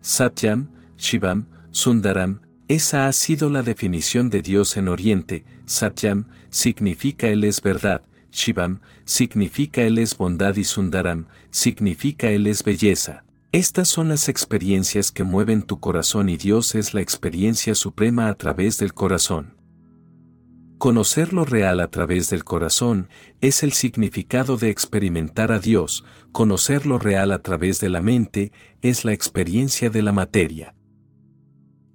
Satyam, 0.00 0.70
Shivam, 0.96 1.48
Sundaram, 1.72 2.42
esa 2.68 3.08
ha 3.08 3.12
sido 3.12 3.50
la 3.50 3.64
definición 3.64 4.30
de 4.30 4.42
Dios 4.42 4.76
en 4.76 4.86
Oriente, 4.86 5.44
Satyam 5.64 6.28
significa 6.50 7.26
Él 7.26 7.42
es 7.42 7.60
verdad, 7.60 8.02
Shivam, 8.30 8.80
significa 9.04 9.82
Él 9.82 9.98
es 9.98 10.16
bondad 10.16 10.56
y 10.56 10.64
Sundaram, 10.64 11.26
significa 11.50 12.30
Él 12.30 12.46
es 12.46 12.62
belleza. 12.62 13.24
Estas 13.52 13.88
son 13.88 14.08
las 14.08 14.28
experiencias 14.28 15.12
que 15.12 15.24
mueven 15.24 15.62
tu 15.62 15.80
corazón 15.80 16.28
y 16.28 16.36
Dios 16.36 16.74
es 16.74 16.92
la 16.94 17.00
experiencia 17.00 17.74
suprema 17.74 18.28
a 18.28 18.34
través 18.34 18.78
del 18.78 18.92
corazón. 18.92 19.56
Conocer 20.78 21.32
lo 21.32 21.46
real 21.46 21.80
a 21.80 21.88
través 21.88 22.28
del 22.28 22.44
corazón 22.44 23.08
es 23.40 23.62
el 23.62 23.72
significado 23.72 24.58
de 24.58 24.68
experimentar 24.68 25.50
a 25.50 25.58
Dios, 25.58 26.04
conocer 26.32 26.84
lo 26.84 26.98
real 26.98 27.32
a 27.32 27.40
través 27.40 27.80
de 27.80 27.88
la 27.88 28.02
mente 28.02 28.52
es 28.82 29.06
la 29.06 29.14
experiencia 29.14 29.88
de 29.88 30.02
la 30.02 30.12
materia. 30.12 30.74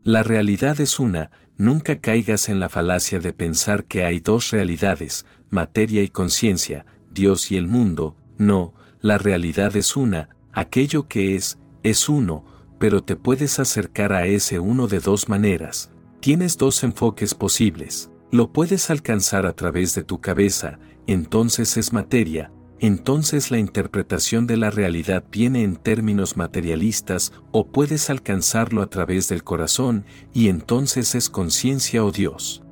La 0.03 0.23
realidad 0.23 0.81
es 0.81 0.99
una, 0.99 1.29
nunca 1.61 1.99
caigas 1.99 2.49
en 2.49 2.59
la 2.59 2.69
falacia 2.69 3.19
de 3.19 3.33
pensar 3.33 3.85
que 3.85 4.03
hay 4.03 4.19
dos 4.19 4.49
realidades, 4.49 5.27
materia 5.51 6.01
y 6.01 6.09
conciencia, 6.09 6.87
Dios 7.11 7.51
y 7.51 7.57
el 7.57 7.67
mundo, 7.67 8.15
no, 8.39 8.73
la 8.99 9.19
realidad 9.19 9.75
es 9.75 9.95
una, 9.95 10.29
aquello 10.53 11.07
que 11.07 11.35
es, 11.35 11.59
es 11.83 12.09
uno, 12.09 12.43
pero 12.79 13.03
te 13.03 13.15
puedes 13.15 13.59
acercar 13.59 14.11
a 14.11 14.25
ese 14.25 14.57
uno 14.57 14.87
de 14.87 14.99
dos 14.99 15.29
maneras. 15.29 15.91
Tienes 16.19 16.57
dos 16.57 16.83
enfoques 16.83 17.35
posibles. 17.35 18.09
Lo 18.31 18.51
puedes 18.51 18.89
alcanzar 18.89 19.45
a 19.45 19.53
través 19.53 19.93
de 19.93 20.03
tu 20.03 20.19
cabeza, 20.19 20.79
entonces 21.05 21.77
es 21.77 21.93
materia, 21.93 22.51
entonces 22.81 23.51
la 23.51 23.59
interpretación 23.59 24.47
de 24.47 24.57
la 24.57 24.71
realidad 24.71 25.23
viene 25.31 25.63
en 25.63 25.75
términos 25.75 26.35
materialistas, 26.35 27.31
o 27.51 27.67
puedes 27.67 28.09
alcanzarlo 28.09 28.81
a 28.81 28.87
través 28.87 29.29
del 29.29 29.43
corazón, 29.43 30.03
y 30.33 30.49
entonces 30.49 31.13
es 31.13 31.29
conciencia 31.29 32.03
o 32.03 32.11
Dios. 32.11 32.63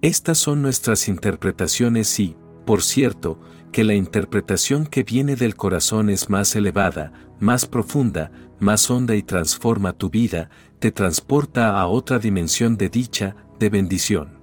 Estas 0.00 0.38
son 0.38 0.62
nuestras 0.62 1.08
interpretaciones 1.08 2.18
y, 2.18 2.36
por 2.64 2.82
cierto, 2.82 3.38
que 3.70 3.84
la 3.84 3.92
interpretación 3.92 4.86
que 4.86 5.02
viene 5.02 5.36
del 5.36 5.56
corazón 5.56 6.08
es 6.08 6.30
más 6.30 6.56
elevada, 6.56 7.12
más 7.38 7.66
profunda, 7.66 8.32
más 8.60 8.90
honda 8.90 9.14
y 9.14 9.22
transforma 9.22 9.92
tu 9.92 10.08
vida, 10.08 10.48
te 10.78 10.90
transporta 10.90 11.78
a 11.78 11.86
otra 11.86 12.18
dimensión 12.18 12.78
de 12.78 12.88
dicha, 12.88 13.36
de 13.58 13.68
bendición. 13.68 14.38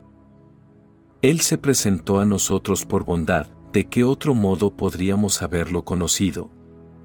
Él 1.24 1.42
se 1.42 1.58
presentó 1.58 2.20
a 2.20 2.26
nosotros 2.26 2.86
por 2.86 3.04
bondad, 3.04 3.48
¿de 3.74 3.88
qué 3.88 4.04
otro 4.04 4.36
modo 4.36 4.78
podríamos 4.78 5.42
haberlo 5.42 5.84
conocido? 5.84 6.52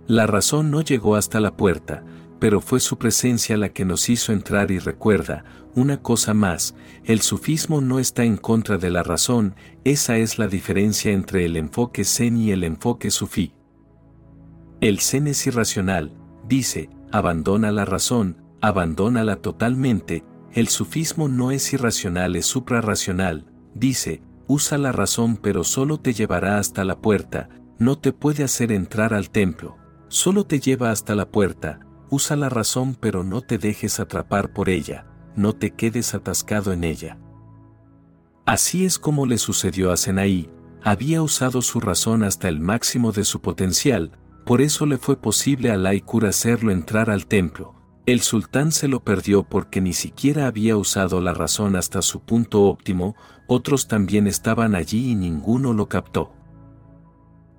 La 0.07 0.27
razón 0.27 0.71
no 0.71 0.83
llegó 0.83 1.17
hasta 1.17 1.41
la 1.41 1.57
puerta, 1.57 2.05
pero 2.39 2.61
fue 2.61 2.79
su 2.79 2.99
presencia 2.99 3.57
la 3.57 3.71
que 3.71 3.87
nos 3.87 4.09
hizo 4.11 4.33
entrar 4.33 4.71
y 4.71 4.79
recuerda, 4.79 5.45
una 5.75 6.03
cosa 6.03 6.35
más, 6.35 6.75
el 7.05 7.23
sufismo 7.23 7.81
no 7.81 7.99
está 7.99 8.25
en 8.25 8.37
contra 8.37 8.77
de 8.77 8.91
la 8.91 9.03
razón, 9.03 9.55
esa 9.85 10.19
es 10.19 10.39
la 10.39 10.47
diferencia 10.47 11.11
entre 11.13 11.47
el 11.47 11.57
enfoque 11.57 12.05
zen 12.05 12.37
y 12.37 12.51
el 12.51 12.63
enfoque 12.63 13.11
sufí. 13.11 13.55
El 14.81 15.01
zen 15.01 15.27
es 15.27 15.47
irracional, 15.47 16.13
dice, 16.47 16.91
abandona 17.11 17.73
la 17.73 17.87
razón, 17.87 18.43
abandónala 18.61 19.37
totalmente, 19.37 20.23
el 20.53 20.69
sufismo 20.69 21.29
no 21.29 21.51
es 21.51 21.73
irracional, 21.73 22.37
es 22.37 22.47
suprarracional, 22.47 23.47
dice, 23.75 24.23
usa 24.49 24.79
la 24.79 24.91
razón 24.91 25.37
pero 25.37 25.63
solo 25.63 26.01
te 26.01 26.13
llevará 26.13 26.59
hasta 26.59 26.85
la 26.85 27.01
puerta, 27.01 27.49
no 27.79 27.97
te 27.99 28.13
puede 28.13 28.43
hacer 28.43 28.73
entrar 28.73 29.15
al 29.15 29.31
templo, 29.31 29.77
solo 30.09 30.45
te 30.45 30.59
lleva 30.59 30.91
hasta 30.91 31.15
la 31.15 31.31
puerta, 31.31 31.81
usa 32.11 32.35
la 32.35 32.49
razón 32.49 32.97
pero 32.99 33.23
no 33.23 33.43
te 33.43 33.59
dejes 33.59 34.01
atrapar 34.01 34.53
por 34.53 34.69
ella, 34.69 35.07
no 35.37 35.53
te 35.53 35.71
quedes 35.71 36.15
atascado 36.15 36.73
en 36.73 36.83
ella. 36.83 37.19
Así 38.47 38.85
es 38.85 38.99
como 38.99 39.27
le 39.27 39.39
sucedió 39.39 39.93
a 39.93 39.97
Senaí, 39.97 40.51
había 40.83 41.23
usado 41.23 41.61
su 41.61 41.81
razón 41.81 42.23
hasta 42.23 42.49
el 42.49 42.61
máximo 42.61 43.13
de 43.13 43.25
su 43.25 43.41
potencial, 43.41 44.13
por 44.47 44.63
eso 44.63 44.87
le 44.87 44.97
fue 44.97 45.21
posible 45.21 45.71
a 45.71 45.77
Laikur 45.77 46.25
hacerlo 46.25 46.73
entrar 46.73 47.11
al 47.11 47.27
templo. 47.27 47.75
El 48.07 48.23
sultán 48.23 48.73
se 48.73 48.89
lo 48.89 49.05
perdió 49.05 49.43
porque 49.43 49.83
ni 49.83 49.93
siquiera 49.93 50.47
había 50.47 50.79
usado 50.79 51.21
la 51.21 51.35
razón 51.35 51.77
hasta 51.77 52.01
su 52.01 52.21
punto 52.21 52.63
óptimo, 52.63 53.15
otros 53.49 53.89
también 53.89 54.29
estaban 54.29 54.77
allí 54.77 55.11
y 55.11 55.15
ninguno 55.17 55.73
lo 55.73 55.89
captó. 55.89 56.33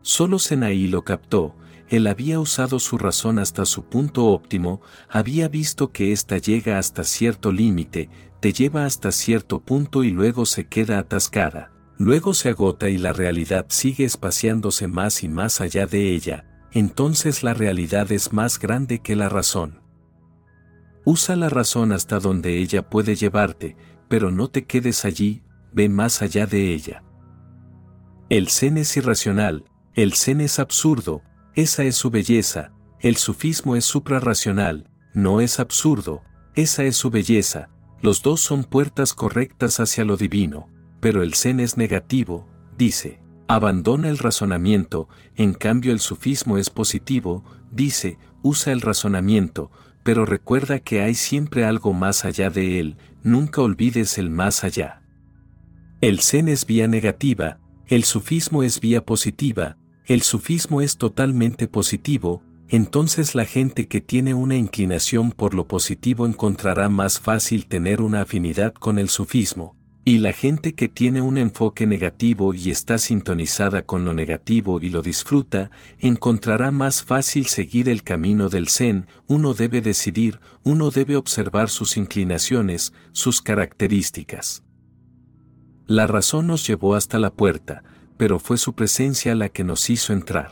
Solo 0.01 0.39
Senaí 0.39 0.87
lo 0.87 1.03
captó, 1.03 1.55
él 1.89 2.05
había 2.05 2.39
usado 2.39 2.79
su 2.79 2.97
razón 2.97 3.39
hasta 3.39 3.65
su 3.65 3.83
punto 3.83 4.27
óptimo, 4.27 4.81
había 5.09 5.47
visto 5.47 5.91
que 5.91 6.11
ésta 6.11 6.37
llega 6.37 6.77
hasta 6.77 7.03
cierto 7.03 7.51
límite, 7.51 8.09
te 8.39 8.53
lleva 8.53 8.85
hasta 8.85 9.11
cierto 9.11 9.59
punto 9.59 10.03
y 10.03 10.11
luego 10.11 10.45
se 10.45 10.67
queda 10.67 10.99
atascada, 10.99 11.71
luego 11.97 12.35
se 12.35 12.49
agota 12.49 12.89
y 12.89 12.99
la 12.99 13.11
realidad 13.11 13.65
sigue 13.69 14.05
espaciándose 14.05 14.87
más 14.87 15.23
y 15.23 15.27
más 15.27 15.59
allá 15.59 15.87
de 15.87 16.13
ella, 16.13 16.45
entonces 16.71 17.41
la 17.41 17.55
realidad 17.55 18.11
es 18.11 18.31
más 18.31 18.59
grande 18.59 18.99
que 18.99 19.15
la 19.15 19.27
razón. 19.27 19.81
Usa 21.03 21.35
la 21.35 21.49
razón 21.49 21.91
hasta 21.91 22.19
donde 22.19 22.59
ella 22.59 22.87
puede 22.87 23.15
llevarte, 23.15 23.75
pero 24.07 24.29
no 24.29 24.47
te 24.47 24.65
quedes 24.65 25.05
allí, 25.05 25.41
ve 25.71 25.89
más 25.89 26.21
allá 26.21 26.45
de 26.45 26.73
ella. 26.73 27.03
El 28.29 28.49
zen 28.49 28.77
es 28.77 28.95
irracional, 28.97 29.65
el 29.95 30.13
zen 30.13 30.41
es 30.41 30.59
absurdo, 30.59 31.23
esa 31.55 31.83
es 31.83 31.95
su 31.95 32.09
belleza, 32.09 32.71
el 32.99 33.17
sufismo 33.17 33.75
es 33.75 33.85
suprarracional, 33.85 34.89
no 35.13 35.41
es 35.41 35.59
absurdo, 35.59 36.21
esa 36.55 36.83
es 36.83 36.95
su 36.95 37.09
belleza, 37.09 37.69
los 38.01 38.21
dos 38.21 38.39
son 38.41 38.63
puertas 38.63 39.13
correctas 39.13 39.79
hacia 39.79 40.05
lo 40.05 40.15
divino, 40.15 40.69
pero 40.99 41.23
el 41.23 41.33
zen 41.33 41.59
es 41.59 41.77
negativo, 41.77 42.47
dice. 42.77 43.19
Abandona 43.47 44.09
el 44.09 44.19
razonamiento, 44.19 45.09
en 45.35 45.55
cambio 45.55 45.91
el 45.91 45.99
sufismo 45.99 46.59
es 46.59 46.69
positivo, 46.69 47.43
dice, 47.71 48.19
usa 48.43 48.71
el 48.71 48.81
razonamiento, 48.81 49.71
pero 50.03 50.25
recuerda 50.25 50.79
que 50.79 51.01
hay 51.01 51.15
siempre 51.15 51.65
algo 51.65 51.93
más 51.93 52.25
allá 52.25 52.51
de 52.51 52.79
él, 52.79 52.97
nunca 53.23 53.61
olvides 53.61 54.19
el 54.19 54.29
más 54.29 54.63
allá. 54.63 54.98
El 56.01 56.21
zen 56.21 56.47
es 56.47 56.65
vía 56.65 56.87
negativa, 56.87 57.59
el 57.87 58.05
sufismo 58.05 58.63
es 58.63 58.79
vía 58.79 59.05
positiva, 59.05 59.75
el 60.05 60.21
sufismo 60.21 60.79
es 60.79 60.95
totalmente 60.95 61.67
positivo, 61.67 62.41
entonces 62.69 63.35
la 63.35 63.43
gente 63.43 63.89
que 63.89 63.99
tiene 63.99 64.33
una 64.33 64.55
inclinación 64.55 65.33
por 65.33 65.53
lo 65.53 65.67
positivo 65.67 66.25
encontrará 66.25 66.87
más 66.87 67.19
fácil 67.19 67.65
tener 67.65 68.01
una 68.01 68.21
afinidad 68.21 68.73
con 68.73 68.97
el 68.97 69.09
sufismo, 69.09 69.75
y 70.05 70.19
la 70.19 70.31
gente 70.31 70.73
que 70.73 70.87
tiene 70.87 71.19
un 71.19 71.37
enfoque 71.37 71.85
negativo 71.85 72.53
y 72.53 72.71
está 72.71 72.97
sintonizada 72.97 73.81
con 73.81 74.05
lo 74.05 74.13
negativo 74.13 74.79
y 74.79 74.91
lo 74.91 75.01
disfruta, 75.01 75.69
encontrará 75.99 76.71
más 76.71 77.03
fácil 77.03 77.47
seguir 77.47 77.89
el 77.89 78.03
camino 78.03 78.47
del 78.47 78.69
Zen, 78.69 79.07
uno 79.27 79.53
debe 79.53 79.81
decidir, 79.81 80.39
uno 80.63 80.91
debe 80.91 81.17
observar 81.17 81.69
sus 81.69 81.97
inclinaciones, 81.97 82.93
sus 83.11 83.41
características. 83.41 84.63
La 85.89 86.05
razón 86.05 86.45
nos 86.45 86.67
llevó 86.67 86.93
hasta 86.93 87.17
la 87.17 87.31
puerta, 87.31 87.81
pero 88.15 88.37
fue 88.37 88.59
su 88.59 88.73
presencia 88.73 89.33
la 89.33 89.49
que 89.49 89.63
nos 89.63 89.89
hizo 89.89 90.13
entrar. 90.13 90.51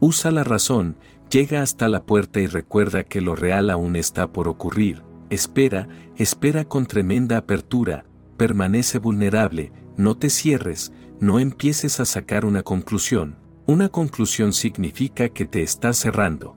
Usa 0.00 0.30
la 0.30 0.44
razón, 0.44 0.96
llega 1.30 1.60
hasta 1.60 1.88
la 1.88 2.06
puerta 2.06 2.40
y 2.40 2.46
recuerda 2.46 3.04
que 3.04 3.20
lo 3.20 3.36
real 3.36 3.68
aún 3.68 3.96
está 3.96 4.32
por 4.32 4.48
ocurrir, 4.48 5.02
espera, 5.28 5.88
espera 6.16 6.64
con 6.64 6.86
tremenda 6.86 7.36
apertura, 7.36 8.06
permanece 8.38 8.98
vulnerable, 8.98 9.72
no 9.98 10.16
te 10.16 10.30
cierres, 10.30 10.94
no 11.20 11.38
empieces 11.38 12.00
a 12.00 12.06
sacar 12.06 12.46
una 12.46 12.62
conclusión. 12.62 13.36
Una 13.66 13.90
conclusión 13.90 14.54
significa 14.54 15.28
que 15.28 15.44
te 15.44 15.62
estás 15.62 15.98
cerrando. 15.98 16.56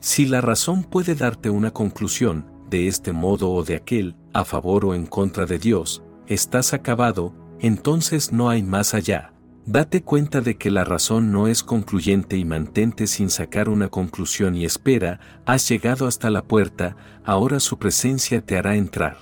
Si 0.00 0.24
la 0.24 0.40
razón 0.40 0.84
puede 0.84 1.14
darte 1.14 1.50
una 1.50 1.72
conclusión, 1.72 2.46
de 2.70 2.88
este 2.88 3.12
modo 3.12 3.50
o 3.50 3.62
de 3.62 3.76
aquel, 3.76 4.16
a 4.32 4.46
favor 4.46 4.86
o 4.86 4.94
en 4.94 5.04
contra 5.04 5.44
de 5.44 5.58
Dios, 5.58 6.02
estás 6.30 6.72
acabado, 6.74 7.34
entonces 7.58 8.32
no 8.32 8.48
hay 8.48 8.62
más 8.62 8.94
allá. 8.94 9.34
Date 9.66 10.02
cuenta 10.02 10.40
de 10.40 10.56
que 10.56 10.70
la 10.70 10.84
razón 10.84 11.32
no 11.32 11.48
es 11.48 11.62
concluyente 11.64 12.36
y 12.36 12.44
mantente 12.44 13.08
sin 13.08 13.30
sacar 13.30 13.68
una 13.68 13.88
conclusión 13.88 14.54
y 14.54 14.64
espera, 14.64 15.20
has 15.44 15.68
llegado 15.68 16.06
hasta 16.06 16.30
la 16.30 16.42
puerta, 16.44 16.96
ahora 17.24 17.58
su 17.58 17.78
presencia 17.78 18.40
te 18.46 18.56
hará 18.56 18.76
entrar. 18.76 19.18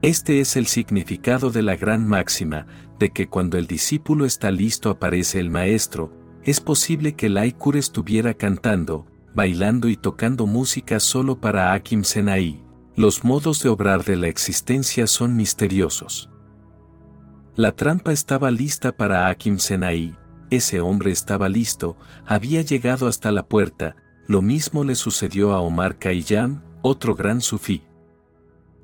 Este 0.00 0.40
es 0.40 0.56
el 0.56 0.68
significado 0.68 1.50
de 1.50 1.62
la 1.62 1.74
gran 1.76 2.06
máxima, 2.06 2.66
de 3.00 3.10
que 3.10 3.28
cuando 3.28 3.58
el 3.58 3.66
discípulo 3.66 4.24
está 4.24 4.52
listo 4.52 4.90
aparece 4.90 5.40
el 5.40 5.50
maestro, 5.50 6.12
es 6.44 6.60
posible 6.60 7.14
que 7.14 7.28
Laikur 7.28 7.76
estuviera 7.76 8.34
cantando, 8.34 9.06
bailando 9.34 9.88
y 9.88 9.96
tocando 9.96 10.46
música 10.46 11.00
solo 11.00 11.40
para 11.40 11.72
Akim 11.72 12.04
Senai. 12.04 12.67
Los 12.98 13.22
modos 13.22 13.62
de 13.62 13.68
obrar 13.68 14.02
de 14.02 14.16
la 14.16 14.26
existencia 14.26 15.06
son 15.06 15.36
misteriosos. 15.36 16.30
La 17.54 17.70
trampa 17.70 18.10
estaba 18.10 18.50
lista 18.50 18.90
para 18.90 19.28
Akim 19.28 19.58
Senai, 19.58 20.18
ese 20.50 20.80
hombre 20.80 21.12
estaba 21.12 21.48
listo, 21.48 21.96
había 22.26 22.62
llegado 22.62 23.06
hasta 23.06 23.30
la 23.30 23.46
puerta, 23.46 23.94
lo 24.26 24.42
mismo 24.42 24.82
le 24.82 24.96
sucedió 24.96 25.52
a 25.52 25.60
Omar 25.60 26.00
Khayyam, 26.00 26.60
otro 26.82 27.14
gran 27.14 27.40
sufí. 27.40 27.84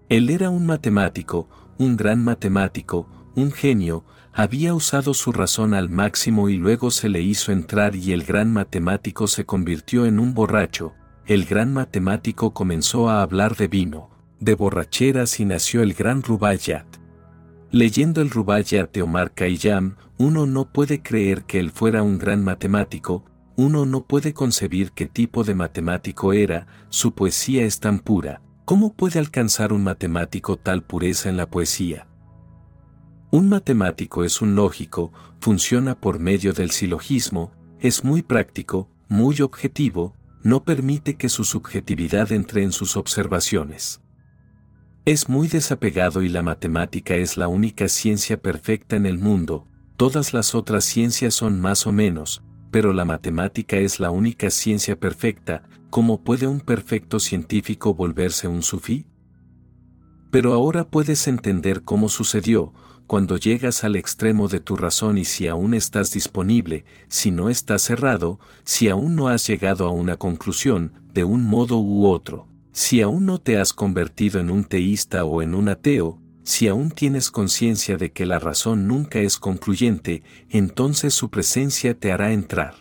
Él 0.08 0.30
era 0.30 0.48
un 0.48 0.64
matemático, 0.64 1.48
un 1.76 1.96
gran 1.96 2.22
matemático, 2.22 3.08
un 3.34 3.50
genio, 3.50 4.04
había 4.32 4.74
usado 4.74 5.12
su 5.12 5.32
razón 5.32 5.74
al 5.74 5.90
máximo 5.90 6.48
y 6.48 6.56
luego 6.56 6.92
se 6.92 7.08
le 7.08 7.20
hizo 7.20 7.50
entrar 7.50 7.96
y 7.96 8.12
el 8.12 8.22
gran 8.22 8.52
matemático 8.52 9.26
se 9.26 9.44
convirtió 9.44 10.06
en 10.06 10.20
un 10.20 10.34
borracho, 10.34 10.94
el 11.26 11.44
gran 11.44 11.72
matemático 11.72 12.52
comenzó 12.52 13.08
a 13.08 13.22
hablar 13.22 13.56
de 13.56 13.68
vino, 13.68 14.10
de 14.40 14.54
borracheras 14.54 15.40
y 15.40 15.44
nació 15.44 15.82
el 15.82 15.94
gran 15.94 16.22
Rubaiyat. 16.22 16.86
Leyendo 17.70 18.20
el 18.20 18.30
Rubaiyat 18.30 18.92
de 18.92 19.02
Omar 19.02 19.32
Khayyam, 19.34 19.96
uno 20.18 20.46
no 20.46 20.70
puede 20.72 21.02
creer 21.02 21.44
que 21.44 21.58
él 21.58 21.70
fuera 21.70 22.02
un 22.02 22.18
gran 22.18 22.44
matemático, 22.44 23.24
uno 23.56 23.86
no 23.86 24.04
puede 24.04 24.32
concebir 24.34 24.92
qué 24.92 25.06
tipo 25.06 25.44
de 25.44 25.54
matemático 25.54 26.32
era, 26.32 26.66
su 26.88 27.14
poesía 27.14 27.64
es 27.64 27.80
tan 27.80 28.00
pura, 28.00 28.40
¿Cómo 28.64 28.94
puede 28.94 29.18
alcanzar 29.18 29.74
un 29.74 29.84
matemático 29.84 30.56
tal 30.56 30.82
pureza 30.82 31.28
en 31.28 31.36
la 31.36 31.50
poesía? 31.50 32.06
Un 33.30 33.50
matemático 33.50 34.24
es 34.24 34.40
un 34.40 34.54
lógico, 34.54 35.12
funciona 35.38 36.00
por 36.00 36.18
medio 36.18 36.54
del 36.54 36.70
silogismo, 36.70 37.52
es 37.78 38.04
muy 38.04 38.22
práctico, 38.22 38.88
muy 39.06 39.42
objetivo, 39.42 40.14
no 40.44 40.62
permite 40.62 41.16
que 41.16 41.30
su 41.30 41.42
subjetividad 41.42 42.30
entre 42.30 42.62
en 42.62 42.70
sus 42.70 42.96
observaciones. 42.96 44.02
Es 45.06 45.28
muy 45.28 45.48
desapegado 45.48 46.22
y 46.22 46.28
la 46.28 46.42
matemática 46.42 47.14
es 47.14 47.36
la 47.36 47.48
única 47.48 47.88
ciencia 47.88 48.40
perfecta 48.40 48.94
en 48.94 49.06
el 49.06 49.18
mundo, 49.18 49.66
todas 49.96 50.34
las 50.34 50.54
otras 50.54 50.84
ciencias 50.84 51.34
son 51.34 51.60
más 51.60 51.86
o 51.86 51.92
menos, 51.92 52.44
pero 52.70 52.92
la 52.92 53.06
matemática 53.06 53.78
es 53.78 54.00
la 54.00 54.10
única 54.10 54.50
ciencia 54.50 55.00
perfecta, 55.00 55.62
¿cómo 55.88 56.22
puede 56.22 56.46
un 56.46 56.60
perfecto 56.60 57.20
científico 57.20 57.94
volverse 57.94 58.46
un 58.46 58.62
sufí? 58.62 59.06
Pero 60.30 60.52
ahora 60.52 60.84
puedes 60.84 61.26
entender 61.26 61.84
cómo 61.84 62.10
sucedió, 62.10 62.74
cuando 63.06 63.36
llegas 63.36 63.84
al 63.84 63.96
extremo 63.96 64.48
de 64.48 64.60
tu 64.60 64.76
razón 64.76 65.18
y 65.18 65.24
si 65.24 65.46
aún 65.46 65.74
estás 65.74 66.12
disponible, 66.12 66.84
si 67.08 67.30
no 67.30 67.50
estás 67.50 67.82
cerrado, 67.82 68.40
si 68.64 68.88
aún 68.88 69.14
no 69.14 69.28
has 69.28 69.46
llegado 69.46 69.86
a 69.86 69.90
una 69.90 70.16
conclusión, 70.16 70.92
de 71.12 71.24
un 71.24 71.44
modo 71.44 71.78
u 71.78 72.06
otro, 72.06 72.48
si 72.72 73.02
aún 73.02 73.26
no 73.26 73.38
te 73.38 73.58
has 73.58 73.72
convertido 73.72 74.40
en 74.40 74.50
un 74.50 74.64
teísta 74.64 75.24
o 75.24 75.42
en 75.42 75.54
un 75.54 75.68
ateo, 75.68 76.20
si 76.42 76.68
aún 76.68 76.90
tienes 76.90 77.30
conciencia 77.30 77.96
de 77.96 78.12
que 78.12 78.26
la 78.26 78.38
razón 78.38 78.86
nunca 78.86 79.20
es 79.20 79.38
concluyente, 79.38 80.22
entonces 80.50 81.14
su 81.14 81.30
presencia 81.30 81.98
te 81.98 82.12
hará 82.12 82.32
entrar. 82.32 82.74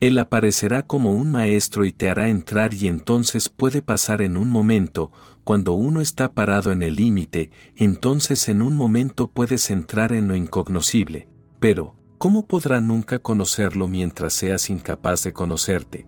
Él 0.00 0.18
aparecerá 0.18 0.82
como 0.82 1.12
un 1.12 1.30
maestro 1.30 1.84
y 1.84 1.92
te 1.92 2.08
hará 2.08 2.28
entrar 2.28 2.74
y 2.74 2.88
entonces 2.88 3.48
puede 3.48 3.82
pasar 3.82 4.20
en 4.20 4.36
un 4.36 4.50
momento, 4.50 5.12
cuando 5.44 5.72
uno 5.72 6.00
está 6.00 6.32
parado 6.32 6.72
en 6.72 6.82
el 6.82 6.96
límite, 6.96 7.50
entonces 7.76 8.48
en 8.48 8.62
un 8.62 8.76
momento 8.76 9.30
puedes 9.30 9.70
entrar 9.70 10.12
en 10.12 10.28
lo 10.28 10.36
incognoscible. 10.36 11.28
Pero, 11.58 11.96
¿cómo 12.18 12.46
podrá 12.46 12.80
nunca 12.80 13.18
conocerlo 13.18 13.88
mientras 13.88 14.32
seas 14.32 14.70
incapaz 14.70 15.24
de 15.24 15.32
conocerte? 15.32 16.06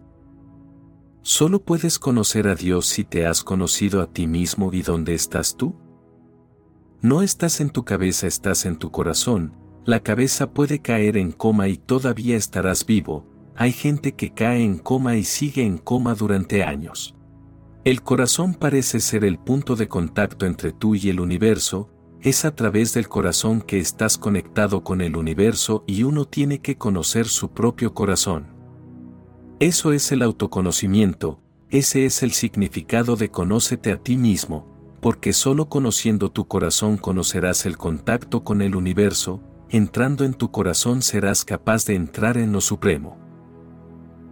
Solo 1.23 1.65
puedes 1.65 1.99
conocer 1.99 2.49
a 2.49 2.55
Dios 2.55 2.87
si 2.87 3.03
te 3.03 3.27
has 3.27 3.43
conocido 3.43 4.03
a 4.03 4.13
ti 4.13 4.27
mismo 4.27 4.73
y 4.73 4.83
dónde 4.83 5.15
estás 5.15 5.57
tú. 5.57 5.75
No 7.01 7.23
estás 7.23 7.61
en 7.61 7.71
tu 7.71 7.85
cabeza, 7.85 8.27
estás 8.27 8.67
en 8.67 8.77
tu 8.77 8.91
corazón, 8.91 9.57
la 9.85 10.01
cabeza 10.01 10.53
puede 10.53 10.81
caer 10.81 11.17
en 11.17 11.33
coma 11.33 11.69
y 11.69 11.77
todavía 11.77 12.37
estarás 12.37 12.87
vivo, 12.87 13.27
hay 13.57 13.73
gente 13.73 14.15
que 14.15 14.33
cae 14.33 14.65
en 14.65 14.79
coma 14.79 15.17
y 15.17 15.25
sigue 15.25 15.65
en 15.65 15.79
coma 15.79 16.15
durante 16.15 16.65
años. 16.65 17.15
El 17.85 18.03
corazón 18.03 18.55
parece 18.55 18.99
ser 18.99 19.27
el 19.27 19.39
punto 19.39 19.77
de 19.77 19.89
contacto 19.89 20.47
entre 20.47 20.73
tú 20.73 20.95
y 20.95 21.11
el 21.11 21.21
universo, 21.21 21.91
es 22.23 22.47
a 22.47 22.55
través 22.55 22.95
del 22.95 23.09
corazón 23.09 23.61
que 23.61 23.79
estás 23.79 24.17
conectado 24.17 24.83
con 24.83 25.03
el 25.03 25.19
universo 25.19 25.85
y 25.87 26.05
uno 26.05 26.25
tiene 26.25 26.61
que 26.61 26.79
conocer 26.79 27.27
su 27.27 27.51
propio 27.51 27.93
corazón. 27.93 28.47
Eso 29.61 29.93
es 29.93 30.11
el 30.13 30.23
autoconocimiento, 30.23 31.43
ese 31.69 32.07
es 32.07 32.23
el 32.23 32.33
significado 32.33 33.17
de 33.17 33.31
conócete 33.31 33.93
a 33.93 33.99
ti 33.99 34.17
mismo, 34.17 34.67
porque 35.03 35.35
solo 35.35 35.69
conociendo 35.69 36.33
tu 36.33 36.49
corazón 36.49 36.97
conocerás 36.97 37.67
el 37.67 37.77
contacto 37.77 38.45
con 38.45 38.63
el 38.63 38.77
universo, 38.77 39.43
entrando 39.69 40.25
en 40.25 40.33
tu 40.33 40.51
corazón 40.51 41.03
serás 41.03 41.45
capaz 41.45 41.85
de 41.85 41.97
entrar 41.97 42.39
en 42.39 42.51
lo 42.51 42.63
supremo. 42.63 43.19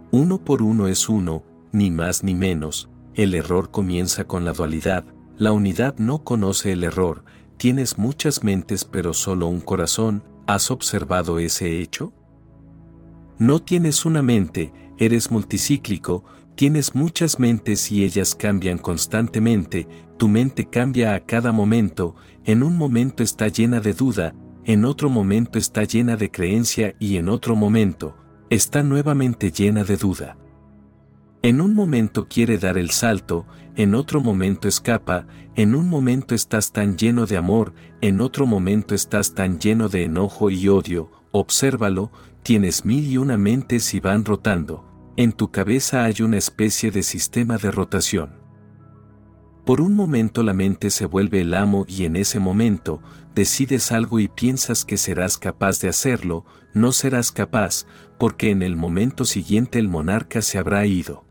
Uno 0.09 0.43
por 0.43 0.63
uno 0.63 0.87
es 0.87 1.07
uno, 1.07 1.43
ni 1.71 1.91
más 1.91 2.23
ni 2.23 2.33
menos, 2.33 2.89
el 3.15 3.35
error 3.35 3.71
comienza 3.71 4.25
con 4.25 4.45
la 4.45 4.53
dualidad, 4.53 5.05
la 5.37 5.51
unidad 5.51 5.97
no 5.97 6.23
conoce 6.23 6.71
el 6.71 6.83
error, 6.83 7.23
tienes 7.57 7.97
muchas 7.97 8.43
mentes 8.43 8.85
pero 8.85 9.13
solo 9.13 9.47
un 9.47 9.61
corazón, 9.61 10.23
¿has 10.47 10.71
observado 10.71 11.39
ese 11.39 11.79
hecho? 11.79 12.13
No 13.37 13.61
tienes 13.61 14.05
una 14.05 14.21
mente, 14.21 14.73
eres 14.97 15.31
multicíclico, 15.31 16.23
tienes 16.55 16.95
muchas 16.95 17.39
mentes 17.39 17.91
y 17.91 18.03
ellas 18.03 18.35
cambian 18.35 18.77
constantemente, 18.77 19.87
tu 20.17 20.27
mente 20.27 20.69
cambia 20.69 21.15
a 21.15 21.19
cada 21.21 21.51
momento, 21.51 22.15
en 22.45 22.63
un 22.63 22.77
momento 22.77 23.23
está 23.23 23.47
llena 23.47 23.79
de 23.79 23.93
duda, 23.93 24.35
en 24.65 24.85
otro 24.85 25.09
momento 25.09 25.57
está 25.59 25.83
llena 25.83 26.15
de 26.15 26.31
creencia 26.31 26.95
y 26.99 27.17
en 27.17 27.27
otro 27.27 27.55
momento, 27.55 28.15
está 28.49 28.83
nuevamente 28.83 29.51
llena 29.51 29.83
de 29.83 29.97
duda. 29.97 30.37
En 31.45 31.59
un 31.59 31.73
momento 31.73 32.29
quiere 32.29 32.57
dar 32.57 32.77
el 32.77 32.91
salto, 32.91 33.45
en 33.75 33.95
otro 33.95 34.21
momento 34.21 34.69
escapa, 34.69 35.27
en 35.55 35.75
un 35.75 35.89
momento 35.89 36.35
estás 36.35 36.71
tan 36.71 36.97
lleno 36.97 37.25
de 37.25 37.35
amor, 37.35 37.73
en 37.99 38.21
otro 38.21 38.45
momento 38.45 38.95
estás 38.95 39.35
tan 39.35 39.59
lleno 39.59 39.89
de 39.89 40.05
enojo 40.05 40.49
y 40.49 40.69
odio, 40.69 41.11
obsérvalo, 41.33 42.13
tienes 42.43 42.85
mil 42.85 43.05
y 43.11 43.17
una 43.17 43.37
mentes 43.37 43.93
y 43.93 43.99
van 43.99 44.23
rotando, 44.23 44.85
en 45.17 45.33
tu 45.33 45.51
cabeza 45.51 46.05
hay 46.05 46.21
una 46.21 46.37
especie 46.37 46.91
de 46.91 47.03
sistema 47.03 47.57
de 47.57 47.71
rotación. 47.71 48.39
Por 49.65 49.81
un 49.81 49.95
momento 49.95 50.43
la 50.43 50.53
mente 50.53 50.91
se 50.91 51.05
vuelve 51.05 51.41
el 51.41 51.55
amo 51.55 51.83
y 51.89 52.05
en 52.05 52.15
ese 52.15 52.39
momento, 52.39 53.01
decides 53.35 53.91
algo 53.91 54.21
y 54.21 54.29
piensas 54.29 54.85
que 54.85 54.95
serás 54.95 55.37
capaz 55.37 55.81
de 55.81 55.89
hacerlo, 55.89 56.45
no 56.73 56.93
serás 56.93 57.33
capaz, 57.33 57.85
porque 58.17 58.49
en 58.49 58.61
el 58.63 58.77
momento 58.77 59.25
siguiente 59.25 59.77
el 59.77 59.89
monarca 59.89 60.41
se 60.41 60.57
habrá 60.57 60.85
ido. 60.85 61.25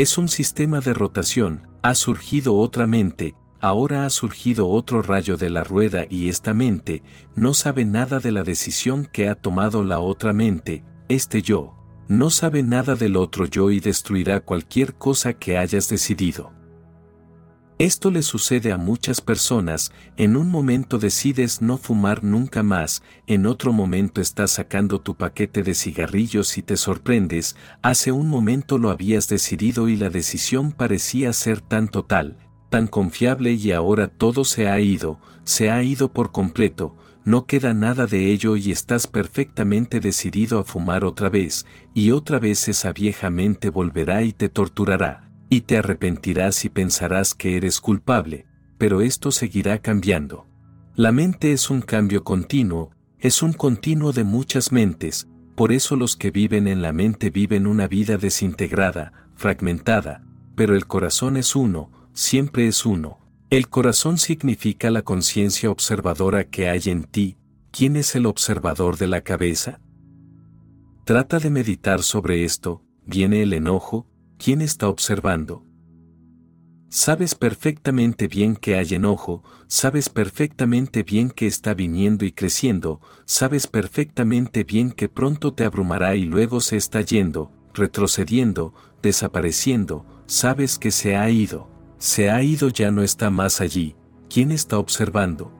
Es 0.00 0.16
un 0.16 0.28
sistema 0.28 0.80
de 0.80 0.94
rotación, 0.94 1.68
ha 1.82 1.94
surgido 1.94 2.56
otra 2.56 2.86
mente, 2.86 3.34
ahora 3.60 4.06
ha 4.06 4.08
surgido 4.08 4.66
otro 4.66 5.02
rayo 5.02 5.36
de 5.36 5.50
la 5.50 5.62
rueda 5.62 6.06
y 6.08 6.30
esta 6.30 6.54
mente 6.54 7.02
no 7.36 7.52
sabe 7.52 7.84
nada 7.84 8.18
de 8.18 8.32
la 8.32 8.42
decisión 8.42 9.04
que 9.04 9.28
ha 9.28 9.34
tomado 9.34 9.84
la 9.84 10.00
otra 10.00 10.32
mente, 10.32 10.84
este 11.10 11.42
yo, 11.42 11.74
no 12.08 12.30
sabe 12.30 12.62
nada 12.62 12.94
del 12.94 13.14
otro 13.14 13.44
yo 13.44 13.70
y 13.70 13.78
destruirá 13.78 14.40
cualquier 14.40 14.94
cosa 14.94 15.34
que 15.34 15.58
hayas 15.58 15.90
decidido. 15.90 16.50
Esto 17.80 18.10
le 18.10 18.20
sucede 18.20 18.72
a 18.72 18.76
muchas 18.76 19.22
personas, 19.22 19.90
en 20.18 20.36
un 20.36 20.50
momento 20.50 20.98
decides 20.98 21.62
no 21.62 21.78
fumar 21.78 22.22
nunca 22.22 22.62
más, 22.62 23.02
en 23.26 23.46
otro 23.46 23.72
momento 23.72 24.20
estás 24.20 24.50
sacando 24.50 25.00
tu 25.00 25.14
paquete 25.14 25.62
de 25.62 25.72
cigarrillos 25.72 26.58
y 26.58 26.62
te 26.62 26.76
sorprendes, 26.76 27.56
hace 27.80 28.12
un 28.12 28.28
momento 28.28 28.76
lo 28.76 28.90
habías 28.90 29.30
decidido 29.30 29.88
y 29.88 29.96
la 29.96 30.10
decisión 30.10 30.72
parecía 30.72 31.32
ser 31.32 31.62
tan 31.62 31.88
total, 31.88 32.36
tan 32.68 32.86
confiable 32.86 33.52
y 33.52 33.72
ahora 33.72 34.08
todo 34.08 34.44
se 34.44 34.68
ha 34.68 34.78
ido, 34.78 35.18
se 35.44 35.70
ha 35.70 35.82
ido 35.82 36.12
por 36.12 36.32
completo, 36.32 36.96
no 37.24 37.46
queda 37.46 37.72
nada 37.72 38.04
de 38.04 38.30
ello 38.30 38.56
y 38.56 38.72
estás 38.72 39.06
perfectamente 39.06 40.00
decidido 40.00 40.58
a 40.58 40.64
fumar 40.64 41.02
otra 41.02 41.30
vez, 41.30 41.64
y 41.94 42.10
otra 42.10 42.38
vez 42.38 42.68
esa 42.68 42.92
vieja 42.92 43.30
mente 43.30 43.70
volverá 43.70 44.22
y 44.22 44.34
te 44.34 44.50
torturará 44.50 45.29
y 45.50 45.62
te 45.62 45.76
arrepentirás 45.76 46.64
y 46.64 46.70
pensarás 46.70 47.34
que 47.34 47.56
eres 47.56 47.80
culpable, 47.80 48.46
pero 48.78 49.02
esto 49.02 49.32
seguirá 49.32 49.78
cambiando. 49.82 50.46
La 50.94 51.12
mente 51.12 51.52
es 51.52 51.68
un 51.68 51.82
cambio 51.82 52.24
continuo, 52.24 52.92
es 53.18 53.42
un 53.42 53.52
continuo 53.52 54.12
de 54.12 54.24
muchas 54.24 54.72
mentes, 54.72 55.28
por 55.56 55.72
eso 55.72 55.96
los 55.96 56.16
que 56.16 56.30
viven 56.30 56.68
en 56.68 56.80
la 56.80 56.92
mente 56.92 57.28
viven 57.28 57.66
una 57.66 57.88
vida 57.88 58.16
desintegrada, 58.16 59.28
fragmentada, 59.34 60.24
pero 60.54 60.74
el 60.74 60.86
corazón 60.86 61.36
es 61.36 61.54
uno, 61.54 61.90
siempre 62.14 62.66
es 62.66 62.86
uno. 62.86 63.18
El 63.50 63.68
corazón 63.68 64.18
significa 64.18 64.90
la 64.90 65.02
conciencia 65.02 65.70
observadora 65.70 66.44
que 66.44 66.68
hay 66.68 66.82
en 66.86 67.04
ti. 67.04 67.36
¿Quién 67.72 67.96
es 67.96 68.14
el 68.14 68.26
observador 68.26 68.96
de 68.96 69.08
la 69.08 69.22
cabeza? 69.22 69.80
Trata 71.04 71.40
de 71.40 71.50
meditar 71.50 72.02
sobre 72.02 72.44
esto, 72.44 72.84
viene 73.04 73.42
el 73.42 73.52
enojo, 73.52 74.06
¿quién 74.42 74.62
está 74.62 74.88
observando? 74.88 75.66
Sabes 76.88 77.34
perfectamente 77.34 78.26
bien 78.26 78.56
que 78.56 78.76
hay 78.76 78.94
enojo, 78.94 79.44
sabes 79.68 80.08
perfectamente 80.08 81.02
bien 81.02 81.30
que 81.30 81.46
está 81.46 81.74
viniendo 81.74 82.24
y 82.24 82.32
creciendo, 82.32 83.00
sabes 83.26 83.66
perfectamente 83.66 84.64
bien 84.64 84.92
que 84.92 85.10
pronto 85.10 85.52
te 85.52 85.64
abrumará 85.64 86.16
y 86.16 86.24
luego 86.24 86.60
se 86.60 86.78
está 86.78 87.02
yendo, 87.02 87.52
retrocediendo, 87.74 88.72
desapareciendo, 89.02 90.06
sabes 90.26 90.78
que 90.78 90.90
se 90.90 91.16
ha 91.16 91.28
ido, 91.28 91.68
se 91.98 92.30
ha 92.30 92.42
ido 92.42 92.70
ya 92.70 92.90
no 92.90 93.02
está 93.02 93.28
más 93.28 93.60
allí, 93.60 93.94
¿quién 94.30 94.52
está 94.52 94.78
observando? 94.78 95.52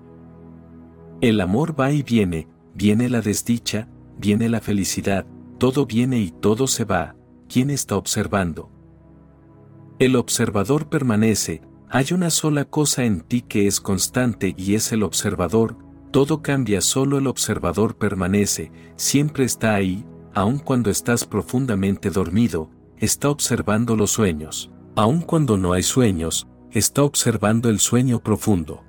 El 1.20 1.42
amor 1.42 1.78
va 1.78 1.92
y 1.92 2.02
viene, 2.02 2.48
viene 2.74 3.10
la 3.10 3.20
desdicha, 3.20 3.88
viene 4.18 4.48
la 4.48 4.62
felicidad, 4.62 5.26
todo 5.58 5.84
viene 5.84 6.18
y 6.20 6.30
todo 6.30 6.66
se 6.66 6.86
va, 6.86 7.14
¿quién 7.50 7.70
está 7.70 7.96
observando? 7.96 8.70
El 9.98 10.14
observador 10.14 10.88
permanece, 10.88 11.62
hay 11.90 12.06
una 12.12 12.30
sola 12.30 12.64
cosa 12.64 13.04
en 13.04 13.22
ti 13.22 13.42
que 13.42 13.66
es 13.66 13.80
constante 13.80 14.54
y 14.56 14.76
es 14.76 14.92
el 14.92 15.02
observador, 15.02 15.76
todo 16.12 16.42
cambia 16.42 16.80
solo 16.80 17.18
el 17.18 17.26
observador 17.26 17.96
permanece, 17.96 18.70
siempre 18.94 19.44
está 19.44 19.74
ahí, 19.74 20.06
aun 20.32 20.58
cuando 20.58 20.90
estás 20.90 21.24
profundamente 21.24 22.10
dormido, 22.10 22.70
está 22.98 23.28
observando 23.28 23.96
los 23.96 24.12
sueños, 24.12 24.70
aun 24.94 25.20
cuando 25.20 25.56
no 25.56 25.72
hay 25.72 25.82
sueños, 25.82 26.46
está 26.70 27.02
observando 27.02 27.68
el 27.68 27.80
sueño 27.80 28.22
profundo. 28.22 28.84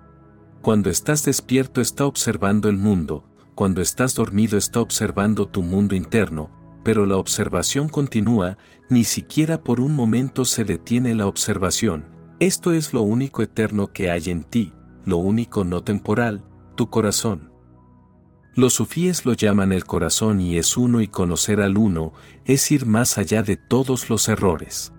Cuando 0.61 0.91
estás 0.91 1.25
despierto 1.25 1.81
está 1.81 2.05
observando 2.05 2.69
el 2.69 2.77
mundo, 2.77 3.25
cuando 3.55 3.81
estás 3.81 4.13
dormido 4.13 4.59
está 4.59 4.81
observando 4.81 5.47
tu 5.47 5.63
mundo 5.63 5.95
interno, 5.95 6.60
pero 6.83 7.05
la 7.05 7.17
observación 7.17 7.89
continúa, 7.89 8.57
ni 8.89 9.03
siquiera 9.03 9.63
por 9.63 9.79
un 9.79 9.95
momento 9.95 10.45
se 10.45 10.63
detiene 10.63 11.15
la 11.15 11.27
observación. 11.27 12.05
Esto 12.39 12.73
es 12.73 12.93
lo 12.93 13.01
único 13.03 13.41
eterno 13.41 13.93
que 13.93 14.09
hay 14.09 14.29
en 14.29 14.43
ti, 14.43 14.73
lo 15.05 15.17
único 15.17 15.63
no 15.63 15.83
temporal, 15.83 16.43
tu 16.75 16.89
corazón. 16.89 17.51
Los 18.53 18.73
sufíes 18.73 19.25
lo 19.25 19.33
llaman 19.33 19.71
el 19.71 19.85
corazón 19.85 20.41
y 20.41 20.57
es 20.57 20.75
uno 20.75 21.01
y 21.01 21.07
conocer 21.07 21.61
al 21.61 21.77
uno 21.77 22.11
es 22.45 22.69
ir 22.71 22.85
más 22.85 23.17
allá 23.17 23.43
de 23.43 23.55
todos 23.55 24.09
los 24.09 24.27
errores. 24.27 24.91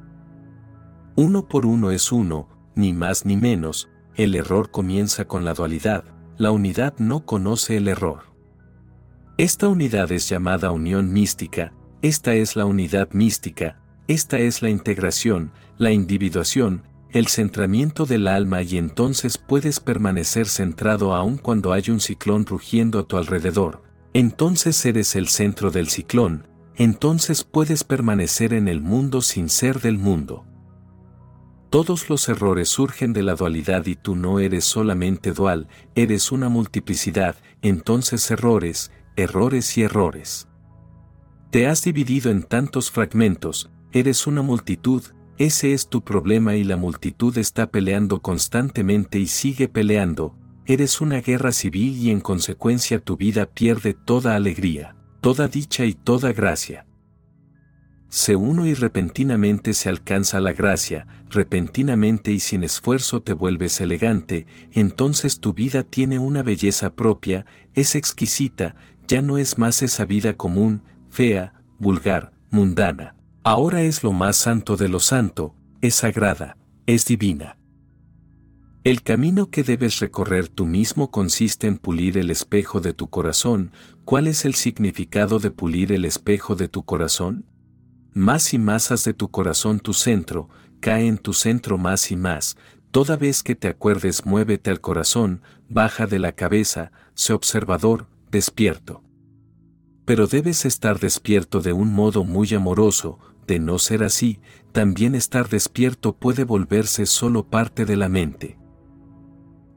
Uno 1.17 1.49
por 1.49 1.67
uno 1.67 1.91
es 1.91 2.13
uno, 2.13 2.49
ni 2.75 2.95
más 2.95 3.27
ni 3.27 3.37
menos, 3.37 3.91
el 4.15 4.35
error 4.35 4.71
comienza 4.71 5.27
con 5.27 5.45
la 5.45 5.53
dualidad, 5.53 6.05
la 6.39 6.51
unidad 6.51 6.95
no 6.99 7.27
conoce 7.27 7.77
el 7.77 7.89
error. 7.89 8.32
Esta 9.39 9.67
unidad 9.69 10.13
es 10.13 10.29
llamada 10.29 10.73
unión 10.73 11.11
mística, 11.11 11.73
esta 12.03 12.35
es 12.35 12.55
la 12.55 12.67
unidad 12.67 13.09
mística, 13.13 13.81
esta 14.07 14.39
es 14.39 14.61
la 14.61 14.69
integración, 14.69 15.53
la 15.79 15.91
individuación, 15.91 16.83
el 17.13 17.29
centramiento 17.29 18.05
del 18.05 18.29
alma 18.29 18.61
y 18.61 18.77
entonces 18.77 19.39
puedes 19.39 19.81
permanecer 19.81 20.47
centrado 20.47 21.15
aun 21.15 21.39
cuando 21.39 21.73
hay 21.73 21.85
un 21.89 22.01
ciclón 22.01 22.45
rugiendo 22.45 22.99
a 22.99 23.05
tu 23.05 23.17
alrededor. 23.17 23.83
Entonces 24.13 24.85
eres 24.85 25.17
el 25.17 25.29
centro 25.29 25.71
del 25.71 25.89
ciclón, 25.89 26.47
entonces 26.77 27.43
puedes 27.43 27.85
permanecer 27.85 28.53
en 28.53 28.69
el 28.69 28.83
mundo 28.83 29.23
sin 29.23 29.49
ser 29.49 29.81
del 29.81 29.97
mundo. 29.97 30.45
Todos 31.71 32.11
los 32.11 32.29
errores 32.29 32.69
surgen 32.69 33.15
de 33.15 33.23
la 33.23 33.35
dualidad 33.35 33.87
y 33.87 33.95
tú 33.95 34.15
no 34.15 34.41
eres 34.41 34.67
solamente 34.67 35.33
dual, 35.33 35.69
eres 35.95 36.33
una 36.33 36.51
multiplicidad, 36.51 37.37
entonces 37.63 38.31
errores, 38.31 38.91
errores 39.17 39.77
y 39.77 39.83
errores. 39.83 40.49
Te 41.51 41.67
has 41.67 41.83
dividido 41.83 42.31
en 42.31 42.43
tantos 42.43 42.91
fragmentos, 42.91 43.71
eres 43.93 44.27
una 44.27 44.43
multitud, 44.43 45.03
ese 45.39 45.75
es 45.75 45.89
tu 45.89 46.03
problema 46.03 46.57
y 46.57 46.65
la 46.65 46.77
multitud 46.77 47.37
está 47.37 47.71
peleando 47.71 48.23
constantemente 48.23 49.19
y 49.19 49.27
sigue 49.27 49.69
peleando, 49.69 50.37
eres 50.67 51.01
una 51.01 51.21
guerra 51.21 51.53
civil 51.53 51.97
y 51.99 52.11
en 52.11 52.21
consecuencia 52.21 53.01
tu 53.01 53.17
vida 53.17 53.47
pierde 53.47 53.95
toda 53.95 54.35
alegría, 54.35 54.97
toda 55.21 55.49
dicha 55.49 55.85
y 55.85 55.95
toda 55.95 56.33
gracia 56.33 56.87
se 58.13 58.37
uno 58.37 58.67
y 58.67 58.75
repentinamente 58.75 59.73
se 59.73 59.89
alcanza 59.89 60.39
la 60.39 60.53
gracia, 60.53 61.07
repentinamente 61.31 62.31
y 62.31 62.41
sin 62.41 62.63
esfuerzo 62.63 63.23
te 63.23 63.33
vuelves 63.33 63.81
elegante, 63.81 64.47
entonces 64.71 65.41
tu 65.41 65.55
vida 65.55 65.83
tiene 65.83 66.19
una 66.19 66.43
belleza 66.43 66.95
propia, 66.95 67.47
es 67.73 67.95
exquisita, 67.95 68.75
ya 69.13 69.21
no 69.21 69.37
es 69.37 69.59
más 69.59 69.83
esa 69.83 70.07
vida 70.07 70.39
común, 70.39 70.85
fea, 71.11 71.53
vulgar, 71.79 72.33
mundana. 72.51 73.15
Ahora 73.45 73.83
es 73.83 74.03
lo 74.03 74.15
más 74.15 74.37
santo 74.37 74.79
de 74.79 74.89
lo 74.89 75.01
santo, 75.01 75.55
es 75.83 75.97
sagrada, 75.97 76.57
es 76.87 77.05
divina. 77.05 77.59
El 78.85 79.03
camino 79.03 79.51
que 79.51 79.65
debes 79.65 80.01
recorrer 80.01 80.49
tú 80.49 80.65
mismo 80.65 81.11
consiste 81.11 81.67
en 81.67 81.77
pulir 81.77 82.17
el 82.17 82.31
espejo 82.31 82.81
de 82.81 82.95
tu 82.95 83.11
corazón. 83.11 83.73
¿Cuál 84.07 84.29
es 84.29 84.47
el 84.47 84.55
significado 84.55 85.41
de 85.41 85.51
pulir 85.51 85.93
el 85.93 86.07
espejo 86.07 86.57
de 86.57 86.69
tu 86.69 86.83
corazón? 86.83 87.45
más 88.15 88.55
y 88.55 88.59
más 88.59 88.91
haz 88.93 89.05
de 89.05 89.13
tu 89.13 89.31
corazón 89.31 89.79
tu 89.79 89.93
centro, 89.93 90.49
cae 90.81 91.07
en 91.07 91.19
tu 91.19 91.35
centro 91.35 91.77
más 91.77 92.11
y 92.11 92.17
más, 92.17 92.57
toda 92.91 93.17
vez 93.17 93.43
que 93.43 93.55
te 93.55 93.69
acuerdes 93.69 94.25
muévete 94.25 94.71
al 94.71 94.81
corazón, 94.81 95.43
baja 95.69 96.07
de 96.07 96.19
la 96.19 96.33
cabeza, 96.33 96.93
sé 97.15 97.35
observador, 97.35 98.07
despierto. 98.33 99.05
Pero 100.05 100.27
debes 100.27 100.65
estar 100.65 100.99
despierto 100.99 101.61
de 101.61 101.73
un 101.73 101.93
modo 101.93 102.25
muy 102.25 102.53
amoroso, 102.55 103.21
de 103.47 103.61
no 103.61 103.79
ser 103.79 104.03
así, 104.03 104.41
también 104.73 105.15
estar 105.15 105.49
despierto 105.49 106.17
puede 106.17 106.43
volverse 106.43 107.07
solo 107.07 107.49
parte 107.49 107.85
de 107.85 107.97
la 107.97 108.09
mente. 108.09 108.59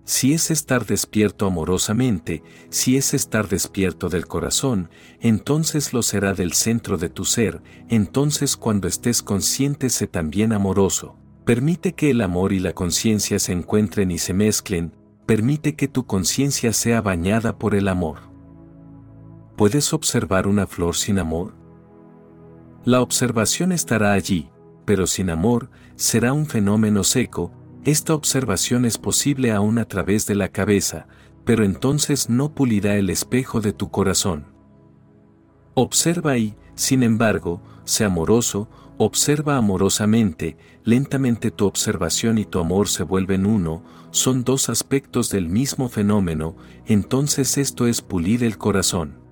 Si 0.05 0.33
es 0.33 0.51
estar 0.51 0.85
despierto 0.85 1.47
amorosamente, 1.47 2.43
si 2.69 2.95
es 2.95 3.13
estar 3.13 3.49
despierto 3.49 4.07
del 4.07 4.27
corazón, 4.27 4.89
entonces 5.19 5.93
lo 5.93 6.01
será 6.01 6.33
del 6.33 6.53
centro 6.53 6.97
de 6.97 7.09
tu 7.09 7.25
ser, 7.25 7.61
entonces 7.89 8.55
cuando 8.55 8.87
estés 8.87 9.21
consciente 9.21 9.89
sé 9.89 10.07
también 10.07 10.53
amoroso. 10.53 11.17
Permite 11.43 11.93
que 11.93 12.11
el 12.11 12.21
amor 12.21 12.53
y 12.53 12.59
la 12.59 12.73
conciencia 12.73 13.37
se 13.39 13.51
encuentren 13.51 14.11
y 14.11 14.17
se 14.17 14.33
mezclen, 14.33 14.93
permite 15.25 15.75
que 15.75 15.87
tu 15.87 16.05
conciencia 16.05 16.71
sea 16.71 17.01
bañada 17.01 17.57
por 17.57 17.75
el 17.75 17.87
amor. 17.87 18.34
¿Puedes 19.55 19.93
observar 19.93 20.47
una 20.47 20.67
flor 20.67 20.97
sin 20.97 21.17
amor? 21.17 21.53
La 22.83 23.01
observación 23.01 23.71
estará 23.71 24.11
allí, 24.11 24.49
pero 24.83 25.07
sin 25.07 25.29
amor, 25.29 25.69
será 25.95 26.33
un 26.33 26.45
fenómeno 26.45 27.05
seco, 27.05 27.53
esta 27.85 28.13
observación 28.13 28.83
es 28.83 28.97
posible 28.97 29.53
aún 29.53 29.77
a 29.77 29.85
través 29.85 30.25
de 30.25 30.35
la 30.35 30.49
cabeza, 30.49 31.07
pero 31.45 31.63
entonces 31.63 32.29
no 32.29 32.53
pulirá 32.53 32.95
el 32.97 33.09
espejo 33.09 33.61
de 33.61 33.71
tu 33.71 33.91
corazón. 33.91 34.47
Observa 35.73 36.37
y, 36.37 36.57
sin 36.73 37.01
embargo, 37.01 37.61
sé 37.85 38.03
amoroso, 38.03 38.67
observa 38.97 39.55
amorosamente, 39.55 40.57
lentamente 40.83 41.49
tu 41.49 41.65
observación 41.65 42.39
y 42.39 42.45
tu 42.45 42.59
amor 42.59 42.89
se 42.89 43.03
vuelven 43.03 43.45
uno, 43.45 43.83
son 44.11 44.43
dos 44.43 44.67
aspectos 44.67 45.29
del 45.29 45.47
mismo 45.47 45.87
fenómeno, 45.87 46.57
entonces 46.85 47.57
esto 47.57 47.87
es 47.87 48.01
pulir 48.01 48.43
el 48.43 48.57
corazón. 48.57 49.24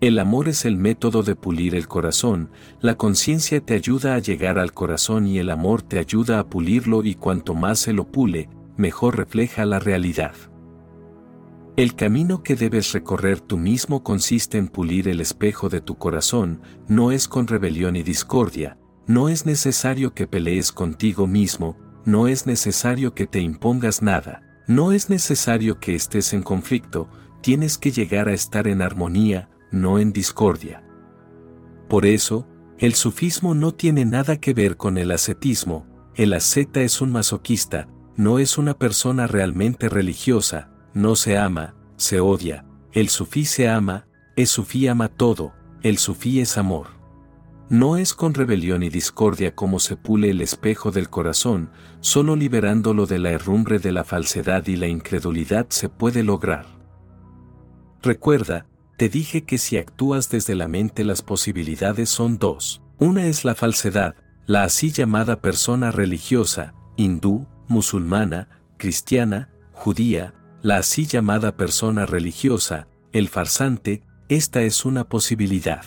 El 0.00 0.18
amor 0.18 0.48
es 0.48 0.64
el 0.64 0.78
método 0.78 1.22
de 1.22 1.36
pulir 1.36 1.74
el 1.74 1.86
corazón, 1.86 2.48
la 2.80 2.94
conciencia 2.94 3.60
te 3.60 3.74
ayuda 3.74 4.14
a 4.14 4.18
llegar 4.18 4.58
al 4.58 4.72
corazón 4.72 5.26
y 5.26 5.38
el 5.38 5.50
amor 5.50 5.82
te 5.82 5.98
ayuda 5.98 6.38
a 6.38 6.46
pulirlo 6.46 7.04
y 7.04 7.16
cuanto 7.16 7.54
más 7.54 7.80
se 7.80 7.92
lo 7.92 8.10
pule, 8.10 8.48
mejor 8.78 9.18
refleja 9.18 9.66
la 9.66 9.78
realidad. 9.78 10.32
El 11.76 11.94
camino 11.96 12.42
que 12.42 12.56
debes 12.56 12.92
recorrer 12.92 13.40
tú 13.40 13.58
mismo 13.58 14.02
consiste 14.02 14.56
en 14.56 14.68
pulir 14.68 15.06
el 15.06 15.20
espejo 15.20 15.68
de 15.68 15.82
tu 15.82 15.98
corazón, 15.98 16.62
no 16.88 17.12
es 17.12 17.28
con 17.28 17.46
rebelión 17.46 17.94
y 17.94 18.02
discordia, 18.02 18.78
no 19.06 19.28
es 19.28 19.44
necesario 19.44 20.14
que 20.14 20.26
pelees 20.26 20.72
contigo 20.72 21.26
mismo, 21.26 21.76
no 22.06 22.26
es 22.26 22.46
necesario 22.46 23.14
que 23.14 23.26
te 23.26 23.40
impongas 23.40 24.00
nada, 24.00 24.62
no 24.66 24.92
es 24.92 25.10
necesario 25.10 25.78
que 25.78 25.94
estés 25.94 26.32
en 26.32 26.42
conflicto, 26.42 27.10
tienes 27.42 27.76
que 27.76 27.90
llegar 27.90 28.28
a 28.28 28.32
estar 28.32 28.66
en 28.66 28.80
armonía, 28.80 29.50
no 29.70 29.98
en 29.98 30.12
discordia. 30.12 30.84
Por 31.88 32.06
eso, 32.06 32.46
el 32.78 32.94
sufismo 32.94 33.54
no 33.54 33.72
tiene 33.72 34.04
nada 34.04 34.38
que 34.38 34.54
ver 34.54 34.76
con 34.76 34.96
el 34.96 35.10
ascetismo, 35.10 35.86
el 36.14 36.32
asceta 36.32 36.80
es 36.80 37.00
un 37.00 37.12
masoquista, 37.12 37.88
no 38.16 38.38
es 38.38 38.58
una 38.58 38.74
persona 38.74 39.26
realmente 39.26 39.88
religiosa, 39.88 40.70
no 40.94 41.16
se 41.16 41.38
ama, 41.38 41.74
se 41.96 42.20
odia, 42.20 42.66
el 42.92 43.08
sufí 43.08 43.44
se 43.44 43.68
ama, 43.68 44.06
el 44.36 44.46
sufí 44.46 44.88
ama 44.88 45.08
todo, 45.08 45.52
el 45.82 45.98
sufí 45.98 46.40
es 46.40 46.58
amor. 46.58 46.88
No 47.68 47.96
es 47.96 48.14
con 48.14 48.34
rebelión 48.34 48.82
y 48.82 48.88
discordia 48.88 49.54
como 49.54 49.78
se 49.78 49.96
pule 49.96 50.30
el 50.30 50.40
espejo 50.40 50.90
del 50.90 51.08
corazón, 51.08 51.70
solo 52.00 52.34
liberándolo 52.34 53.06
de 53.06 53.20
la 53.20 53.30
herrumbre 53.30 53.78
de 53.78 53.92
la 53.92 54.02
falsedad 54.02 54.66
y 54.66 54.74
la 54.74 54.88
incredulidad 54.88 55.66
se 55.68 55.88
puede 55.88 56.24
lograr. 56.24 56.66
Recuerda, 58.02 58.66
te 59.00 59.08
dije 59.08 59.44
que 59.44 59.56
si 59.56 59.78
actúas 59.78 60.28
desde 60.28 60.54
la 60.54 60.68
mente 60.68 61.04
las 61.04 61.22
posibilidades 61.22 62.10
son 62.10 62.36
dos. 62.36 62.82
Una 62.98 63.28
es 63.28 63.46
la 63.46 63.54
falsedad, 63.54 64.14
la 64.44 64.64
así 64.64 64.92
llamada 64.92 65.40
persona 65.40 65.90
religiosa, 65.90 66.74
hindú, 66.98 67.46
musulmana, 67.66 68.60
cristiana, 68.76 69.48
judía, 69.72 70.34
la 70.60 70.76
así 70.76 71.06
llamada 71.06 71.56
persona 71.56 72.04
religiosa, 72.04 72.88
el 73.14 73.30
farsante, 73.30 74.02
esta 74.28 74.60
es 74.60 74.84
una 74.84 75.08
posibilidad. 75.08 75.86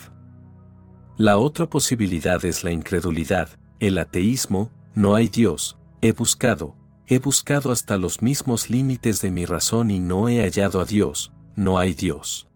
La 1.15 1.37
otra 1.37 1.69
posibilidad 1.69 2.43
es 2.43 2.63
la 2.63 2.71
incredulidad, 2.71 3.49
el 3.79 3.99
ateísmo, 3.99 4.71
no 4.95 5.13
hay 5.13 5.27
Dios, 5.27 5.77
he 6.01 6.13
buscado, 6.13 6.75
he 7.05 7.19
buscado 7.19 7.71
hasta 7.71 7.97
los 7.97 8.23
mismos 8.23 8.71
límites 8.71 9.21
de 9.21 9.29
mi 9.29 9.45
razón 9.45 9.91
y 9.91 9.99
no 9.99 10.29
he 10.29 10.41
hallado 10.41 10.81
a 10.81 10.85
Dios, 10.85 11.31
no 11.55 11.77
hay 11.77 11.93
Dios. 11.93 12.49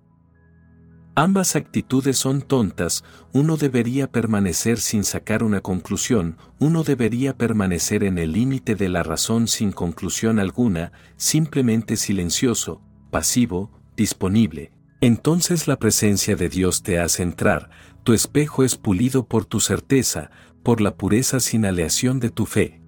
Ambas 1.19 1.55
actitudes 1.55 2.15
son 2.15 2.43
tontas, 2.43 3.03
uno 3.33 3.57
debería 3.57 4.05
permanecer 4.05 4.77
sin 4.79 5.03
sacar 5.03 5.41
una 5.41 5.61
conclusión, 5.61 6.37
uno 6.59 6.83
debería 6.83 7.35
permanecer 7.35 8.03
en 8.03 8.19
el 8.19 8.33
límite 8.33 8.75
de 8.75 8.87
la 8.87 9.01
razón 9.01 9.47
sin 9.47 9.71
conclusión 9.71 10.37
alguna, 10.37 10.91
simplemente 11.15 11.97
silencioso, 11.97 12.83
pasivo, 13.09 13.71
disponible. 13.95 14.71
Entonces 15.01 15.67
la 15.67 15.79
presencia 15.79 16.35
de 16.35 16.49
Dios 16.49 16.83
te 16.83 16.99
hace 16.99 17.23
entrar, 17.23 17.71
tu 18.03 18.13
espejo 18.13 18.63
es 18.63 18.75
pulido 18.75 19.25
por 19.25 19.43
tu 19.43 19.59
certeza, 19.59 20.29
por 20.61 20.81
la 20.81 20.97
pureza 20.97 21.39
sin 21.39 21.65
aleación 21.65 22.19
de 22.19 22.29
tu 22.29 22.45
fe. 22.45 22.83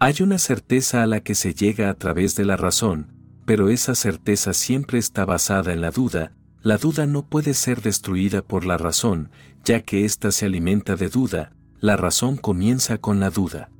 Hay 0.00 0.14
una 0.22 0.38
certeza 0.38 1.02
a 1.02 1.06
la 1.06 1.20
que 1.20 1.34
se 1.34 1.52
llega 1.52 1.90
a 1.90 1.94
través 1.94 2.36
de 2.36 2.46
la 2.46 2.56
razón, 2.56 3.12
pero 3.44 3.68
esa 3.68 3.94
certeza 3.94 4.54
siempre 4.54 4.98
está 4.98 5.26
basada 5.26 5.74
en 5.74 5.82
la 5.82 5.90
duda, 5.90 6.32
la 6.62 6.78
duda 6.78 7.06
no 7.06 7.26
puede 7.26 7.54
ser 7.54 7.82
destruida 7.82 8.42
por 8.42 8.64
la 8.64 8.78
razón, 8.78 9.30
ya 9.64 9.80
que 9.80 10.04
ésta 10.04 10.30
se 10.30 10.46
alimenta 10.46 10.94
de 10.94 11.08
duda, 11.08 11.52
la 11.80 11.96
razón 11.96 12.36
comienza 12.36 12.98
con 12.98 13.18
la 13.18 13.30
duda. 13.30 13.70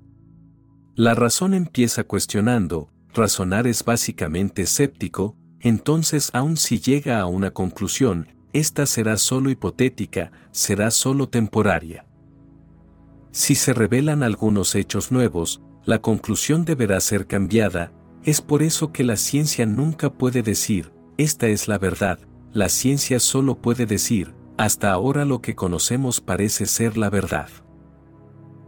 La 0.96 1.14
razón 1.14 1.54
empieza 1.54 2.04
cuestionando, 2.04 2.90
razonar 3.14 3.68
es 3.68 3.84
básicamente 3.84 4.62
escéptico, 4.62 5.36
entonces 5.60 6.30
aun 6.32 6.56
si 6.56 6.80
llega 6.80 7.20
a 7.20 7.26
una 7.26 7.52
conclusión, 7.52 8.26
esta 8.52 8.84
será 8.86 9.16
solo 9.16 9.50
hipotética, 9.50 10.32
será 10.50 10.90
solo 10.90 11.28
temporaria. 11.28 12.04
Si 13.30 13.54
se 13.54 13.72
revelan 13.72 14.24
algunos 14.24 14.74
hechos 14.74 15.12
nuevos, 15.12 15.62
la 15.84 16.00
conclusión 16.00 16.64
deberá 16.64 17.00
ser 17.00 17.26
cambiada, 17.28 17.92
es 18.24 18.40
por 18.40 18.62
eso 18.62 18.92
que 18.92 19.04
la 19.04 19.16
ciencia 19.16 19.66
nunca 19.66 20.12
puede 20.12 20.42
decir, 20.42 20.92
esta 21.16 21.46
es 21.46 21.68
la 21.68 21.78
verdad, 21.78 22.18
la 22.52 22.68
ciencia 22.68 23.18
solo 23.18 23.56
puede 23.56 23.86
decir, 23.86 24.34
hasta 24.58 24.92
ahora 24.92 25.24
lo 25.24 25.40
que 25.40 25.54
conocemos 25.54 26.20
parece 26.20 26.66
ser 26.66 26.98
la 26.98 27.08
verdad. 27.08 27.48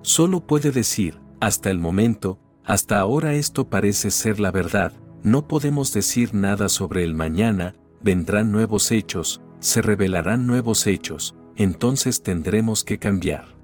Solo 0.03 0.47
puede 0.47 0.71
decir, 0.71 1.21
hasta 1.41 1.71
el 1.71 1.79
momento, 1.79 2.39
hasta 2.65 2.99
ahora 2.99 3.35
esto 3.35 3.69
parece 3.69 4.11
ser 4.11 4.41
la 4.41 4.51
verdad, 4.51 4.93
no 5.23 5.47
podemos 5.47 5.93
decir 5.93 6.35
nada 6.35 6.69
sobre 6.71 7.05
el 7.05 7.15
mañana, 7.15 7.75
vendrán 8.03 8.53
nuevos 8.53 8.91
hechos, 8.91 9.43
se 9.61 9.83
revelarán 9.83 10.47
nuevos 10.47 10.87
hechos, 10.87 11.35
entonces 11.57 12.23
tendremos 12.23 12.85
que 12.85 12.99
cambiar. 12.99 13.55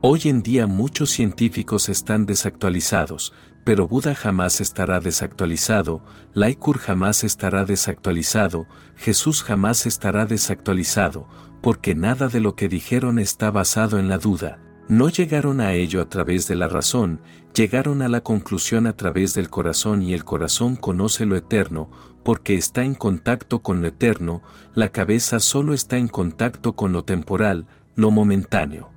Hoy 0.00 0.22
en 0.24 0.42
día 0.42 0.66
muchos 0.66 1.10
científicos 1.10 1.88
están 1.88 2.26
desactualizados, 2.26 3.32
pero 3.64 3.86
Buda 3.86 4.14
jamás 4.14 4.60
estará 4.60 5.00
desactualizado, 5.00 6.02
Laikur 6.34 6.78
jamás 6.78 7.24
estará 7.24 7.64
desactualizado, 7.64 8.66
Jesús 8.96 9.42
jamás 9.42 9.86
estará 9.86 10.26
desactualizado, 10.26 11.28
porque 11.60 11.94
nada 11.94 12.28
de 12.28 12.40
lo 12.40 12.54
que 12.54 12.68
dijeron 12.68 13.18
está 13.18 13.50
basado 13.50 13.98
en 13.98 14.08
la 14.08 14.18
duda. 14.18 14.58
No 14.88 15.08
llegaron 15.08 15.60
a 15.60 15.74
ello 15.74 16.00
a 16.00 16.08
través 16.08 16.48
de 16.48 16.56
la 16.56 16.66
razón, 16.66 17.20
llegaron 17.54 18.02
a 18.02 18.08
la 18.08 18.22
conclusión 18.22 18.86
a 18.86 18.96
través 18.96 19.34
del 19.34 19.48
corazón 19.50 20.02
y 20.02 20.14
el 20.14 20.24
corazón 20.24 20.74
conoce 20.74 21.26
lo 21.26 21.36
eterno, 21.36 21.90
porque 22.24 22.54
está 22.54 22.82
en 22.82 22.94
contacto 22.94 23.60
con 23.60 23.82
lo 23.82 23.88
eterno, 23.88 24.42
la 24.74 24.90
cabeza 24.90 25.38
solo 25.38 25.74
está 25.74 25.96
en 25.96 26.08
contacto 26.08 26.74
con 26.74 26.92
lo 26.92 27.04
temporal, 27.04 27.66
lo 27.94 28.10
momentáneo. 28.10 28.90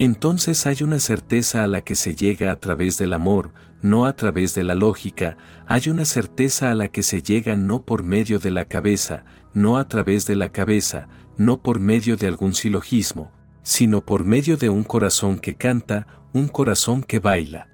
Entonces 0.00 0.66
hay 0.66 0.82
una 0.82 0.98
certeza 0.98 1.62
a 1.62 1.66
la 1.66 1.82
que 1.82 1.94
se 1.94 2.14
llega 2.14 2.50
a 2.52 2.56
través 2.56 2.96
del 2.96 3.12
amor, 3.12 3.52
no 3.82 4.06
a 4.06 4.16
través 4.16 4.54
de 4.54 4.64
la 4.64 4.74
lógica, 4.74 5.36
hay 5.66 5.90
una 5.90 6.06
certeza 6.06 6.70
a 6.70 6.74
la 6.74 6.88
que 6.88 7.02
se 7.02 7.20
llega 7.20 7.54
no 7.54 7.82
por 7.84 8.02
medio 8.02 8.38
de 8.38 8.50
la 8.50 8.64
cabeza, 8.64 9.26
no 9.52 9.76
a 9.76 9.88
través 9.88 10.24
de 10.24 10.36
la 10.36 10.52
cabeza, 10.52 11.06
no 11.36 11.60
por 11.60 11.80
medio 11.80 12.16
de 12.16 12.28
algún 12.28 12.54
silogismo, 12.54 13.30
sino 13.62 14.00
por 14.00 14.24
medio 14.24 14.56
de 14.56 14.70
un 14.70 14.84
corazón 14.84 15.38
que 15.38 15.56
canta, 15.56 16.06
un 16.32 16.48
corazón 16.48 17.02
que 17.02 17.18
baila. 17.18 17.68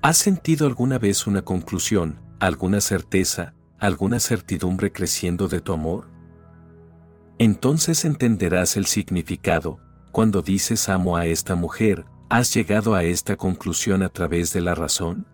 ¿Has 0.00 0.16
sentido 0.16 0.66
alguna 0.66 0.98
vez 0.98 1.26
una 1.26 1.42
conclusión, 1.42 2.22
alguna 2.40 2.80
certeza, 2.80 3.52
alguna 3.78 4.18
certidumbre 4.18 4.92
creciendo 4.92 5.46
de 5.46 5.60
tu 5.60 5.74
amor? 5.74 6.08
Entonces 7.38 8.06
entenderás 8.06 8.78
el 8.78 8.86
significado, 8.86 9.78
cuando 10.18 10.42
dices 10.42 10.88
amo 10.88 11.16
a 11.16 11.26
esta 11.26 11.54
mujer, 11.54 12.04
¿has 12.28 12.52
llegado 12.52 12.96
a 12.96 13.04
esta 13.04 13.36
conclusión 13.36 14.02
a 14.02 14.08
través 14.08 14.52
de 14.52 14.60
la 14.60 14.74
razón? 14.74 15.28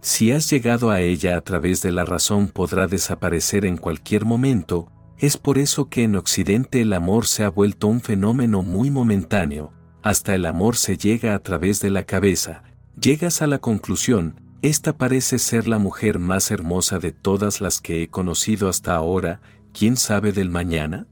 Si 0.00 0.30
has 0.30 0.48
llegado 0.48 0.92
a 0.92 1.00
ella 1.00 1.36
a 1.36 1.40
través 1.40 1.82
de 1.82 1.90
la 1.90 2.04
razón 2.04 2.46
podrá 2.46 2.86
desaparecer 2.86 3.64
en 3.64 3.76
cualquier 3.76 4.24
momento, 4.24 4.92
es 5.18 5.36
por 5.36 5.58
eso 5.58 5.88
que 5.88 6.04
en 6.04 6.14
Occidente 6.14 6.80
el 6.80 6.92
amor 6.92 7.26
se 7.26 7.42
ha 7.42 7.50
vuelto 7.50 7.88
un 7.88 8.00
fenómeno 8.00 8.62
muy 8.62 8.92
momentáneo, 8.92 9.72
hasta 10.00 10.36
el 10.36 10.46
amor 10.46 10.76
se 10.76 10.96
llega 10.96 11.34
a 11.34 11.40
través 11.40 11.80
de 11.80 11.90
la 11.90 12.04
cabeza, 12.04 12.62
llegas 12.96 13.42
a 13.42 13.48
la 13.48 13.58
conclusión, 13.58 14.40
esta 14.62 14.96
parece 14.96 15.40
ser 15.40 15.66
la 15.66 15.80
mujer 15.80 16.20
más 16.20 16.52
hermosa 16.52 17.00
de 17.00 17.10
todas 17.10 17.60
las 17.60 17.80
que 17.80 18.04
he 18.04 18.10
conocido 18.10 18.68
hasta 18.68 18.94
ahora, 18.94 19.40
¿quién 19.72 19.96
sabe 19.96 20.30
del 20.30 20.50
mañana? 20.50 21.08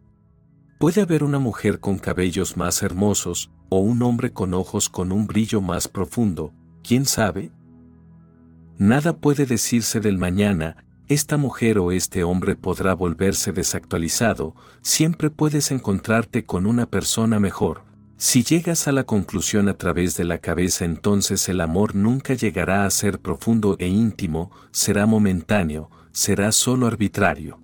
Puede 0.79 1.03
haber 1.03 1.23
una 1.23 1.39
mujer 1.39 1.81
con 1.81 1.99
cabellos 1.99 2.57
más 2.57 2.83
hermosos, 2.83 3.51
o 3.69 3.79
un 3.79 4.03
hombre 4.03 4.33
con 4.33 4.55
ojos 4.55 4.89
con 4.89 5.13
un 5.13 5.27
brillo 5.27 5.61
más 5.61 5.89
profundo, 5.89 6.53
¿quién 6.83 7.07
sabe? 7.07 7.53
Nada 8.77 9.17
puede 9.17 9.47
decirse 9.47 10.01
del 10.01 10.19
mañana, 10.19 10.85
esta 11.07 11.37
mujer 11.37 11.79
o 11.79 11.93
este 11.93 12.25
hombre 12.25 12.57
podrá 12.57 12.95
volverse 12.95 13.53
desactualizado, 13.53 14.55
siempre 14.83 15.31
puedes 15.31 15.71
encontrarte 15.71 16.45
con 16.45 16.67
una 16.67 16.87
persona 16.87 17.39
mejor. 17.39 17.83
Si 18.17 18.43
llegas 18.43 18.89
a 18.89 18.93
la 18.93 19.05
conclusión 19.05 19.69
a 19.69 19.75
través 19.75 20.17
de 20.17 20.25
la 20.25 20.39
cabeza 20.39 20.85
entonces 20.85 21.49
el 21.49 21.61
amor 21.61 21.95
nunca 21.95 22.35
llegará 22.35 22.87
a 22.87 22.91
ser 22.91 23.21
profundo 23.21 23.77
e 23.79 23.87
íntimo, 23.87 24.51
será 24.71 25.07
momentáneo, 25.07 25.91
será 26.13 26.51
solo 26.53 26.87
arbitrario. 26.87 27.64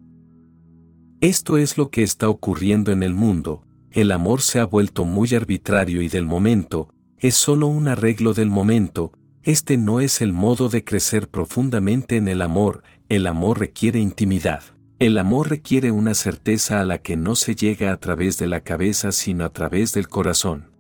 Esto 1.21 1.59
es 1.59 1.77
lo 1.77 1.91
que 1.91 2.03
está 2.03 2.31
ocurriendo 2.31 2.93
en 2.93 3.03
el 3.03 3.13
mundo, 3.13 3.63
el 3.91 4.11
amor 4.11 4.41
se 4.41 4.59
ha 4.59 4.65
vuelto 4.65 5.05
muy 5.05 5.35
arbitrario 5.35 6.01
y 6.01 6.09
del 6.09 6.25
momento, 6.25 6.95
es 7.19 7.35
solo 7.35 7.67
un 7.67 7.89
arreglo 7.89 8.33
del 8.33 8.49
momento, 8.49 9.13
este 9.43 9.77
no 9.77 10.01
es 10.01 10.23
el 10.23 10.33
modo 10.33 10.71
de 10.71 10.83
crecer 10.83 11.29
profundamente 11.29 12.17
en 12.17 12.27
el 12.27 12.41
amor, 12.41 12.83
el 13.11 13.27
amor 13.27 13.59
requiere 13.61 14.01
intimidad. 14.01 14.63
El 14.99 15.19
amor 15.19 15.51
requiere 15.51 15.91
una 15.91 16.15
certeza 16.15 16.81
a 16.81 16.85
la 16.85 16.99
que 16.99 17.17
no 17.17 17.35
se 17.35 17.55
llega 17.55 17.93
a 17.93 17.97
través 17.99 18.39
de 18.39 18.47
la 18.47 18.61
cabeza 18.61 19.13
sino 19.13 19.45
a 19.45 19.51
través 19.51 19.93
del 19.93 20.09
corazón. 20.09 20.71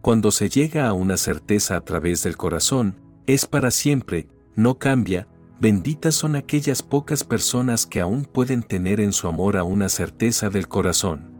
Cuando 0.00 0.30
se 0.30 0.48
llega 0.48 0.88
a 0.88 0.92
una 0.94 1.18
certeza 1.18 1.76
a 1.76 1.82
través 1.82 2.22
del 2.22 2.36
corazón, 2.36 2.96
es 3.26 3.46
para 3.46 3.70
siempre, 3.70 4.28
no 4.56 4.78
cambia, 4.78 5.26
benditas 5.60 6.14
son 6.14 6.36
aquellas 6.36 6.82
pocas 6.82 7.24
personas 7.24 7.86
que 7.86 8.00
aún 8.00 8.24
pueden 8.24 8.62
tener 8.62 9.00
en 9.00 9.12
su 9.12 9.28
amor 9.28 9.56
a 9.56 9.64
una 9.64 9.88
certeza 9.88 10.50
del 10.50 10.68
corazón. 10.68 11.32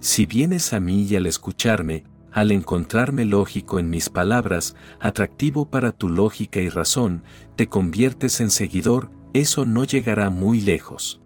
Si 0.00 0.26
vienes 0.26 0.72
a 0.72 0.80
mí 0.80 1.02
y 1.04 1.16
al 1.16 1.26
escucharme, 1.26 2.04
al 2.32 2.50
encontrarme 2.50 3.24
lógico 3.24 3.78
en 3.78 3.90
mis 3.90 4.08
palabras, 4.08 4.74
atractivo 5.00 5.70
para 5.70 5.92
tu 5.92 6.08
lógica 6.08 6.60
y 6.60 6.68
razón, 6.68 7.24
te 7.56 7.68
conviertes 7.68 8.40
en 8.40 8.50
seguidor, 8.50 9.10
eso 9.34 9.64
no 9.66 9.84
llegará 9.84 10.30
muy 10.30 10.60
lejos. 10.60 11.20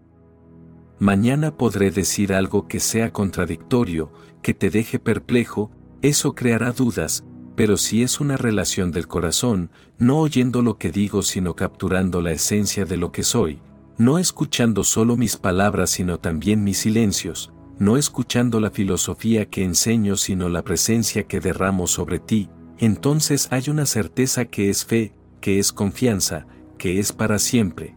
Mañana 0.99 1.57
podré 1.57 1.91
decir 1.91 2.33
algo 2.33 2.69
que 2.69 2.81
sea 2.81 3.13
contradictorio, 3.13 4.13
que 4.43 4.55
te 4.55 4.71
deje 4.71 4.99
perplejo, 4.99 5.71
eso 6.03 6.35
creará 6.35 6.73
dudas, 6.73 7.25
pero 7.57 7.79
si 7.79 8.03
es 8.03 8.21
una 8.21 8.37
relación 8.37 8.93
del 8.93 9.09
corazón, 9.09 9.71
no 9.99 10.19
oyendo 10.19 10.63
lo 10.63 10.79
que 10.79 10.93
digo 10.93 11.23
sino 11.23 11.57
capturando 11.57 12.21
la 12.21 12.33
esencia 12.33 12.85
de 12.85 12.99
lo 12.99 13.11
que 13.11 13.23
soy, 13.23 13.59
no 13.99 14.19
escuchando 14.19 14.85
solo 14.85 15.17
mis 15.17 15.37
palabras 15.37 15.91
sino 15.91 16.19
también 16.19 16.63
mis 16.63 16.79
silencios, 16.79 17.53
no 17.79 17.97
escuchando 17.97 18.61
la 18.61 18.71
filosofía 18.71 19.47
que 19.47 19.65
enseño 19.65 20.17
sino 20.17 20.49
la 20.51 20.63
presencia 20.63 21.25
que 21.25 21.41
derramo 21.41 21.87
sobre 21.87 22.19
ti, 22.19 22.51
entonces 22.79 23.49
hay 23.51 23.71
una 23.71 23.87
certeza 23.87 24.45
que 24.45 24.69
es 24.69 24.85
fe, 24.85 25.15
que 25.41 25.59
es 25.59 25.73
confianza, 25.73 26.47
que 26.79 26.99
es 26.99 27.13
para 27.13 27.39
siempre. 27.39 27.97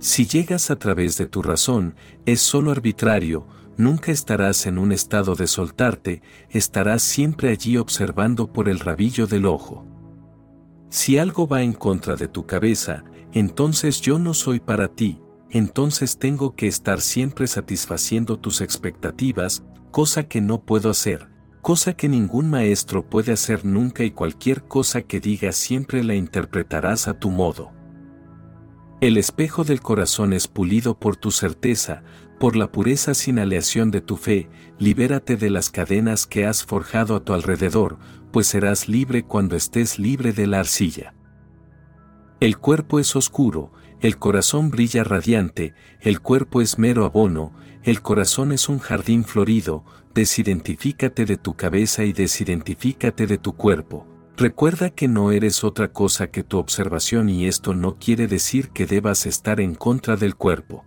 Si 0.00 0.26
llegas 0.26 0.70
a 0.70 0.76
través 0.76 1.16
de 1.16 1.26
tu 1.26 1.42
razón, 1.42 1.94
es 2.26 2.40
solo 2.40 2.72
arbitrario, 2.72 3.46
nunca 3.76 4.12
estarás 4.12 4.66
en 4.66 4.78
un 4.78 4.92
estado 4.92 5.34
de 5.34 5.46
soltarte, 5.46 6.22
estarás 6.50 7.02
siempre 7.02 7.50
allí 7.50 7.76
observando 7.76 8.52
por 8.52 8.68
el 8.68 8.80
rabillo 8.80 9.26
del 9.26 9.46
ojo. 9.46 9.86
Si 10.88 11.18
algo 11.18 11.46
va 11.46 11.62
en 11.62 11.72
contra 11.72 12.16
de 12.16 12.28
tu 12.28 12.46
cabeza, 12.46 13.04
entonces 13.32 14.00
yo 14.00 14.18
no 14.18 14.34
soy 14.34 14.60
para 14.60 14.88
ti, 14.88 15.20
entonces 15.50 16.18
tengo 16.18 16.54
que 16.54 16.66
estar 16.66 17.00
siempre 17.00 17.46
satisfaciendo 17.46 18.38
tus 18.38 18.60
expectativas, 18.60 19.62
cosa 19.90 20.24
que 20.24 20.40
no 20.40 20.62
puedo 20.62 20.90
hacer, 20.90 21.28
cosa 21.62 21.94
que 21.94 22.08
ningún 22.08 22.48
maestro 22.48 23.08
puede 23.08 23.32
hacer 23.32 23.64
nunca 23.64 24.04
y 24.04 24.10
cualquier 24.10 24.64
cosa 24.64 25.02
que 25.02 25.20
diga 25.20 25.52
siempre 25.52 26.04
la 26.04 26.14
interpretarás 26.14 27.08
a 27.08 27.18
tu 27.18 27.30
modo. 27.30 27.72
El 29.00 29.18
espejo 29.18 29.62
del 29.62 29.82
corazón 29.82 30.32
es 30.32 30.48
pulido 30.48 30.98
por 30.98 31.16
tu 31.16 31.30
certeza, 31.30 32.02
por 32.38 32.56
la 32.56 32.70
pureza 32.70 33.14
sin 33.14 33.38
aleación 33.38 33.90
de 33.90 34.00
tu 34.00 34.16
fe, 34.16 34.48
libérate 34.78 35.36
de 35.36 35.50
las 35.50 35.70
cadenas 35.70 36.26
que 36.26 36.46
has 36.46 36.64
forjado 36.64 37.16
a 37.16 37.24
tu 37.24 37.32
alrededor, 37.32 37.98
pues 38.32 38.46
serás 38.46 38.88
libre 38.88 39.24
cuando 39.24 39.56
estés 39.56 39.98
libre 39.98 40.32
de 40.32 40.46
la 40.46 40.60
arcilla. 40.60 41.14
El 42.40 42.58
cuerpo 42.58 42.98
es 42.98 43.16
oscuro, 43.16 43.72
el 44.00 44.18
corazón 44.18 44.70
brilla 44.70 45.04
radiante, 45.04 45.74
el 46.00 46.20
cuerpo 46.20 46.60
es 46.60 46.78
mero 46.78 47.04
abono, 47.04 47.52
el 47.82 48.02
corazón 48.02 48.52
es 48.52 48.68
un 48.68 48.78
jardín 48.78 49.24
florido, 49.24 49.84
desidentifícate 50.14 51.24
de 51.24 51.36
tu 51.36 51.54
cabeza 51.54 52.04
y 52.04 52.12
desidentifícate 52.12 53.26
de 53.26 53.38
tu 53.38 53.54
cuerpo, 53.54 54.06
Recuerda 54.38 54.90
que 54.90 55.08
no 55.08 55.32
eres 55.32 55.64
otra 55.64 55.94
cosa 55.94 56.26
que 56.26 56.44
tu 56.44 56.58
observación 56.58 57.30
y 57.30 57.46
esto 57.46 57.72
no 57.72 57.96
quiere 57.96 58.26
decir 58.26 58.68
que 58.68 58.84
debas 58.84 59.24
estar 59.24 59.62
en 59.62 59.74
contra 59.74 60.16
del 60.16 60.34
cuerpo. 60.34 60.84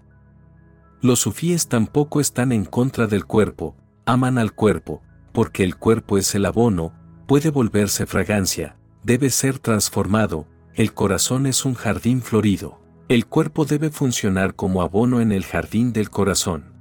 Los 1.02 1.20
sufíes 1.20 1.70
tampoco 1.70 2.20
están 2.20 2.52
en 2.52 2.66
contra 2.66 3.08
del 3.08 3.26
cuerpo, 3.26 3.78
aman 4.06 4.38
al 4.38 4.52
cuerpo, 4.52 5.02
porque 5.32 5.64
el 5.64 5.78
cuerpo 5.78 6.18
es 6.18 6.36
el 6.36 6.46
abono, 6.46 6.94
puede 7.26 7.52
volverse 7.52 8.06
fragancia, 8.06 8.76
debe 9.04 9.30
ser 9.30 9.60
transformado, 9.60 10.46
el 10.76 10.94
corazón 10.94 11.46
es 11.46 11.64
un 11.64 11.74
jardín 11.74 12.22
florido, 12.22 12.82
el 13.08 13.28
cuerpo 13.28 13.64
debe 13.64 13.92
funcionar 13.92 14.56
como 14.56 14.82
abono 14.82 15.22
en 15.22 15.32
el 15.32 15.46
jardín 15.46 15.94
del 15.94 16.10
corazón. 16.10 16.74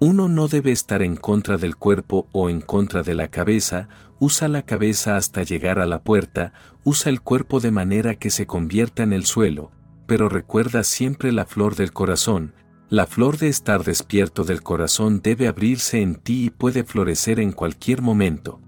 Uno 0.00 0.28
no 0.28 0.48
debe 0.48 0.72
estar 0.72 1.02
en 1.02 1.16
contra 1.16 1.58
del 1.58 1.76
cuerpo 1.76 2.26
o 2.32 2.48
en 2.48 2.62
contra 2.62 3.02
de 3.02 3.14
la 3.14 3.28
cabeza, 3.28 3.88
usa 4.18 4.48
la 4.48 4.62
cabeza 4.62 5.16
hasta 5.16 5.42
llegar 5.42 5.78
a 5.78 5.86
la 5.86 6.02
puerta, 6.02 6.54
usa 6.84 7.10
el 7.10 7.20
cuerpo 7.20 7.60
de 7.60 7.70
manera 7.70 8.14
que 8.14 8.30
se 8.30 8.46
convierta 8.46 9.02
en 9.02 9.12
el 9.12 9.26
suelo, 9.26 9.72
pero 10.06 10.30
recuerda 10.30 10.84
siempre 10.84 11.32
la 11.32 11.44
flor 11.44 11.76
del 11.76 11.92
corazón, 11.92 12.54
la 12.90 13.06
flor 13.06 13.38
de 13.38 13.48
estar 13.48 13.82
despierto 13.82 14.44
del 14.44 14.62
corazón 14.62 15.20
debe 15.22 15.48
abrirse 15.48 16.00
en 16.02 16.16
ti 16.16 16.44
y 16.44 16.50
puede 16.50 16.84
florecer 16.84 17.40
en 17.40 17.52
cualquier 17.52 18.02
momento. 18.02 18.60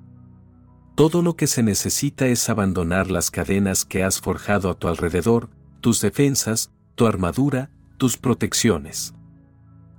Todo 0.95 1.21
lo 1.21 1.37
que 1.37 1.47
se 1.47 1.63
necesita 1.63 2.27
es 2.27 2.49
abandonar 2.49 3.11
las 3.11 3.31
cadenas 3.31 3.85
que 3.85 4.03
has 4.03 4.21
forjado 4.21 4.71
a 4.71 4.75
tu 4.75 4.89
alrededor, 4.89 5.51
tus 5.83 6.01
defensas, 6.01 6.73
tu 6.95 7.07
armadura, 7.07 7.71
tus 7.99 8.17
protecciones. 8.17 9.15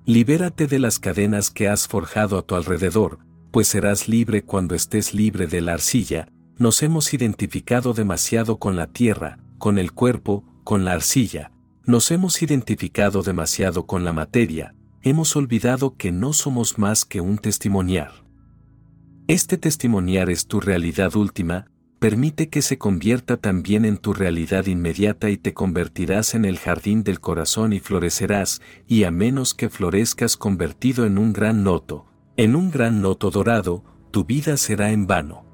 Libérate 0.05 0.67
de 0.67 0.79
las 0.79 0.99
cadenas 0.99 1.51
que 1.51 1.67
has 1.67 1.87
forjado 1.87 2.39
a 2.39 2.41
tu 2.41 2.55
alrededor, 2.55 3.19
pues 3.51 3.67
serás 3.67 4.07
libre 4.07 4.43
cuando 4.43 4.73
estés 4.73 5.13
libre 5.13 5.45
de 5.45 5.61
la 5.61 5.73
arcilla. 5.73 6.29
Nos 6.57 6.81
hemos 6.81 7.13
identificado 7.13 7.93
demasiado 7.93 8.57
con 8.57 8.75
la 8.75 8.87
tierra, 8.87 9.37
con 9.59 9.77
el 9.77 9.91
cuerpo, 9.91 10.43
con 10.63 10.85
la 10.85 10.93
arcilla. 10.93 11.51
Nos 11.87 12.11
hemos 12.11 12.41
identificado 12.41 13.23
demasiado 13.23 13.85
con 13.85 14.03
la 14.03 14.11
materia, 14.11 14.75
hemos 15.03 15.37
olvidado 15.37 15.95
que 15.95 16.11
no 16.11 16.33
somos 16.33 16.77
más 16.77 17.05
que 17.05 17.21
un 17.21 17.37
testimoniar. 17.37 18.11
Este 19.29 19.57
testimoniar 19.57 20.29
es 20.29 20.47
tu 20.47 20.59
realidad 20.59 21.15
última, 21.15 21.71
permite 21.99 22.49
que 22.49 22.61
se 22.61 22.77
convierta 22.77 23.37
también 23.37 23.85
en 23.85 23.99
tu 23.99 24.13
realidad 24.13 24.65
inmediata 24.65 25.29
y 25.29 25.37
te 25.37 25.53
convertirás 25.53 26.35
en 26.35 26.43
el 26.43 26.59
jardín 26.59 27.05
del 27.05 27.21
corazón 27.21 27.71
y 27.71 27.79
florecerás, 27.79 28.61
y 28.85 29.05
a 29.05 29.11
menos 29.11 29.53
que 29.53 29.69
florezcas 29.69 30.35
convertido 30.35 31.05
en 31.05 31.17
un 31.17 31.31
gran 31.31 31.63
noto, 31.63 32.05
en 32.35 32.57
un 32.57 32.69
gran 32.69 33.01
noto 33.01 33.31
dorado, 33.31 33.85
tu 34.11 34.25
vida 34.25 34.57
será 34.57 34.91
en 34.91 35.07
vano. 35.07 35.45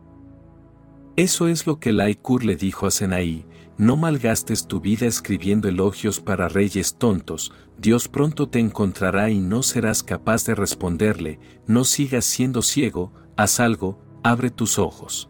Eso 1.15 1.47
es 1.47 1.67
lo 1.67 1.79
que 1.79 1.91
Laikur 1.91 2.43
le 2.43 2.55
dijo 2.55 2.87
a 2.87 2.91
Senaí, 2.91 3.45
no 3.77 3.97
malgastes 3.97 4.67
tu 4.67 4.79
vida 4.79 5.05
escribiendo 5.05 5.67
elogios 5.67 6.19
para 6.19 6.47
reyes 6.47 6.95
tontos, 6.95 7.51
Dios 7.77 8.07
pronto 8.07 8.47
te 8.47 8.59
encontrará 8.59 9.29
y 9.29 9.39
no 9.39 9.63
serás 9.63 10.03
capaz 10.03 10.45
de 10.45 10.55
responderle, 10.55 11.39
no 11.67 11.83
sigas 11.83 12.25
siendo 12.25 12.61
ciego, 12.61 13.13
haz 13.35 13.59
algo, 13.59 13.99
abre 14.23 14.51
tus 14.51 14.77
ojos. 14.79 15.29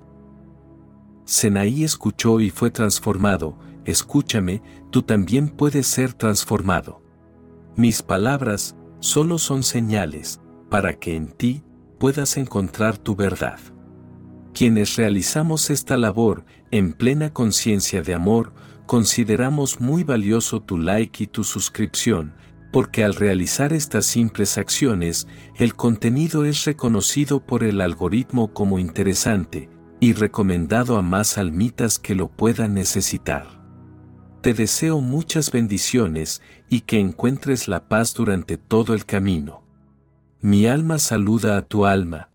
Senaí 1.25 1.83
escuchó 1.83 2.41
y 2.41 2.49
fue 2.49 2.69
transformado, 2.69 3.57
escúchame, 3.85 4.61
tú 4.91 5.03
también 5.03 5.49
puedes 5.49 5.87
ser 5.87 6.13
transformado. 6.13 7.01
Mis 7.75 8.01
palabras 8.03 8.75
solo 8.99 9.37
son 9.37 9.63
señales, 9.63 10.41
para 10.69 10.93
que 10.99 11.15
en 11.15 11.27
ti 11.27 11.63
puedas 11.97 12.37
encontrar 12.37 12.97
tu 12.97 13.15
verdad. 13.15 13.59
Quienes 14.53 14.97
realizamos 14.97 15.69
esta 15.69 15.97
labor 15.97 16.45
en 16.73 16.93
plena 16.93 17.31
conciencia 17.31 18.01
de 18.01 18.15
amor, 18.15 18.51
consideramos 18.87 19.79
muy 19.79 20.03
valioso 20.03 20.59
tu 20.59 20.79
like 20.79 21.23
y 21.23 21.27
tu 21.27 21.43
suscripción, 21.43 22.33
porque 22.71 23.03
al 23.03 23.13
realizar 23.13 23.73
estas 23.73 24.07
simples 24.07 24.57
acciones, 24.57 25.27
el 25.59 25.75
contenido 25.75 26.45
es 26.45 26.65
reconocido 26.65 27.45
por 27.45 27.63
el 27.63 27.79
algoritmo 27.79 28.55
como 28.55 28.79
interesante, 28.79 29.69
y 29.99 30.13
recomendado 30.13 30.97
a 30.97 31.03
más 31.03 31.37
almitas 31.37 31.99
que 31.99 32.15
lo 32.15 32.29
puedan 32.29 32.73
necesitar. 32.73 33.61
Te 34.41 34.55
deseo 34.55 34.99
muchas 34.99 35.51
bendiciones 35.51 36.41
y 36.69 36.81
que 36.81 36.99
encuentres 36.99 37.67
la 37.67 37.87
paz 37.87 38.15
durante 38.15 38.57
todo 38.57 38.95
el 38.95 39.05
camino. 39.05 39.63
Mi 40.41 40.65
alma 40.65 40.97
saluda 40.97 41.55
a 41.55 41.61
tu 41.61 41.85
alma, 41.85 42.31